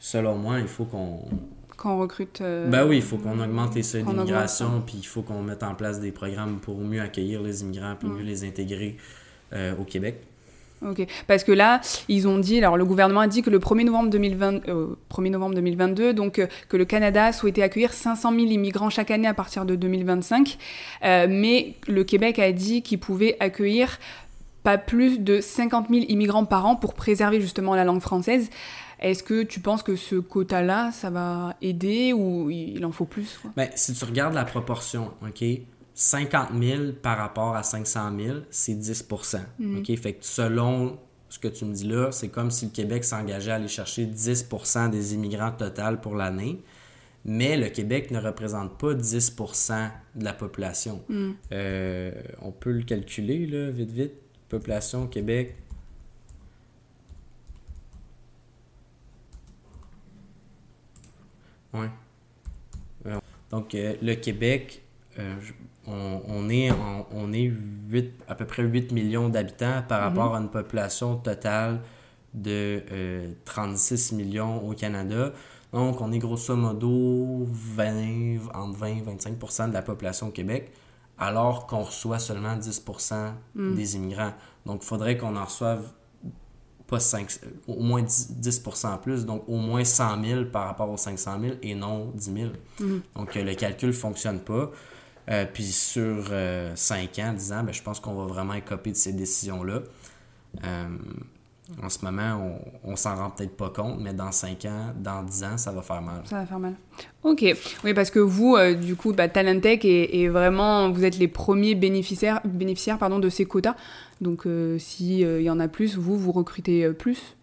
selon 0.00 0.36
moi, 0.36 0.58
il 0.58 0.66
faut 0.66 0.84
qu'on 0.84 1.28
qu'on 1.76 1.98
recrute. 1.98 2.42
Ben 2.42 2.86
oui, 2.86 2.96
il 2.96 3.02
faut 3.02 3.18
qu'on 3.18 3.38
augmente 3.40 3.74
les 3.74 3.82
seuils 3.82 4.02
d'immigration, 4.02 4.82
puis 4.84 4.96
il 4.98 5.06
faut 5.06 5.22
qu'on 5.22 5.42
mette 5.42 5.62
en 5.62 5.74
place 5.74 6.00
des 6.00 6.12
programmes 6.12 6.58
pour 6.60 6.78
mieux 6.78 7.00
accueillir 7.00 7.42
les 7.42 7.62
immigrants, 7.62 7.94
puis 7.98 8.08
mieux 8.08 8.22
les 8.22 8.44
intégrer 8.44 8.96
au 9.52 9.84
Québec. 9.84 10.20
Ok, 10.86 11.06
parce 11.26 11.42
que 11.42 11.52
là, 11.52 11.80
ils 12.06 12.28
ont 12.28 12.36
dit, 12.36 12.58
alors 12.58 12.76
le 12.76 12.84
gouvernement 12.84 13.20
a 13.20 13.28
dit 13.28 13.40
que 13.40 13.48
le 13.48 13.58
1er 13.58 13.84
novembre, 13.84 14.10
2020, 14.10 14.66
1er 15.10 15.30
novembre 15.30 15.54
2022, 15.54 16.12
donc 16.12 16.46
que 16.68 16.76
le 16.76 16.84
Canada 16.84 17.32
souhaitait 17.32 17.62
accueillir 17.62 17.94
500 17.94 18.30
000 18.30 18.42
immigrants 18.48 18.90
chaque 18.90 19.10
année 19.10 19.26
à 19.26 19.32
partir 19.32 19.64
de 19.64 19.74
2025, 19.74 20.58
mais 21.02 21.76
le 21.88 22.04
Québec 22.04 22.38
a 22.38 22.52
dit 22.52 22.82
qu'il 22.82 22.98
pouvait 22.98 23.38
accueillir 23.40 23.98
pas 24.64 24.76
plus 24.76 25.18
de 25.18 25.40
50 25.40 25.86
000 25.88 26.04
immigrants 26.08 26.44
par 26.44 26.66
an 26.66 26.76
pour 26.76 26.92
préserver 26.92 27.40
justement 27.40 27.74
la 27.74 27.84
langue 27.84 28.02
française. 28.02 28.50
Est-ce 28.98 29.22
que 29.22 29.42
tu 29.42 29.60
penses 29.60 29.82
que 29.82 29.96
ce 29.96 30.16
quota-là, 30.16 30.90
ça 30.92 31.10
va 31.10 31.56
aider 31.60 32.12
ou 32.12 32.50
il 32.50 32.84
en 32.84 32.92
faut 32.92 33.04
plus 33.04 33.38
ben, 33.56 33.68
Si 33.74 33.92
tu 33.92 34.04
regardes 34.04 34.34
la 34.34 34.44
proportion, 34.44 35.12
OK, 35.22 35.44
50 35.94 36.48
000 36.60 36.82
par 37.02 37.18
rapport 37.18 37.56
à 37.56 37.62
500 37.62 38.12
000, 38.18 38.38
c'est 38.50 38.74
10 38.74 39.08
mm. 39.58 39.78
OK? 39.78 39.96
Fait 39.98 40.12
que 40.14 40.24
selon 40.24 40.98
ce 41.28 41.38
que 41.38 41.48
tu 41.48 41.64
me 41.64 41.74
dis 41.74 41.86
là, 41.86 42.12
c'est 42.12 42.28
comme 42.28 42.50
si 42.50 42.66
le 42.66 42.70
Québec 42.70 43.04
s'engageait 43.04 43.52
à 43.52 43.54
aller 43.56 43.68
chercher 43.68 44.06
10% 44.06 44.90
des 44.90 45.14
immigrants 45.14 45.52
total 45.52 46.00
pour 46.00 46.14
l'année. 46.14 46.62
Mais 47.24 47.56
le 47.56 47.68
Québec 47.70 48.12
ne 48.12 48.20
représente 48.20 48.78
pas 48.78 48.94
10% 48.94 49.90
de 50.14 50.24
la 50.24 50.32
population. 50.32 51.02
Mm. 51.08 51.30
Euh, 51.52 52.12
on 52.40 52.52
peut 52.52 52.70
le 52.70 52.84
calculer, 52.84 53.46
là, 53.46 53.70
vite, 53.70 53.90
vite. 53.90 54.12
Population 54.48 55.08
Québec, 55.08 55.56
Donc, 63.50 63.74
euh, 63.74 63.94
le 64.02 64.14
Québec, 64.14 64.82
euh, 65.18 65.34
on, 65.86 66.48
est, 66.50 66.70
on 67.12 67.32
est 67.32 67.52
8, 67.88 68.12
à 68.28 68.34
peu 68.34 68.44
près 68.44 68.62
8 68.62 68.92
millions 68.92 69.28
d'habitants 69.28 69.82
par 69.86 70.00
mhm. 70.00 70.06
rapport 70.08 70.34
à 70.34 70.40
une 70.40 70.50
population 70.50 71.16
totale 71.16 71.80
de 72.34 72.82
36 73.44 74.12
euh, 74.12 74.16
millions 74.16 74.68
au 74.68 74.72
Canada. 74.74 75.32
Donc, 75.72 76.00
on 76.00 76.12
est 76.12 76.18
grosso 76.18 76.54
modo 76.56 77.46
20, 77.48 78.38
entre 78.54 78.78
20 78.78 78.86
et 78.86 79.02
25% 79.02 79.68
de 79.68 79.74
la 79.74 79.82
population 79.82 80.28
au 80.28 80.30
Québec, 80.30 80.72
alors 81.18 81.66
qu'on 81.66 81.82
reçoit 81.82 82.18
seulement 82.18 82.56
10 82.56 82.84
mhm. 83.54 83.74
des 83.74 83.96
immigrants. 83.96 84.32
Donc, 84.64 84.80
il 84.82 84.86
faudrait 84.86 85.16
qu'on 85.16 85.36
en 85.36 85.44
reçoive 85.44 85.92
pas 86.86 87.00
5, 87.00 87.40
au 87.66 87.82
moins 87.82 88.02
10%, 88.02 89.00
plus, 89.00 89.26
donc 89.26 89.44
au 89.48 89.56
moins 89.56 89.84
100 89.84 90.22
000 90.24 90.44
par 90.46 90.66
rapport 90.66 90.88
aux 90.88 90.96
500 90.96 91.40
000 91.40 91.54
et 91.62 91.74
non 91.74 92.12
10 92.14 92.24
000. 92.24 92.50
Mhm. 92.80 93.02
Donc 93.16 93.36
euh, 93.36 93.42
le 93.42 93.54
calcul 93.54 93.88
ne 93.88 93.94
fonctionne 93.94 94.40
pas. 94.40 94.70
Euh, 95.28 95.44
puis 95.52 95.64
sur 95.64 96.26
5 96.26 96.30
euh, 96.30 96.72
ans, 97.22 97.32
10 97.32 97.52
ans, 97.52 97.62
ben, 97.64 97.72
je 97.72 97.82
pense 97.82 97.98
qu'on 97.98 98.14
va 98.14 98.26
vraiment 98.26 98.54
écoper 98.54 98.92
de 98.92 98.96
ces 98.96 99.12
décisions-là. 99.12 99.82
En 101.82 101.88
ce 101.88 102.04
moment, 102.04 102.58
on, 102.84 102.92
on 102.92 102.96
s'en 102.96 103.16
rend 103.16 103.30
peut-être 103.30 103.56
pas 103.56 103.70
compte, 103.70 103.98
mais 104.00 104.12
dans 104.12 104.30
5 104.30 104.64
ans, 104.66 104.94
dans 104.96 105.22
10 105.22 105.44
ans, 105.44 105.58
ça 105.58 105.72
va 105.72 105.82
faire 105.82 106.00
mal. 106.00 106.22
Ça 106.24 106.36
va 106.36 106.46
faire 106.46 106.60
mal. 106.60 106.74
Ok. 107.24 107.44
Oui, 107.84 107.92
parce 107.92 108.10
que 108.10 108.20
vous, 108.20 108.56
du 108.80 108.94
coup, 108.94 109.12
bah, 109.12 109.28
Talentech 109.28 109.84
est, 109.84 110.28
vraiment, 110.28 110.90
vous 110.90 111.04
êtes 111.04 111.18
les 111.18 111.28
premiers 111.28 111.74
bénéficiaires, 111.74 112.40
bénéficiaires 112.44 112.98
pardon, 112.98 113.18
de 113.18 113.28
ces 113.28 113.46
quotas. 113.46 113.74
Donc 114.20 114.46
euh, 114.46 114.78
s'il 114.78 115.24
euh, 115.24 115.42
y 115.42 115.50
en 115.50 115.60
a 115.60 115.68
plus, 115.68 115.96
vous, 115.96 116.16
vous 116.16 116.32
recrutez 116.32 116.84
euh, 116.84 116.92
plus? 116.92 117.36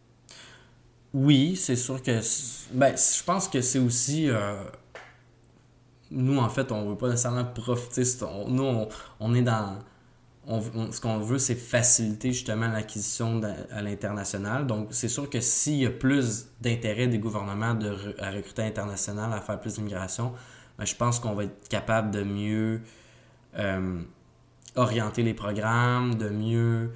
Oui, 1.13 1.55
c'est 1.55 1.75
sûr 1.75 2.01
que... 2.01 2.19
Ben, 2.73 2.95
je 2.95 3.23
pense 3.23 3.47
que 3.47 3.61
c'est 3.61 3.77
aussi... 3.77 4.29
Nous, 6.09 6.37
en 6.37 6.49
fait, 6.49 6.71
on 6.71 6.89
veut 6.89 6.95
pas 6.95 7.09
nécessairement 7.09 7.45
profiter. 7.45 8.01
nous, 8.47 8.87
on, 9.19 9.35
est 9.35 9.43
dans... 9.43 9.77
ce 10.47 10.99
qu'on 10.99 11.19
veut, 11.19 11.39
c'est 11.39 11.55
faciliter 11.55 12.31
justement 12.31 12.67
l'acquisition 12.67 13.41
à 13.71 13.81
l'international. 13.81 14.67
Donc, 14.67 14.87
c'est 14.91 15.07
sûr 15.07 15.29
que 15.29 15.39
s'il 15.39 15.77
y 15.77 15.85
a 15.85 15.89
plus 15.89 16.47
d'intérêt 16.61 17.07
des 17.07 17.19
gouvernements 17.19 17.73
de, 17.73 18.15
à 18.19 18.31
recruter 18.31 18.63
à 18.63 18.65
l'international, 18.65 19.31
à 19.31 19.39
faire 19.39 19.59
plus 19.59 19.75
d'immigration, 19.75 20.33
ben, 20.77 20.85
je 20.85 20.95
pense 20.95 21.19
qu'on 21.19 21.33
va 21.33 21.45
être 21.45 21.69
capable 21.69 22.11
de 22.11 22.23
mieux 22.23 22.81
orienter 24.75 25.23
les 25.23 25.33
programmes, 25.33 26.15
de 26.15 26.29
mieux 26.29 26.91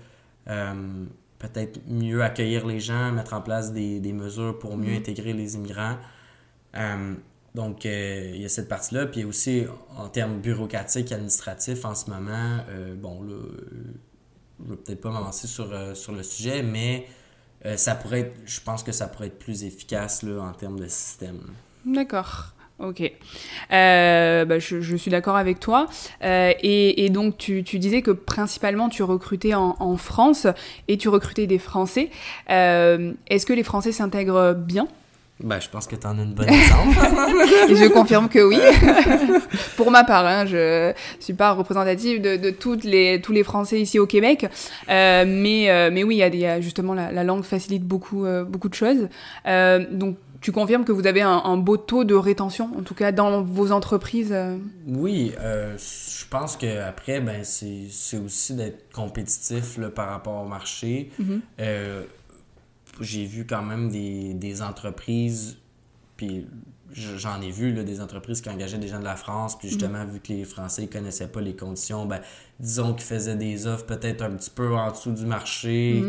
euh, 0.49 1.05
peut-être 1.39 1.79
mieux 1.87 2.23
accueillir 2.23 2.65
les 2.65 2.79
gens, 2.79 3.11
mettre 3.11 3.33
en 3.33 3.41
place 3.41 3.71
des, 3.71 4.13
mesures 4.13 4.57
pour 4.57 4.77
mieux 4.77 4.93
mm-hmm. 4.93 4.97
intégrer 4.97 5.33
les 5.33 5.55
immigrants. 5.55 5.97
Euh, 6.75 7.13
donc, 7.57 7.85
euh, 7.85 8.31
il 8.33 8.41
y 8.41 8.45
a 8.45 8.49
cette 8.49 8.69
partie-là. 8.69 9.07
Puis 9.07 9.25
aussi, 9.25 9.65
en 9.97 10.07
termes 10.07 10.39
bureaucratiques, 10.39 11.11
administratifs, 11.11 11.83
en 11.83 11.95
ce 11.95 12.09
moment, 12.09 12.59
bon, 12.95 13.23
là, 13.23 13.35
je 14.59 14.65
ne 14.65 14.69
vais 14.69 14.77
peut-être 14.77 15.01
pas 15.01 15.11
m'avancer 15.11 15.47
sur, 15.47 15.67
sur 15.97 16.13
le 16.13 16.23
sujet, 16.23 16.63
mais 16.63 17.07
ça 17.75 17.95
pourrait 17.95 18.33
je 18.45 18.61
pense 18.61 18.83
que 18.83 18.91
ça 18.91 19.07
pourrait 19.07 19.27
être 19.27 19.39
plus 19.39 19.63
efficace 19.63 20.23
là, 20.23 20.41
en 20.41 20.53
termes 20.53 20.79
de 20.79 20.87
système. 20.87 21.41
D'accord. 21.85 22.53
Ok, 22.79 23.01
euh, 23.71 24.45
bah, 24.45 24.59
je, 24.59 24.95
suis 24.95 25.09
d'accord 25.09 25.35
avec 25.35 25.59
toi. 25.59 25.87
Euh, 26.23 26.53
et, 26.61 27.09
donc 27.09 27.37
tu, 27.37 27.63
disais 27.63 28.03
que 28.03 28.11
principalement 28.11 28.87
tu 28.87 29.01
recrutais 29.01 29.55
en, 29.55 29.97
France 29.97 30.45
et 30.87 30.97
tu 30.97 31.09
recrutais 31.09 31.47
des 31.47 31.57
Français. 31.57 32.11
Euh, 32.51 33.13
est-ce 33.27 33.47
que 33.47 33.53
les 33.53 33.63
Français 33.63 33.91
s'intègrent 33.91 34.53
bien? 34.53 34.87
Bah, 35.43 35.59
je 35.59 35.69
pense 35.69 35.87
que 35.87 35.95
tu 35.95 36.07
en 36.07 36.17
as 36.17 36.21
une 36.23 36.33
bonne 36.33 36.49
exemple. 36.49 36.95
je 37.69 37.87
confirme 37.89 38.29
que 38.29 38.39
oui. 38.39 38.59
Pour 39.77 39.91
ma 39.91 40.03
part, 40.03 40.25
hein, 40.25 40.45
je 40.45 40.93
suis 41.19 41.33
pas 41.33 41.51
représentative 41.51 42.21
de, 42.21 42.49
toutes 42.49 42.83
les, 42.83 43.21
tous 43.21 43.31
les 43.31 43.43
Français 43.43 43.79
ici 43.79 43.99
au 43.99 44.07
Québec. 44.07 44.47
mais, 44.87 45.89
mais 45.91 46.03
oui, 46.03 46.21
il 46.23 46.35
y, 46.35 46.45
a, 46.45 46.61
justement 46.61 46.93
la, 46.93 47.11
la, 47.11 47.23
langue 47.23 47.43
facilite 47.43 47.83
beaucoup, 47.83 48.25
beaucoup 48.47 48.69
de 48.69 48.73
choses. 48.73 49.07
donc 49.45 50.17
tu 50.41 50.51
confirmes 50.51 50.85
que 50.85 50.91
vous 50.91 51.07
avez 51.07 51.21
un, 51.21 51.57
beau 51.57 51.77
taux 51.77 52.03
de 52.03 52.15
rétention, 52.15 52.69
en 52.77 52.81
tout 52.81 52.93
cas 52.93 53.11
dans 53.11 53.41
vos 53.41 53.71
entreprises 53.71 54.31
euh? 54.31 54.57
Oui, 54.87 55.33
euh, 55.39 55.75
je 55.77 56.25
pense 56.29 56.57
qu'après, 56.57 57.19
ben, 57.19 57.43
c'est 57.43 58.17
aussi 58.17 58.53
d'être 58.53 58.91
compétitif 58.93 59.77
là, 59.77 59.89
par 59.89 60.09
rapport 60.09 60.43
au 60.43 60.47
marché. 60.47 61.11
Mm-hmm. 61.21 61.39
Euh, 61.59 62.03
j'ai 63.03 63.25
vu 63.25 63.45
quand 63.45 63.63
même 63.63 63.89
des, 63.89 64.33
des 64.33 64.61
entreprises, 64.61 65.57
puis 66.15 66.47
j'en 66.93 67.41
ai 67.41 67.51
vu 67.51 67.73
là, 67.73 67.83
des 67.83 68.01
entreprises 68.01 68.41
qui 68.41 68.49
engageaient 68.49 68.77
des 68.77 68.87
gens 68.87 68.99
de 68.99 69.03
la 69.03 69.15
France, 69.15 69.57
puis 69.57 69.69
justement, 69.69 69.99
mm-hmm. 69.99 70.11
vu 70.11 70.19
que 70.19 70.33
les 70.33 70.45
Français 70.45 70.83
ne 70.83 70.87
connaissaient 70.87 71.27
pas 71.27 71.41
les 71.41 71.55
conditions, 71.55 72.05
ben, 72.05 72.21
disons 72.59 72.93
qu'ils 72.93 73.05
faisaient 73.05 73.35
des 73.35 73.67
offres 73.67 73.85
peut-être 73.85 74.23
un 74.23 74.31
petit 74.31 74.49
peu 74.49 74.73
en 74.75 74.91
dessous 74.91 75.11
du 75.11 75.25
marché, 75.25 76.03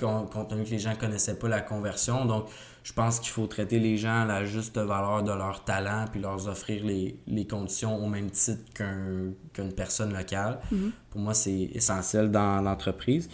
mm-hmm. 0.00 0.28
compte 0.30 0.48
tenu 0.48 0.64
que 0.64 0.70
les 0.70 0.78
gens 0.78 0.90
ne 0.90 0.96
connaissaient 0.96 1.38
pas 1.38 1.48
la 1.48 1.60
conversion. 1.60 2.24
Donc, 2.24 2.46
je 2.82 2.92
pense 2.92 3.18
qu'il 3.18 3.30
faut 3.30 3.46
traiter 3.46 3.78
les 3.78 3.96
gens 3.96 4.22
à 4.22 4.24
la 4.26 4.44
juste 4.44 4.76
valeur 4.76 5.22
de 5.22 5.32
leur 5.32 5.64
talent 5.64 6.04
puis 6.10 6.20
leur 6.20 6.46
offrir 6.48 6.84
les, 6.84 7.46
conditions 7.46 7.96
au 7.96 8.08
même 8.08 8.30
titre 8.30 8.62
qu'une 8.74 9.72
personne 9.72 10.12
locale. 10.12 10.60
Mhm. 10.70 10.92
Pour 11.08 11.20
moi, 11.20 11.32
c'est 11.32 11.70
essentiel 11.72 12.30
dans 12.30 12.60
l'entreprise. 12.60 13.30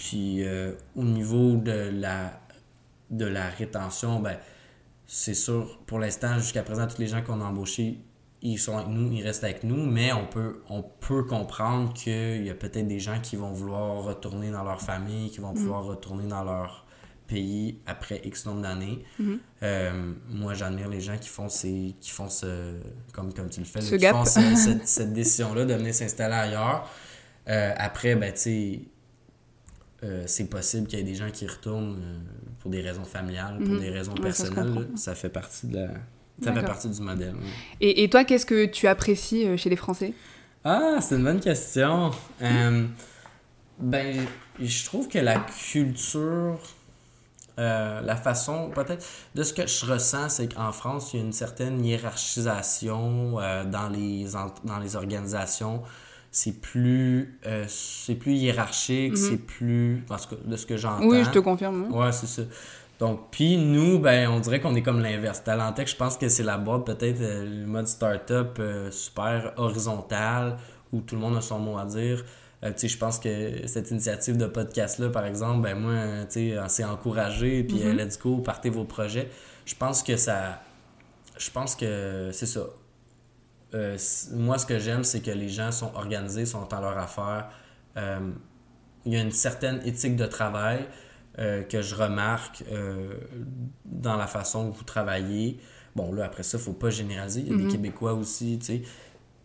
Puis 0.00 0.44
euh, 0.44 0.72
au 0.96 1.04
niveau 1.04 1.56
de 1.56 1.90
la, 1.92 2.40
de 3.10 3.26
la 3.26 3.50
rétention, 3.50 4.18
ben, 4.18 4.38
c'est 5.06 5.34
sûr, 5.34 5.78
pour 5.86 5.98
l'instant, 5.98 6.38
jusqu'à 6.38 6.62
présent, 6.62 6.86
tous 6.86 6.98
les 6.98 7.06
gens 7.06 7.20
qu'on 7.20 7.42
a 7.42 7.44
embauchés, 7.44 7.98
ils 8.40 8.58
sont 8.58 8.78
avec 8.78 8.88
nous, 8.88 9.12
ils 9.12 9.22
restent 9.22 9.44
avec 9.44 9.62
nous, 9.62 9.84
mais 9.84 10.10
on 10.14 10.26
peut, 10.26 10.62
on 10.70 10.82
peut 10.82 11.24
comprendre 11.24 11.92
qu'il 11.92 12.46
y 12.46 12.48
a 12.48 12.54
peut-être 12.54 12.88
des 12.88 12.98
gens 12.98 13.20
qui 13.20 13.36
vont 13.36 13.52
vouloir 13.52 14.02
retourner 14.02 14.50
dans 14.50 14.64
leur 14.64 14.80
famille, 14.80 15.30
qui 15.30 15.40
vont 15.40 15.50
mhm. 15.52 15.56
pouvoir 15.56 15.84
retourner 15.84 16.26
dans 16.26 16.44
leur 16.44 16.86
pays 17.26 17.78
après 17.84 18.22
X 18.24 18.46
nombre 18.46 18.62
d'années. 18.62 19.04
Mhm. 19.18 19.38
Euh, 19.62 20.12
moi, 20.30 20.54
j'admire 20.54 20.88
les 20.88 21.02
gens 21.02 21.18
qui 21.18 21.28
font, 21.28 21.50
ces, 21.50 21.94
qui 22.00 22.10
font 22.10 22.30
ce, 22.30 22.78
comme, 23.12 23.34
comme 23.34 23.50
tu 23.50 23.60
le 23.60 23.66
fais, 23.66 23.80
qui 23.80 24.06
font 24.06 24.24
cette, 24.24 24.86
cette 24.88 25.12
décision-là 25.12 25.66
de 25.66 25.74
venir 25.74 25.92
s'installer 25.92 26.36
ailleurs. 26.36 26.88
Euh, 27.48 27.74
après, 27.76 28.16
ben, 28.16 28.32
tu 28.32 28.40
sais, 28.40 28.80
euh, 30.02 30.24
c'est 30.26 30.48
possible 30.48 30.86
qu'il 30.86 30.98
y 30.98 31.02
ait 31.02 31.04
des 31.04 31.14
gens 31.14 31.30
qui 31.30 31.46
retournent 31.46 31.98
pour 32.60 32.70
des 32.70 32.80
raisons 32.80 33.04
familiales, 33.04 33.58
pour 33.58 33.74
mhm. 33.74 33.80
des 33.80 33.90
raisons 33.90 34.14
personnelles. 34.14 34.88
Ça, 34.96 35.14
fait 35.14 35.28
partie 35.28 35.66
de 35.66 35.76
la... 35.76 35.88
Ça 36.42 36.52
fait 36.54 36.64
partie 36.64 36.88
du 36.88 37.00
modèle. 37.02 37.34
Et, 37.82 38.02
et, 38.02 38.08
toi, 38.08 38.24
qu'est-ce 38.24 38.46
que 38.46 38.64
tu 38.64 38.86
apprécies 38.86 39.58
chez 39.58 39.68
les 39.68 39.76
Français? 39.76 40.14
Ah, 40.64 40.96
c'est 41.00 41.16
une 41.16 41.24
bonne 41.24 41.40
question. 41.40 42.12
ben, 43.78 44.16
je 44.58 44.84
trouve 44.84 45.08
que 45.08 45.18
la 45.18 45.38
culture 45.40 46.58
euh, 47.60 48.00
la 48.00 48.16
façon, 48.16 48.70
peut-être, 48.70 49.04
de 49.34 49.42
ce 49.42 49.52
que 49.52 49.66
je 49.66 49.84
ressens, 49.84 50.30
c'est 50.30 50.54
qu'en 50.54 50.72
France, 50.72 51.12
il 51.12 51.20
y 51.20 51.22
a 51.22 51.26
une 51.26 51.32
certaine 51.32 51.84
hiérarchisation 51.84 53.38
euh, 53.38 53.64
dans, 53.64 53.90
les, 53.90 54.28
dans 54.64 54.78
les 54.78 54.96
organisations. 54.96 55.82
C'est 56.30 56.60
plus, 56.60 57.38
euh, 57.46 57.64
c'est 57.68 58.14
plus 58.14 58.34
hiérarchique, 58.34 59.16
c'est 59.16 59.38
plus. 59.38 60.04
Parce 60.08 60.26
que 60.26 60.34
de 60.34 60.56
ce 60.56 60.66
que 60.66 60.76
j'entends. 60.76 61.06
Oui, 61.06 61.24
je 61.24 61.30
te 61.30 61.38
confirme. 61.38 61.92
Ouais, 61.92 62.12
c'est 62.12 62.26
ça. 62.26 62.42
Donc, 63.00 63.30
puis 63.30 63.56
nous, 63.56 63.98
ben, 63.98 64.28
on 64.28 64.40
dirait 64.40 64.60
qu'on 64.60 64.74
est 64.74 64.82
comme 64.82 65.00
l'inverse. 65.00 65.42
Talentech, 65.42 65.88
je 65.88 65.96
pense 65.96 66.18
que 66.18 66.28
c'est 66.28 66.42
la 66.42 66.58
boîte, 66.58 66.84
peut-être 66.84 67.22
euh, 67.22 67.62
le 67.62 67.66
mode 67.66 67.88
startup 67.88 68.58
euh, 68.58 68.90
super 68.90 69.54
horizontal 69.56 70.58
où 70.92 71.00
tout 71.00 71.14
le 71.14 71.20
monde 71.22 71.36
a 71.38 71.40
son 71.40 71.58
mot 71.58 71.78
à 71.78 71.86
dire. 71.86 72.22
Euh, 72.62 72.72
tu 72.72 72.80
sais, 72.80 72.88
je 72.88 72.98
pense 72.98 73.18
que 73.18 73.66
cette 73.66 73.90
initiative 73.90 74.36
de 74.36 74.44
podcast-là, 74.44 75.08
par 75.08 75.24
exemple, 75.24 75.62
ben 75.62 75.78
moi, 75.78 76.26
tu 76.26 76.50
sais, 76.50 76.56
c'est 76.68 76.84
encouragé, 76.84 77.64
puis 77.64 77.78
mm-hmm. 77.78 77.96
let's 77.96 78.18
go, 78.18 78.36
partez 78.36 78.68
vos 78.68 78.84
projets. 78.84 79.30
Je 79.64 79.74
pense 79.74 80.02
que 80.02 80.16
ça. 80.16 80.60
Je 81.38 81.50
pense 81.50 81.74
que 81.74 82.28
c'est 82.32 82.44
ça. 82.44 82.66
Moi, 84.32 84.58
ce 84.58 84.66
que 84.66 84.78
j'aime, 84.78 85.04
c'est 85.04 85.20
que 85.20 85.30
les 85.30 85.48
gens 85.48 85.70
sont 85.70 85.92
organisés, 85.94 86.46
sont 86.46 86.66
dans 86.66 86.80
leur 86.80 86.98
affaire. 86.98 87.50
Il 87.96 89.12
y 89.12 89.16
a 89.16 89.20
une 89.20 89.30
certaine 89.30 89.80
éthique 89.86 90.16
de 90.16 90.26
travail. 90.26 90.86
Euh, 91.38 91.62
que 91.62 91.80
je 91.80 91.94
remarque 91.94 92.64
euh, 92.72 93.14
dans 93.84 94.16
la 94.16 94.26
façon 94.26 94.70
que 94.70 94.76
vous 94.76 94.84
travaillez. 94.84 95.58
Bon, 95.94 96.12
là, 96.12 96.24
après 96.24 96.42
ça, 96.42 96.58
il 96.58 96.60
ne 96.60 96.64
faut 96.64 96.72
pas 96.72 96.90
généraliser. 96.90 97.40
Il 97.40 97.46
y 97.46 97.54
a 97.54 97.56
des 97.56 97.62
mhm. 97.62 97.72
Québécois 97.72 98.14
aussi, 98.14 98.58
tu 98.58 98.66
sais. 98.66 98.82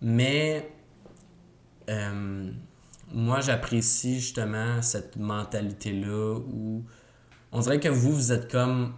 Mais 0.01 0.67
euh, 1.89 2.51
moi, 3.13 3.39
j'apprécie 3.39 4.15
justement 4.15 4.82
cette 4.82 5.15
mentalité-là 5.15 6.39
où 6.39 6.84
on 7.51 7.59
dirait 7.59 7.80
que 7.80 7.88
vous, 7.88 8.13
vous 8.13 8.32
êtes 8.34 8.51
comme 8.51 8.95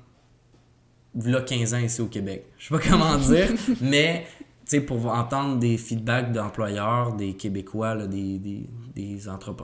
là 1.14 1.42
15 1.42 1.74
ans 1.74 1.80
ici 1.80 2.02
au 2.02 2.08
Québec. 2.08 2.46
Je 2.58 2.68
sais 2.70 2.74
pas 2.74 2.90
comment 2.90 3.18
dire, 3.18 3.52
mais 3.82 4.26
sais, 4.68 4.82
pour 4.82 5.06
entendre 5.08 5.60
des 5.60 5.78
feedbacks 5.78 6.32
d'employeurs, 6.32 7.14
des 7.14 7.34
Québécois, 7.34 7.96
des, 8.08 8.38
des, 8.38 8.66
des, 8.96 9.20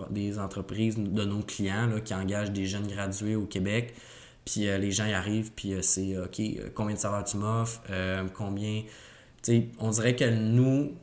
des, 0.09 0.39
entreprises 0.39 0.97
de 0.97 1.25
nos 1.25 1.41
clients 1.41 1.87
là, 1.87 1.99
qui 1.99 2.13
engagent 2.13 2.51
des 2.51 2.65
jeunes 2.65 2.87
gradués 2.87 3.35
au 3.35 3.45
Québec, 3.45 3.93
puis 4.45 4.67
euh, 4.67 4.77
les 4.77 4.91
gens 4.91 5.05
y 5.05 5.13
arrivent, 5.13 5.51
puis 5.51 5.73
euh, 5.73 5.81
c'est 5.81 6.17
OK, 6.17 6.39
euh, 6.39 6.69
combien 6.73 6.95
de 6.95 6.99
salaire 6.99 7.23
tu 7.23 7.37
m'offres, 7.37 7.81
combien. 8.33 8.83
sais, 9.41 9.67
on 9.79 9.89
dirait 9.89 10.15
que 10.15 10.29
nous, 10.29 10.93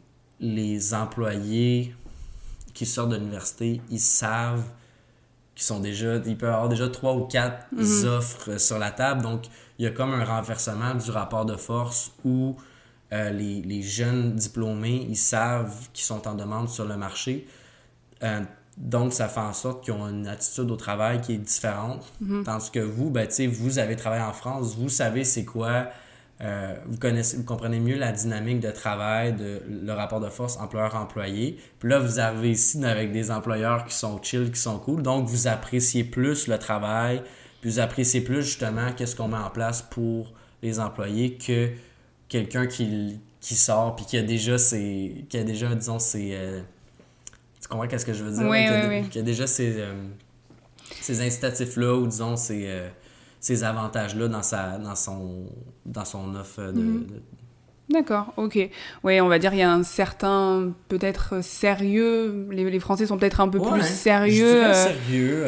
les 0.40 0.94
employés 0.94 1.94
qui 2.72 2.86
sortent 2.86 3.10
de 3.10 3.16
l'université, 3.16 3.80
ils 3.90 4.00
savent 4.00 4.64
qu'ils 5.54 5.64
sont 5.64 5.80
déjà. 5.80 6.16
Ils 6.24 6.38
peuvent 6.38 6.54
avoir 6.54 6.68
déjà 6.68 6.88
trois 6.88 7.14
ou 7.14 7.26
quatre 7.26 7.66
mm-hmm. 7.74 8.06
offres 8.06 8.58
sur 8.58 8.78
la 8.78 8.90
table. 8.90 9.22
Donc, 9.22 9.44
il 9.78 9.84
y 9.84 9.86
a 9.86 9.90
comme 9.90 10.14
un 10.14 10.24
renversement 10.24 10.94
du 10.94 11.10
rapport 11.10 11.44
de 11.44 11.56
force 11.56 12.12
où 12.24 12.56
euh, 13.12 13.30
les, 13.30 13.82
jeunes 13.82 14.36
diplômés, 14.36 15.06
ils 15.08 15.16
savent 15.16 15.88
qu'ils 15.92 16.04
sont 16.04 16.28
en 16.28 16.34
demande 16.34 16.68
sur 16.68 16.84
le 16.84 16.96
marché. 16.96 17.46
Euh, 18.22 18.40
donc, 18.76 19.12
ça 19.12 19.28
fait 19.28 19.40
en 19.40 19.52
sorte 19.52 19.84
qu'ils 19.84 19.94
ont 19.94 20.08
une 20.08 20.28
attitude 20.28 20.70
au 20.70 20.76
travail 20.76 21.20
qui 21.20 21.34
est 21.34 21.38
différente. 21.38 22.04
Mhm. 22.20 22.44
Tandis 22.44 22.70
que 22.70 22.80
vous, 22.80 23.10
ben, 23.10 23.28
vous 23.50 23.78
avez 23.78 23.96
travaillé 23.96 24.22
en 24.22 24.32
France, 24.32 24.76
vous 24.76 24.88
savez 24.88 25.24
c'est 25.24 25.44
quoi, 25.44 25.88
euh, 26.40 26.74
vous, 26.86 26.96
connaissez, 26.96 27.36
vous 27.36 27.44
comprenez 27.44 27.80
mieux 27.80 27.98
la 27.98 28.12
dynamique 28.12 28.60
de 28.60 28.70
travail, 28.70 29.34
de, 29.34 29.60
le 29.68 29.92
rapport 29.92 30.20
de 30.20 30.28
force 30.28 30.56
employeur-employé. 30.56 31.58
Puis 31.78 31.88
là, 31.88 31.98
vous 31.98 32.20
arrivez 32.20 32.52
ici 32.52 32.82
avec 32.84 33.12
des 33.12 33.30
employeurs 33.30 33.84
qui 33.84 33.94
sont 33.94 34.22
chill, 34.22 34.50
qui 34.50 34.60
sont 34.60 34.78
cool. 34.78 35.02
Donc, 35.02 35.26
vous 35.26 35.48
appréciez 35.48 36.04
plus 36.04 36.46
le 36.46 36.58
travail, 36.58 37.22
puis 37.60 37.70
vous 37.70 37.80
appréciez 37.80 38.20
plus 38.20 38.42
justement 38.42 38.92
qu'est-ce 38.96 39.16
qu'on 39.16 39.28
met 39.28 39.36
en 39.36 39.50
place 39.50 39.82
pour 39.82 40.32
les 40.62 40.78
employés 40.78 41.34
que 41.34 41.70
quelqu'un 42.30 42.66
qui, 42.66 43.20
qui 43.40 43.54
sort 43.54 43.96
puis 43.96 44.06
qui 44.06 44.16
a 44.16 44.22
déjà 44.22 44.56
ses 44.56 45.26
qui 45.28 45.36
a 45.36 45.44
déjà 45.44 45.74
disons 45.74 45.98
ses 45.98 46.30
euh, 46.32 46.60
tu 47.60 47.68
comprends 47.68 47.86
qu'est-ce 47.86 48.06
que 48.06 48.14
je 48.14 48.24
veux 48.24 48.32
dire 48.32 48.48
oui, 48.48 48.64
qui, 48.64 48.72
a, 48.72 48.88
oui, 48.88 49.08
qui, 49.10 49.18
a, 49.18 49.22
déjà 49.22 49.46
ces 49.46 49.74
euh, 49.78 49.92
ces 51.00 51.20
incitatifs 51.20 51.76
là 51.76 51.94
ou 51.94 52.06
disons 52.06 52.36
ces, 52.36 52.64
euh, 52.66 52.88
ces 53.40 53.64
avantages 53.64 54.14
là 54.14 54.28
dans 54.28 54.42
sa 54.42 54.78
dans 54.78 54.94
son 54.94 55.46
dans 55.84 56.04
son 56.06 56.34
offre 56.34 56.62
de, 56.62 56.80
mhm. 56.80 57.06
D'accord, 57.90 58.32
ok. 58.36 58.70
Oui, 59.02 59.20
on 59.20 59.26
va 59.26 59.40
dire 59.40 59.52
il 59.52 59.58
y 59.58 59.62
a 59.62 59.72
un 59.72 59.82
certain 59.82 60.72
peut-être 60.86 61.42
sérieux. 61.42 62.46
Les, 62.52 62.70
les, 62.70 62.78
Français 62.78 63.04
sont 63.06 63.18
peut-être 63.18 63.40
un 63.40 63.48
peu 63.48 63.58
plus 63.58 63.82
sérieux. 63.82 64.62
Je 64.68 64.74
sérieux. 64.74 65.46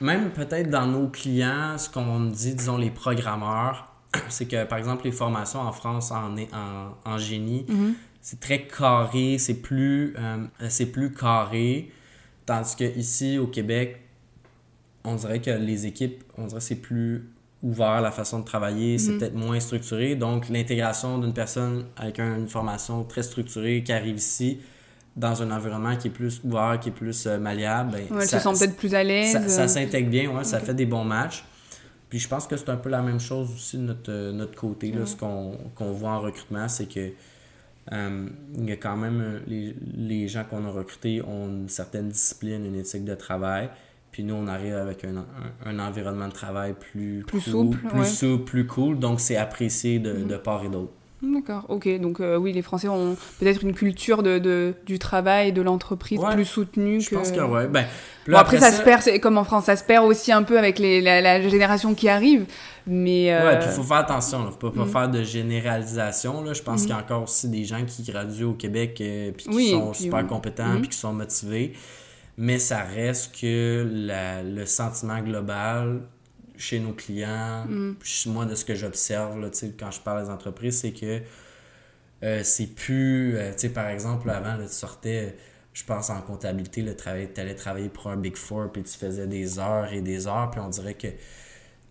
même 0.00 0.30
peut-être 0.30 0.70
dans 0.70 0.86
nos 0.86 1.08
clients, 1.08 1.76
ce 1.78 1.90
qu'on 1.90 2.20
dit, 2.20 2.54
disons 2.54 2.76
les 2.76 2.90
programmeurs, 2.90 3.89
c'est 4.28 4.46
que, 4.46 4.64
par 4.64 4.78
exemple, 4.78 5.04
les 5.04 5.12
formations 5.12 5.60
en 5.60 5.72
France 5.72 6.10
en, 6.10 6.36
en, 6.36 6.94
en 7.04 7.18
génie, 7.18 7.64
mhm. 7.68 7.94
c'est 8.20 8.40
très 8.40 8.62
carré, 8.66 9.38
c'est 9.38 9.54
plus, 9.54 10.14
euh, 10.18 10.44
c'est 10.68 10.86
plus 10.86 11.12
carré. 11.12 11.90
Tandis 12.46 12.74
que 12.76 12.98
ici 12.98 13.38
au 13.38 13.46
Québec, 13.46 14.00
on 15.04 15.14
dirait 15.14 15.40
que 15.40 15.50
les 15.50 15.86
équipes, 15.86 16.24
on 16.36 16.46
dirait 16.46 16.60
c'est 16.60 16.76
plus 16.76 17.30
ouvert 17.62 18.00
la 18.00 18.10
façon 18.10 18.40
de 18.40 18.44
travailler, 18.44 18.98
c'est 18.98 19.12
mhm. 19.12 19.18
peut-être 19.18 19.34
moins 19.34 19.60
structuré. 19.60 20.14
Donc, 20.16 20.48
l'intégration 20.48 21.18
d'une 21.18 21.34
personne 21.34 21.84
avec 21.96 22.18
une 22.18 22.48
formation 22.48 23.04
très 23.04 23.22
structurée 23.22 23.82
qui 23.84 23.92
arrive 23.92 24.16
ici, 24.16 24.60
dans 25.16 25.42
un 25.42 25.50
environnement 25.50 25.96
qui 25.96 26.08
est 26.08 26.12
plus 26.12 26.40
ouvert, 26.44 26.78
qui 26.80 26.88
est 26.88 26.92
plus 26.92 27.26
euh, 27.26 27.38
malléable, 27.38 27.92
ben, 27.92 28.20
ça, 28.20 28.38
se 28.38 28.50
sent 28.50 28.58
peut-être 28.58 28.76
plus 28.76 28.94
à 28.94 29.02
l'aise. 29.02 29.46
Ça, 29.48 29.68
s'intègre 29.68 30.08
bien, 30.08 30.30
ouais, 30.30 30.44
ça 30.44 30.60
fait 30.60 30.74
des 30.74 30.86
bons 30.86 31.04
matchs. 31.04 31.44
Puis 32.10 32.18
je 32.18 32.28
pense 32.28 32.46
que 32.48 32.56
c'est 32.56 32.68
un 32.68 32.76
peu 32.76 32.88
la 32.88 33.02
même 33.02 33.20
chose 33.20 33.50
aussi 33.54 33.78
de 33.78 33.82
notre, 33.82 34.10
euh, 34.10 34.32
notre 34.32 34.56
côté. 34.56 34.90
Là, 34.90 35.06
Ce 35.06 35.16
qu'on 35.16 35.92
voit 35.92 36.10
en 36.10 36.20
recrutement, 36.20 36.68
c'est 36.68 36.86
que 36.86 37.12
euh, 37.92 38.28
il 38.58 38.68
y 38.68 38.72
a 38.72 38.76
quand 38.76 38.96
même 38.96 39.20
euh, 39.20 39.38
les, 39.46 39.74
les 39.96 40.28
gens 40.28 40.44
qu'on 40.44 40.64
a 40.66 40.70
recrutés 40.70 41.22
ont 41.22 41.48
une 41.48 41.68
certaine 41.68 42.08
discipline, 42.08 42.66
une 42.66 42.74
éthique 42.74 43.04
de 43.04 43.14
travail. 43.14 43.70
Puis 44.10 44.24
nous, 44.24 44.34
on 44.34 44.48
arrive 44.48 44.74
avec 44.74 45.04
un, 45.04 45.24
un, 45.64 45.78
environnement 45.78 46.26
de 46.26 46.32
travail 46.32 46.74
plus, 46.78 47.22
plus 47.24 47.40
souple, 47.40 47.78
plus 47.78 48.04
souple, 48.04 48.44
plus 48.44 48.66
cool. 48.66 48.98
Donc, 48.98 49.20
c'est 49.20 49.36
apprécié 49.36 50.00
de, 50.00 50.12
mm-hmm. 50.12 50.26
de 50.26 50.36
part 50.36 50.64
et 50.64 50.68
d'autre. 50.68 50.92
D'accord, 51.22 51.66
ok. 51.68 52.00
Donc 52.00 52.20
euh, 52.20 52.36
oui, 52.36 52.52
les 52.52 52.62
Français 52.62 52.88
ont 52.88 53.14
peut-être 53.38 53.62
une 53.62 53.74
culture 53.74 54.22
de, 54.22 54.38
de, 54.38 54.74
du 54.86 54.98
travail 54.98 55.52
de 55.52 55.60
l'entreprise 55.60 56.18
plus 56.32 56.46
soutenue. 56.46 57.00
Je 57.00 57.14
pense 57.14 57.30
que 57.30 57.40
oui. 57.40 57.66
Ben, 57.70 57.84
bon, 58.26 58.38
après, 58.38 58.58
ça, 58.58 58.72
se 58.72 58.80
perd, 58.82 59.02
comme 59.20 59.36
en 59.36 59.44
France, 59.44 59.64
ça 59.64 59.76
se 59.76 59.84
perd 59.84 60.06
aussi 60.06 60.32
un 60.32 60.42
peu 60.42 60.58
avec 60.58 60.78
les, 60.78 61.02
la, 61.02 61.46
génération 61.46 61.94
qui 61.94 62.08
arrive. 62.08 62.46
Mais 62.86 63.32
euh... 63.32 63.46
Ouais, 63.46 63.58
puis 63.58 63.68
il 63.70 63.74
faut 63.74 63.82
faire 63.82 63.98
attention. 63.98 64.40
Il 64.40 64.46
ne 64.46 64.50
faut 64.50 64.70
pas, 64.70 64.84
mm. 64.84 64.88
faire 64.88 65.08
de 65.10 65.22
généralisation. 65.22 66.42
Là. 66.42 66.54
Je 66.54 66.62
pense 66.62 66.80
mm. 66.80 66.86
qu'il 66.86 66.94
y 66.94 66.98
a 66.98 67.02
encore 67.02 67.24
aussi 67.24 67.48
des 67.48 67.64
gens 67.64 67.84
qui 67.84 68.02
graduent 68.02 68.44
au 68.44 68.54
Québec 68.54 68.98
et 69.02 69.34
puis 69.36 69.46
qui 69.46 69.70
sont 69.70 69.92
super 69.92 70.26
compétents 70.26 70.68
mm. 70.68 70.80
puis 70.80 70.88
qui 70.88 70.98
sont 70.98 71.12
motivés. 71.12 71.74
Mais 72.38 72.58
ça 72.58 72.78
reste 72.78 73.38
que 73.38 73.86
la, 73.92 74.42
le 74.42 74.64
sentiment 74.64 75.20
global 75.20 76.00
chez 76.60 76.78
nos 76.78 76.92
clients, 76.92 77.64
mm. 77.66 77.96
moi, 78.26 78.44
de 78.44 78.54
ce 78.54 78.64
que 78.64 78.74
j'observe, 78.74 79.50
quand 79.78 79.90
je 79.90 80.00
parle 80.00 80.24
des 80.24 80.30
entreprises, 80.30 80.80
c'est 80.80 80.92
que 80.92 81.22
euh, 82.22 82.42
c'est 82.44 82.66
plus, 82.66 83.36
euh, 83.36 83.52
tu 83.52 83.60
sais, 83.60 83.68
par 83.70 83.88
exemple, 83.88 84.28
avant, 84.28 84.58
tu 84.62 84.68
sortais, 84.68 85.36
je 85.72 85.84
pense 85.84 86.10
en 86.10 86.20
comptabilité, 86.20 86.84
tu 86.84 87.08
allais 87.08 87.54
travailler 87.54 87.88
pour 87.88 88.08
un 88.08 88.16
Big 88.16 88.36
Four, 88.36 88.70
puis 88.70 88.82
tu 88.82 88.96
faisais 88.98 89.26
des 89.26 89.58
heures 89.58 89.90
et 89.92 90.02
des 90.02 90.26
heures, 90.26 90.50
puis 90.50 90.60
on 90.60 90.68
dirait 90.68 90.94
que 90.94 91.08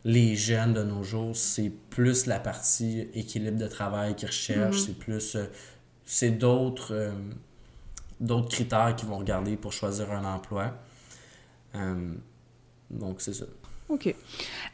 les 0.06 0.36
jeunes 0.36 0.74
de 0.74 0.84
nos 0.84 1.04
jours, 1.04 1.36
c'est 1.36 1.72
plus 1.90 2.28
la 2.28 2.40
partie 2.40 3.08
équilibre 3.16 3.58
de 3.58 3.68
travail 3.68 4.16
qu'ils 4.16 4.28
recherchent, 4.28 4.78
mm-hmm. 4.78 4.86
c'est 4.86 5.00
plus, 5.00 5.36
euh, 5.36 5.46
c'est 6.06 6.32
d'autres, 6.32 7.12
d'autres 8.20 8.50
critères 8.50 8.96
qu'ils 8.96 9.10
vont 9.10 9.18
regarder 9.18 9.58
pour 9.58 9.74
choisir 9.74 10.12
un 10.12 10.26
emploi. 10.26 10.74
donc, 12.90 13.22
c'est 13.22 13.34
ça. 13.34 13.46
Ok. 13.90 14.14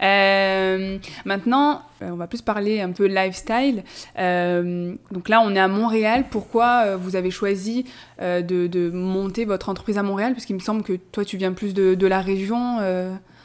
Euh, 0.03 0.97
maintenant, 1.23 1.81
euh, 2.01 2.09
on 2.09 2.17
va 2.17 2.27
plus 2.27 2.41
parler 2.41 2.81
un 2.81 2.91
peu 2.91 3.05
lifestyle. 3.05 3.83
Euh, 4.19 4.93
donc 5.11 5.29
là, 5.29 5.41
on 5.41 5.55
est 5.55 5.59
à 5.59 5.69
Montréal. 5.69 6.25
Pourquoi 6.29 6.97
vous 6.97 7.15
avez 7.15 7.31
choisi 7.31 7.85
de, 8.19 8.91
monter 8.91 9.45
votre 9.45 9.69
entreprise 9.69 9.97
à 9.97 10.03
Montréal? 10.03 10.33
Parce 10.33 10.45
qu'il 10.45 10.55
me 10.55 10.61
semble 10.61 10.83
que 10.83 10.93
toi, 10.93 11.23
tu 11.23 11.37
viens 11.37 11.53
plus 11.53 11.73
de, 11.73 12.07
la 12.07 12.19
région. 12.19 12.81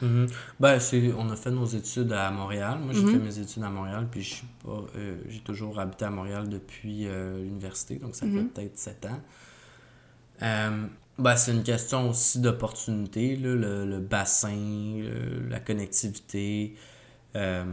Mm-hmm. 0.03 0.29
ben, 0.59 0.79
on 1.17 1.29
a 1.29 1.35
fait 1.35 1.51
nos 1.51 1.65
études 1.65 2.11
à 2.11 2.29
Montréal. 2.31 2.79
Moi, 2.83 2.93
j'ai 2.93 3.01
mm-hmm. 3.01 3.11
fait 3.11 3.19
mes 3.19 3.39
études 3.39 3.63
à 3.63 3.69
Montréal, 3.69 4.07
puis 4.11 4.43
j'ai 5.29 5.39
toujours 5.39 5.79
habité 5.79 6.05
à 6.05 6.09
Montréal 6.09 6.49
depuis 6.49 7.07
l'université, 7.39 7.95
donc 7.95 8.15
ça 8.15 8.25
fait 8.25 8.33
mm-hmm. 8.33 8.47
peut-être 8.49 8.77
sept 8.77 9.05
ans. 9.05 9.21
Ben, 11.21 11.35
c'est 11.35 11.51
une 11.51 11.63
question 11.63 12.09
aussi 12.09 12.39
d'opportunité, 12.39 13.35
le, 13.35 13.55
le, 13.55 13.99
bassin, 13.99 14.57
la 15.49 15.59
connectivité. 15.59 16.75
Euh, 17.35 17.63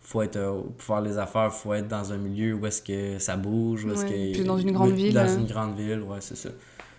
faut 0.00 0.22
être, 0.22 0.36
euh, 0.36 0.62
pour 0.62 0.82
faire 0.82 1.00
les 1.00 1.18
affaires, 1.18 1.50
il 1.52 1.58
faut 1.58 1.74
être 1.74 1.88
dans 1.88 2.12
un 2.12 2.18
milieu 2.18 2.54
où 2.54 2.66
est-ce 2.66 2.82
que 2.82 3.18
ça 3.18 3.36
bouge, 3.36 3.84
où 3.84 3.92
est-ce 3.92 4.04
que... 4.04 4.44
dans 4.44 4.58
une 4.58 4.72
grande 4.72 4.92
ville. 4.92 5.14
Dans 5.14 5.20
hein. 5.20 5.38
une 5.38 5.46
grande 5.46 5.76
ville, 5.76 6.02
ouais, 6.02 6.20
c'est 6.20 6.36
ça. 6.36 6.50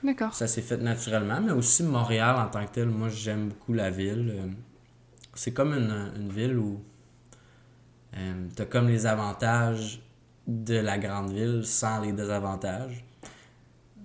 D'accord. 0.04 0.34
Ça 0.34 0.48
s'est 0.48 0.62
fait 0.62 0.78
naturellement, 0.78 1.40
mais 1.42 1.52
aussi 1.52 1.84
Montréal 1.84 2.36
en 2.38 2.48
tant 2.48 2.66
que 2.66 2.72
tel, 2.72 2.90
moi 2.90 3.10
j'aime 3.10 3.50
beaucoup 3.50 3.74
la 3.74 3.90
ville. 3.90 4.34
Euh, 4.36 4.48
c'est 5.34 5.54
comme 5.54 5.74
une, 5.74 6.12
une, 6.16 6.30
ville 6.30 6.58
où 6.58 6.82
euh, 8.18 8.48
tu 8.56 8.62
as 8.62 8.66
comme 8.66 8.88
les 8.88 9.06
avantages 9.06 10.02
de 10.48 10.76
la 10.76 10.98
grande 10.98 11.32
ville 11.32 11.62
sans 11.64 12.02
les 12.02 12.14
désavantages 12.14 13.06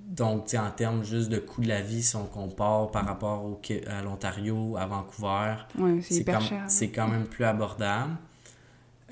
donc, 0.06 0.54
en 0.54 0.70
termes 0.70 1.02
juste 1.02 1.28
de 1.30 1.38
coût 1.38 1.60
de 1.60 1.68
la 1.68 1.82
vie, 1.82 2.02
si 2.02 2.14
on 2.14 2.26
compare 2.26 2.92
par 2.92 3.04
rapport 3.04 3.44
au, 3.44 3.60
à 3.88 4.02
l'Ontario, 4.02 4.76
à 4.76 4.86
Vancouver, 4.86 5.56
c'est 6.00 6.24
C'est 6.68 6.90
quand 6.90 7.08
même 7.08 7.26
plus 7.26 7.44
abordable. 7.44 8.16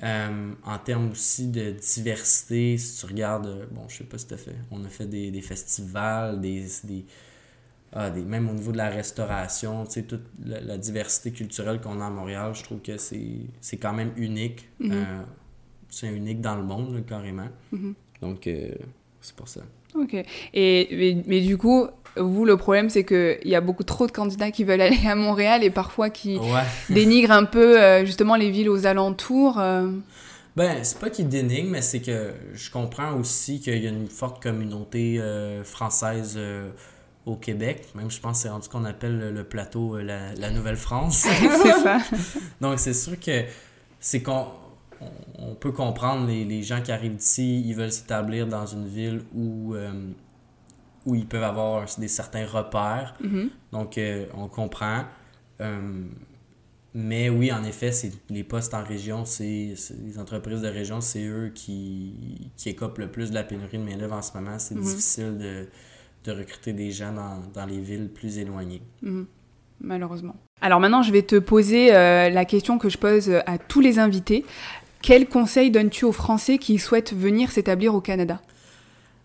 Euh, 0.03 0.53
en 0.63 0.77
termes 0.77 1.11
aussi 1.11 1.47
de 1.47 1.71
diversité, 1.71 2.77
si 2.77 2.99
tu 2.99 3.05
regardes, 3.05 3.47
euh, 3.47 3.65
bon, 3.71 3.87
je 3.87 3.97
sais 3.97 4.03
pas 4.03 4.17
si 4.17 4.27
tu 4.27 4.33
as 4.33 4.37
fait, 4.37 4.55
on 4.69 4.83
a 4.83 4.89
fait 4.89 5.05
des, 5.05 5.31
des 5.31 5.41
festivals, 5.41 6.41
des, 6.41 6.65
des, 6.83 7.05
ah, 7.93 8.09
des, 8.09 8.23
même 8.23 8.49
au 8.49 8.53
niveau 8.53 8.73
de 8.73 8.77
la 8.77 8.89
restauration, 8.89 9.85
tu 9.85 9.91
sais, 9.91 10.03
toute 10.03 10.25
la, 10.45 10.77
diversité 10.77 11.31
culturelle 11.31 11.79
qu'on 11.79 12.01
a 12.01 12.07
à 12.07 12.09
Montréal, 12.09 12.53
je 12.53 12.63
trouve 12.63 12.81
que 12.81 12.97
c'est 12.97 13.77
quand 13.77 13.93
même 13.93 14.11
unique. 14.17 14.67
Mm-hmm. 14.81 14.91
Euh, 14.91 15.23
c'est 15.89 16.13
unique 16.13 16.41
dans 16.41 16.55
le 16.55 16.63
monde, 16.63 17.05
carrément. 17.05 17.49
Mm-hmm. 17.73 17.93
Donc, 18.21 18.49
c'est 19.21 19.35
pour 19.35 19.47
ça. 19.47 19.61
Ok. 19.99 20.15
Et, 20.53 21.23
mais, 21.25 21.41
du 21.41 21.57
coup, 21.57 21.87
vous, 22.17 22.45
le 22.45 22.57
problème, 22.57 22.89
c'est 22.89 23.03
qu'il 23.03 23.37
y 23.45 23.55
a 23.55 23.61
beaucoup 23.61 23.83
trop 23.83 24.07
de 24.07 24.11
candidats 24.11 24.51
qui 24.51 24.63
veulent 24.63 24.81
aller 24.81 25.07
à 25.07 25.15
Montréal 25.15 25.63
et 25.63 25.69
parfois 25.69 26.09
qui 26.09 26.39
dénigrent 26.89 27.31
un 27.31 27.45
peu 27.45 27.81
euh, 27.81 28.05
justement 28.05 28.35
les 28.35 28.49
villes 28.49 28.69
aux 28.69 28.85
alentours. 28.85 29.59
Euh. 29.59 29.89
Ben, 30.55 30.83
c'est 30.83 30.99
pas 30.99 31.09
qu'ils 31.09 31.27
dénigrent, 31.27 31.69
mais 31.69 31.81
c'est 31.81 32.01
que 32.01 32.31
je 32.53 32.71
comprends 32.71 33.13
aussi 33.13 33.59
qu'il 33.59 33.83
y 33.83 33.87
a 33.87 33.89
une 33.89 34.07
forte 34.07 34.41
communauté 34.41 35.19
euh, 35.19 35.63
française 35.63 36.39
au 37.25 37.35
Québec. 37.35 37.87
Même, 37.95 38.09
je 38.09 38.19
pense, 38.19 38.41
c'est 38.41 38.49
rendu 38.49 38.69
qu'on 38.69 38.85
appelle 38.85 39.33
le, 39.33 39.43
plateau 39.43 39.97
la, 39.97 40.51
Nouvelle-France. 40.51 41.25
c'est 41.63 41.71
ça. 41.71 41.97
Donc, 42.61 42.79
c'est 42.79 42.93
sûr 42.93 43.19
que 43.19 43.43
c'est 43.99 44.21
qu'on 44.21 44.45
on 45.39 45.55
peut 45.55 45.71
comprendre 45.71 46.27
les, 46.27 46.63
gens 46.63 46.81
qui 46.81 46.91
arrivent 46.91 47.15
d'ici, 47.15 47.61
ils 47.61 47.75
veulent 47.75 47.91
s'établir 47.91 48.47
dans 48.47 48.65
une 48.65 48.87
ville 48.87 49.21
où, 49.33 49.73
euh, 49.73 49.91
où 51.05 51.15
ils 51.15 51.27
peuvent 51.27 51.43
avoir 51.43 51.85
des 51.97 52.07
certains 52.07 52.45
repères. 52.45 53.15
Mm-hmm. 53.23 53.49
Donc, 53.71 53.97
euh, 53.97 54.25
on 54.35 54.47
comprend. 54.47 55.03
Euh, 55.61 56.03
mais 56.93 57.29
oui, 57.29 57.51
en 57.51 57.63
effet, 57.63 57.91
c'est 57.91 58.11
les 58.29 58.43
postes 58.43 58.73
en 58.73 58.83
région, 58.83 59.25
c'est 59.25 59.73
les 60.03 60.17
entreprises 60.17 60.61
de 60.61 60.67
région, 60.67 61.01
c'est 61.01 61.25
eux 61.25 61.51
qui, 61.53 62.51
qui 62.55 62.69
écopent 62.69 62.99
le 62.99 63.11
plus 63.11 63.31
de 63.31 63.35
la 63.35 63.43
pénurie 63.43 63.77
de 63.77 63.83
main-d'œuvre 63.83 64.15
en 64.15 64.21
ce 64.21 64.37
moment. 64.37 64.57
C'est 64.59 64.75
mm-hmm. 64.75 64.81
difficile 64.81 65.37
de, 65.37 66.31
recruter 66.31 66.73
des 66.73 66.89
gens 66.89 67.13
dans, 67.53 67.65
les 67.65 67.79
villes 67.79 68.09
plus 68.09 68.37
éloignées. 68.37 68.81
Mm-hmm. 69.03 69.25
Malheureusement. 69.81 70.35
Alors 70.61 70.79
maintenant, 70.79 71.03
je 71.03 71.11
vais 71.11 71.21
te 71.21 71.37
poser 71.37 71.91
la 71.91 72.45
question 72.45 72.77
que 72.77 72.87
je 72.87 72.97
pose 72.97 73.29
à 73.45 73.57
tous 73.57 73.81
les 73.81 73.99
invités. 73.99 74.45
Quel 75.05 75.29
conseil 75.29 75.69
donnes-tu 75.69 76.03
aux 76.03 76.11
Français 76.11 76.57
qui 76.57 76.79
souhaitent 76.79 77.13
venir 77.13 77.51
s'établir 77.51 77.93
au 77.93 78.01
Canada? 78.01 78.41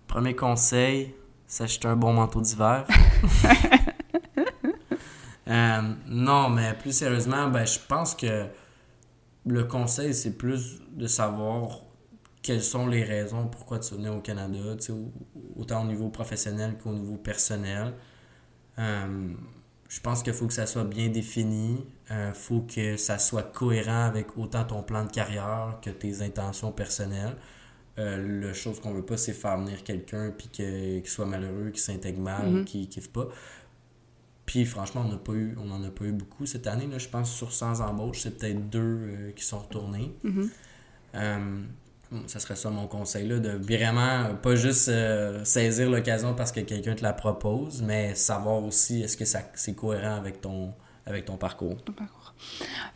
Premier 0.09 0.37
conseil, 0.37 1.15
s'acheter 1.47 1.89
un 1.89 1.97
bon 1.97 2.13
manteau 2.13 2.43
d'hiver. 2.43 2.87
Euh, 5.49 5.83
non, 6.07 6.49
mais 6.49 6.75
plus 6.75 6.93
sérieusement, 6.93 7.49
ben, 7.49 7.67
je 7.67 7.81
pense 7.89 8.15
que 8.15 8.47
le 9.47 9.65
conseil, 9.65 10.15
c'est 10.15 10.39
plus 10.39 10.81
de 10.93 11.09
savoir 11.09 11.81
quelles 12.41 12.63
sont 12.63 12.87
les 12.87 13.03
raisons 13.03 13.49
pourquoi 13.49 13.81
tu 13.81 13.95
venais 13.95 14.11
au 14.11 14.21
Canada, 14.21 14.77
autant 15.57 15.83
au 15.83 15.87
niveau 15.87 16.09
professionnel 16.09 16.79
qu'au 16.81 16.93
niveau 16.93 17.17
personnel. 17.17 17.95
Euh, 18.79 19.33
je 19.91 20.01
pense 20.01 20.23
qu'il 20.23 20.33
faut 20.33 20.47
que 20.47 20.53
ça 20.53 20.67
soit 20.67 20.85
bien 20.85 21.09
défini. 21.09 21.85
Il 22.09 22.13
euh, 22.13 22.33
faut 22.33 22.61
que 22.61 22.97
ça 22.97 23.19
soit 23.19 23.43
cohérent 23.43 24.05
avec 24.05 24.39
autant 24.39 24.63
ton 24.63 24.83
plan 24.85 25.05
de 25.05 25.11
carrière 25.11 25.79
que 25.83 25.91
tes 25.91 26.23
intentions 26.23 26.71
personnelles. 26.71 27.37
Euh, 27.99 28.41
la 28.41 28.55
chose 28.55 28.79
qu'on 28.81 28.93
veut 28.95 29.05
pas, 29.05 29.17
c'est 29.17 29.33
faire 29.33 29.59
venir 29.59 29.83
quelqu'un 29.83 30.31
puis 30.31 30.47
qu'il 30.47 31.07
soit 31.07 31.27
malheureux, 31.27 31.71
qu'il 31.71 31.81
s'intègre 31.81 32.21
mal, 32.21 32.51
mm 32.53 32.65
qu'il 32.65 32.89
kiffe 32.89 33.11
pas. 33.11 33.27
Puis 34.47 34.65
franchement, 34.65 35.05
on 35.05 35.17
pas 35.19 35.33
eu, 35.33 35.57
on 35.61 35.65
n'en 35.65 35.83
a 35.83 35.91
pas 35.91 36.05
eu 36.05 36.13
beaucoup 36.13 36.47
cette 36.47 36.69
année. 36.69 36.87
Là, 36.87 36.99
je 36.99 37.09
pense 37.09 37.33
sur 37.33 37.53
100 37.53 37.81
embauches, 37.81 38.21
c'est 38.21 38.39
peut-être 38.39 38.71
deux 38.71 38.79
euh, 38.79 39.33
qui 39.33 39.45
sont 39.45 39.59
retournés. 39.59 40.15
Mm-hmm. 40.25 41.65
Ça 42.27 42.41
serait 42.41 42.57
ça 42.57 42.71
mon 42.71 42.87
conseil, 42.87 43.27
là, 43.29 43.39
de 43.39 43.51
vraiment 43.51 44.35
pas 44.43 44.57
juste 44.57 44.91
saisir 45.45 45.91
l'occasion 45.91 46.35
parce 46.35 46.53
que 46.53 46.61
quelqu'un 46.61 46.95
te 46.95 47.03
la 47.03 47.13
propose, 47.13 47.83
mais 47.83 48.15
savoir 48.15 48.63
aussi 48.65 49.03
est-ce 49.03 49.17
que 49.17 49.25
c'est 49.25 49.75
cohérent 49.75 50.17
avec 50.17 50.41
ton, 50.41 50.73
avec 51.07 51.27
ton 51.27 51.37
parcours. 51.37 51.77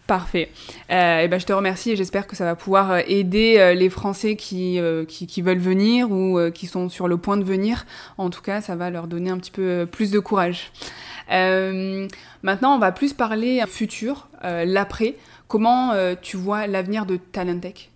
Parfait. 0.06 0.50
Euh, 0.90 1.20
et 1.20 1.28
ben, 1.28 1.38
je 1.38 1.46
te 1.46 1.52
remercie 1.52 1.90
et 1.90 1.96
j'espère 1.96 2.26
que 2.26 2.36
ça 2.36 2.44
va 2.44 2.54
pouvoir 2.54 2.92
euh, 2.92 3.00
aider 3.06 3.56
euh, 3.58 3.74
les 3.74 3.88
Français 3.90 4.36
qui, 4.36 4.78
qui, 5.08 5.26
qui, 5.26 5.42
veulent 5.42 5.58
venir 5.58 6.10
ou 6.10 6.38
qui 6.52 6.66
sont 6.66 6.88
sur 6.88 7.08
le 7.08 7.16
point 7.16 7.36
de 7.36 7.44
venir. 7.44 7.86
En 8.18 8.30
tout 8.30 8.42
cas, 8.42 8.60
ça 8.60 8.76
va 8.76 8.90
leur 8.90 9.06
donner 9.06 9.30
un 9.30 9.38
petit 9.38 9.50
peu 9.50 9.86
plus 9.90 10.10
de 10.10 10.18
courage. 10.18 10.72
maintenant, 11.28 12.74
on 12.74 12.78
va 12.78 12.92
plus 12.92 13.12
parler 13.12 13.62
futur, 13.66 14.28
l'après. 14.42 15.16
Comment 15.48 15.92
tu 16.20 16.36
vois 16.36 16.66
l'avenir 16.66 17.06
de 17.06 17.16
Talentech? 17.16 17.90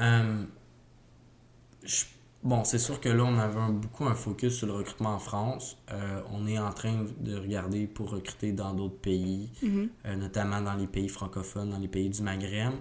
Je 0.00 2.04
Bon, 2.42 2.64
c'est 2.64 2.78
sûr 2.78 3.00
que 3.00 3.10
là, 3.10 3.24
on 3.24 3.38
avait 3.38 3.70
beaucoup 3.70 4.06
un 4.06 4.14
focus 4.14 4.56
sur 4.56 4.66
le 4.66 4.72
recrutement 4.72 5.14
en 5.14 5.18
France. 5.18 5.76
Euh, 5.92 6.22
on 6.32 6.46
est 6.46 6.58
en 6.58 6.72
train 6.72 7.04
de 7.18 7.36
regarder 7.36 7.86
pour 7.86 8.10
recruter 8.10 8.52
dans 8.52 8.72
d'autres 8.72 8.98
pays, 8.98 9.50
mhm. 9.62 9.90
euh, 10.06 10.16
notamment 10.16 10.62
dans 10.62 10.74
les 10.74 10.86
pays 10.86 11.10
francophones, 11.10 11.68
dans 11.68 11.78
les 11.78 11.88
pays 11.88 12.08
du 12.08 12.22
Maghreb. 12.22 12.72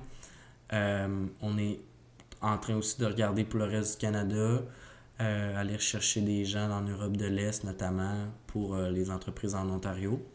Euh, 0.72 1.26
on 1.42 1.58
est 1.58 1.82
en 2.42 2.58
train 2.58 2.76
aussi 2.76 3.02
de 3.02 3.06
regarder 3.06 3.44
pour 3.44 3.60
le 3.60 3.66
reste 3.66 4.00
du 4.00 4.06
Canada, 4.06 4.62
aller 5.18 5.78
chercher 5.80 6.22
des 6.22 6.46
gens 6.46 6.72
en 6.72 6.80
Europe 6.80 7.18
de 7.18 7.26
l'Est, 7.26 7.66
notamment 7.66 8.28
pour 8.48 8.78
les 8.78 9.12
entreprises 9.12 9.54
en 9.54 9.70
Ontario. 9.70 10.26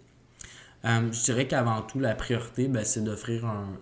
je 0.84 1.24
dirais 1.24 1.48
qu'avant 1.48 1.80
tout, 1.80 2.00
la 2.00 2.14
priorité, 2.14 2.68
ben, 2.68 2.84
c'est 2.84 3.02
d'offrir 3.02 3.46
un, 3.46 3.78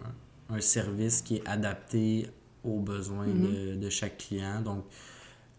un, 0.51 0.61
service 0.61 1.23
qui 1.23 1.39
est 1.39 1.49
adapté 1.49 2.29
aux 2.65 2.81
besoins 2.81 3.27
mhm. 3.27 3.43
de, 3.43 3.75
de, 3.77 3.91
chaque 3.91 4.19
client. 4.19 4.61
Donc, 4.61 4.85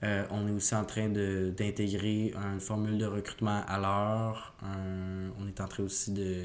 euh, 0.03 0.25
on 0.31 0.47
est 0.47 0.51
aussi 0.51 0.75
en 0.75 0.85
train 0.85 1.09
d'intégrer 1.09 2.33
une 2.53 2.59
formule 2.59 2.97
de 2.97 3.05
recrutement 3.05 3.61
à 3.67 3.79
l'heure. 3.79 4.55
on 5.39 5.47
est 5.47 5.61
en 5.61 5.67
train 5.67 5.83
aussi 5.83 6.11
de 6.11 6.35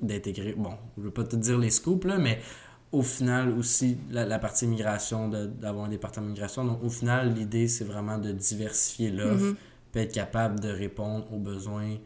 d'intégrer, 0.00 0.54
bon, 0.54 0.72
je 0.98 1.02
veux 1.04 1.10
pas 1.12 1.22
te 1.22 1.36
dire 1.36 1.56
les 1.58 1.70
scoops, 1.70 2.04
là, 2.06 2.18
mais 2.18 2.40
au 2.90 3.02
final 3.02 3.50
aussi, 3.50 3.98
la, 4.10 4.38
partie 4.40 4.66
migration, 4.66 5.28
d'avoir 5.28 5.84
un 5.84 5.88
département 5.88 6.26
de 6.26 6.32
migration. 6.32 6.64
Donc, 6.64 6.82
au 6.82 6.90
final, 6.90 7.32
l'idée, 7.32 7.68
c'est 7.68 7.84
vraiment 7.84 8.18
de 8.18 8.32
diversifier 8.32 9.12
l'offre, 9.12 9.52
mm 9.52 9.56
être 10.00 10.12
capable 10.12 10.60
de 10.60 10.70
répondre 10.70 11.30
aux 11.32 11.38
besoins 11.38 11.96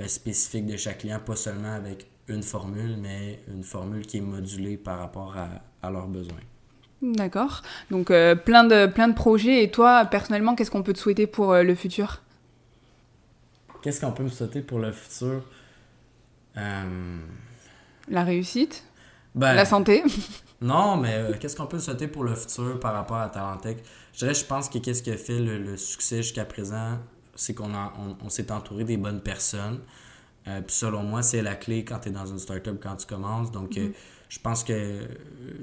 euh, 0.00 0.08
spécifiques 0.08 0.66
de 0.66 0.76
chaque 0.76 0.98
client, 0.98 1.20
pas 1.20 1.36
seulement 1.36 1.72
avec 1.72 2.06
une 2.28 2.42
formule, 2.42 2.96
mais 2.96 3.40
une 3.48 3.62
formule 3.62 4.06
qui 4.06 4.18
est 4.18 4.22
modulée 4.22 4.76
par 4.76 4.98
rapport 4.98 5.36
à 5.36 5.90
leurs 5.90 6.08
besoins. 6.08 6.40
D'accord. 7.02 7.62
Donc 7.90 8.10
euh, 8.10 8.34
plein, 8.34 8.64
de, 8.64 8.86
plein 8.86 9.08
de 9.08 9.14
projets. 9.14 9.62
Et 9.62 9.70
toi, 9.70 10.04
personnellement, 10.04 10.54
qu'est-ce 10.54 10.70
qu'on 10.70 10.82
peut 10.82 10.92
te 10.92 10.98
souhaiter 10.98 11.26
pour 11.26 11.52
euh, 11.52 11.62
le 11.62 11.74
futur? 11.74 12.22
Qu'est-ce 13.82 14.00
qu'on 14.00 14.12
peut 14.12 14.22
me 14.22 14.28
souhaiter 14.28 14.60
pour 14.60 14.78
le 14.78 14.92
futur? 14.92 15.42
Euh, 16.56 17.18
La 18.08 18.24
réussite? 18.24 18.84
Ben, 19.34 19.54
La 19.54 19.64
santé? 19.64 20.02
Non, 20.62 20.98
mais 20.98 21.24
qu'est-ce 21.40 21.56
qu'on 21.56 21.64
peut 21.64 21.78
me 21.78 21.80
souhaiter 21.80 22.06
pour 22.06 22.22
le 22.22 22.34
futur 22.34 22.78
par 22.80 22.92
rapport 22.92 23.16
à 23.16 23.30
Talentech? 23.30 23.78
Je 24.12 24.18
dirais, 24.18 24.34
je 24.34 24.44
pense 24.44 24.68
que 24.68 24.76
qu'est-ce 24.76 25.02
qui 25.02 25.10
a 25.10 25.16
fait 25.16 25.38
le, 25.38 25.74
succès 25.78 26.18
jusqu'à 26.18 26.44
présent, 26.44 26.98
c'est 27.34 27.54
qu'on 27.54 27.70
on, 28.22 28.28
s'est 28.28 28.52
entouré 28.52 28.84
des 28.84 28.98
bonnes 28.98 29.22
personnes. 29.22 29.80
puis 30.44 30.62
selon 30.68 31.02
moi, 31.02 31.22
c'est 31.22 31.40
la 31.40 31.54
clé 31.54 31.82
quand 31.82 32.00
tu 32.00 32.10
es 32.10 32.12
dans 32.12 32.26
une 32.26 32.38
startup, 32.38 32.78
quand 32.78 32.96
tu 32.96 33.06
commences. 33.06 33.50
Donc, 33.50 33.70
mm-hmm 33.70 33.94
je 34.30 34.38
pense 34.38 34.62
que 34.62 34.72
euh, 34.72 35.06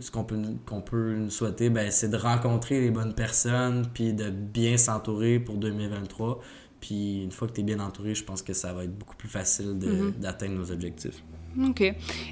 ce 0.01 0.11
qu'on 0.11 0.25
peut, 0.25 0.37
qu'on 0.65 0.81
peut 0.81 1.13
nous 1.13 1.29
souhaiter, 1.29 1.69
ben, 1.69 1.89
c'est 1.89 2.09
de 2.09 2.17
rencontrer 2.17 2.81
les 2.81 2.91
bonnes 2.91 3.13
personnes, 3.13 3.87
puis 3.93 4.13
de 4.13 4.29
bien 4.29 4.75
s'entourer 4.75 5.39
pour 5.39 5.55
2023. 5.55 6.41
Puis 6.81 7.23
une 7.23 7.31
fois 7.31 7.47
que 7.47 7.53
tu 7.53 7.61
es 7.61 7.63
bien 7.63 7.79
entouré, 7.79 8.13
je 8.13 8.25
pense 8.25 8.41
que 8.41 8.51
ça 8.51 8.73
va 8.73 8.83
être 8.83 8.95
beaucoup 8.95 9.15
plus 9.15 9.29
facile 9.29 9.67
mhm. 9.67 10.15
d'atteindre 10.19 10.55
nos 10.55 10.69
objectifs. 10.69 11.23
Ok. 11.65 11.81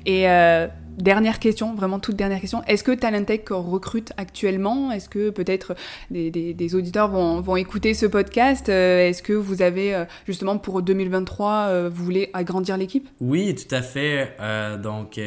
Et 0.06 0.30
euh, 0.30 0.68
dernière 0.98 1.40
question, 1.40 1.74
vraiment 1.74 2.00
toute 2.00 2.18
dernière 2.18 2.42
question. 2.42 2.62
Est-ce 2.66 2.84
que 2.84 2.92
Talentech 2.92 3.48
recrute 3.50 4.12
actuellement? 4.18 4.92
Est-ce 4.92 5.08
que 5.08 5.30
peut-être 5.30 5.74
des, 6.12 6.30
des, 6.30 6.76
auditeurs 6.76 7.08
vont, 7.08 7.40
vont, 7.40 7.56
écouter 7.56 7.94
ce 7.94 8.06
podcast? 8.06 8.68
Euh, 8.68 9.08
Est-ce 9.08 9.24
que 9.24 9.34
vous 9.34 9.62
avez, 9.62 10.06
justement, 10.28 10.58
pour 10.58 10.82
2023, 10.82 11.88
vous 11.88 12.04
voulez 12.04 12.30
agrandir 12.34 12.76
l'équipe? 12.76 13.08
Oui, 13.22 13.56
tout 13.56 13.74
à 13.74 13.82
fait. 13.82 14.36
donc 14.84 15.18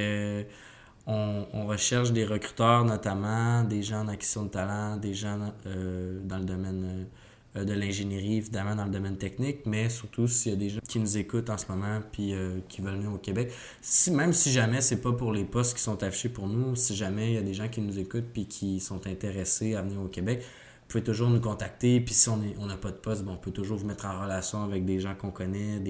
on, 1.09 1.67
recherche 1.67 2.13
des 2.13 2.25
recruteurs 2.25 2.85
notamment, 2.85 3.65
des 3.65 3.83
gens 3.83 4.01
en 4.01 4.09
acquisition 4.09 4.45
de 4.45 4.51
talent, 4.51 4.97
des 4.97 5.15
gens 5.15 5.39
euh, 5.67 6.21
dans 6.23 6.39
le 6.39 6.45
domaine 6.45 7.07
euh, 7.57 7.65
de 7.65 7.73
l'ingénierie, 7.73 8.37
évidemment 8.37 8.75
dans 8.75 8.85
le 8.85 8.91
domaine 8.91 9.17
technique, 9.17 9.61
mais 9.65 9.89
surtout 9.89 10.27
s'il 10.29 10.53
y 10.53 10.55
a 10.55 10.59
des 10.59 10.69
gens 10.69 10.81
qui 10.87 10.99
nous 10.99 11.17
écoutent 11.17 11.51
en 11.51 11.57
ce 11.57 11.67
moment 11.69 12.01
puis 12.13 12.35
euh, 12.35 12.61
qui 12.69 12.83
veulent 12.83 12.97
venir 12.97 13.13
au 13.13 13.19
Québec. 13.19 13.53
Même 14.11 14.33
si 14.33 14.53
jamais 14.53 14.81
c'est 14.81 15.01
pas 15.01 15.13
pour 15.13 15.33
les 15.33 15.45
postes 15.45 15.77
qui 15.77 15.83
sont 15.83 16.03
affichés 16.03 16.29
pour 16.29 16.47
nous, 16.47 16.77
si 16.77 16.95
jamais 16.95 17.33
il 17.33 17.35
y 17.35 17.39
a 17.39 17.43
des 17.43 17.55
gens 17.55 17.69
qui 17.69 17.81
nous 17.81 17.99
écoutent 17.99 18.31
puis 18.33 18.47
qui 18.47 18.81
sont 18.81 19.07
intéressés 19.07 19.75
à 19.75 19.83
venir 19.83 20.01
au 20.03 20.09
Québec, 20.09 20.45
pouvez 20.89 21.05
toujours 21.05 21.31
nous 21.31 21.41
contacter. 21.41 22.01
Puis 22.01 22.15
si 22.15 22.29
on 22.29 22.67
n'a 22.67 22.77
pas 22.77 22.91
de 22.91 22.97
poste, 22.97 23.25
on 23.27 23.37
peut 23.37 23.51
toujours 23.51 23.79
vous 23.79 23.87
mettre 23.87 24.07
en 24.07 24.23
relation 24.23 24.63
avec 24.63 24.85
des 24.85 25.01
gens 25.01 25.15
qu'on 25.15 25.31
connaît, 25.31 25.83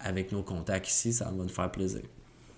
avec 0.00 0.32
nos 0.32 0.42
contacts 0.42 0.88
ici. 0.88 1.12
Ça 1.12 1.26
va 1.26 1.32
nous 1.32 1.48
faire 1.48 1.70
plaisir. 1.70 2.02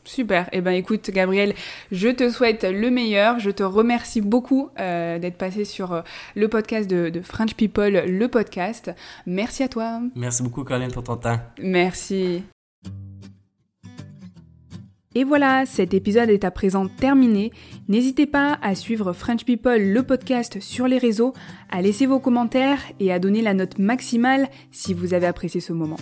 Super. 0.07 0.49
Eh 0.53 0.61
ben 0.61 0.71
écoute, 0.71 1.11
Gabriel, 1.11 1.55
je 1.91 2.09
te 2.09 2.31
souhaite 2.31 2.65
le 2.65 2.91
meilleur. 2.91 3.39
Je 3.41 3.51
te 3.51 3.63
remercie 3.63 4.21
beaucoup 4.21 4.71
euh, 4.79 5.19
d'être 5.19 5.37
passé 5.37 5.65
sur 5.65 5.93
euh, 5.93 6.03
le 6.37 6.49
podcast 6.49 6.89
de, 6.89 7.11
de, 7.11 7.21
French 7.21 7.55
People, 7.55 8.05
le 8.07 8.29
podcast. 8.29 8.93
Merci 9.27 9.65
à 9.65 9.69
toi. 9.69 10.01
Merci 10.15 10.43
beaucoup, 10.43 10.63
Colin, 10.65 10.89
pour 10.89 11.03
ton 11.03 11.17
temps. 11.17 11.41
Merci. 11.61 12.45
Et 15.17 15.25
voilà, 15.25 15.65
cet 15.65 15.95
épisode 15.95 16.29
est 16.29 16.45
à 16.45 16.51
présent 16.51 16.89
terminé. 16.89 17.51
N'hésitez 17.89 18.27
pas 18.27 18.59
à 18.61 18.75
suivre 18.75 19.15
French 19.15 19.45
People, 19.45 19.83
le 19.83 20.03
podcast, 20.03 20.61
sur 20.61 20.87
les 20.87 20.99
réseaux, 20.99 21.33
à 21.71 21.81
laisser 21.81 22.05
vos 22.05 22.21
commentaires 22.21 22.81
et 23.01 23.11
à 23.11 23.19
donner 23.19 23.41
la 23.41 23.55
note 23.55 23.79
maximale 23.79 24.51
si 24.71 24.93
vous 24.93 25.15
avez 25.15 25.27
apprécié 25.27 25.63
ce 25.63 25.73
moment. 25.73 25.97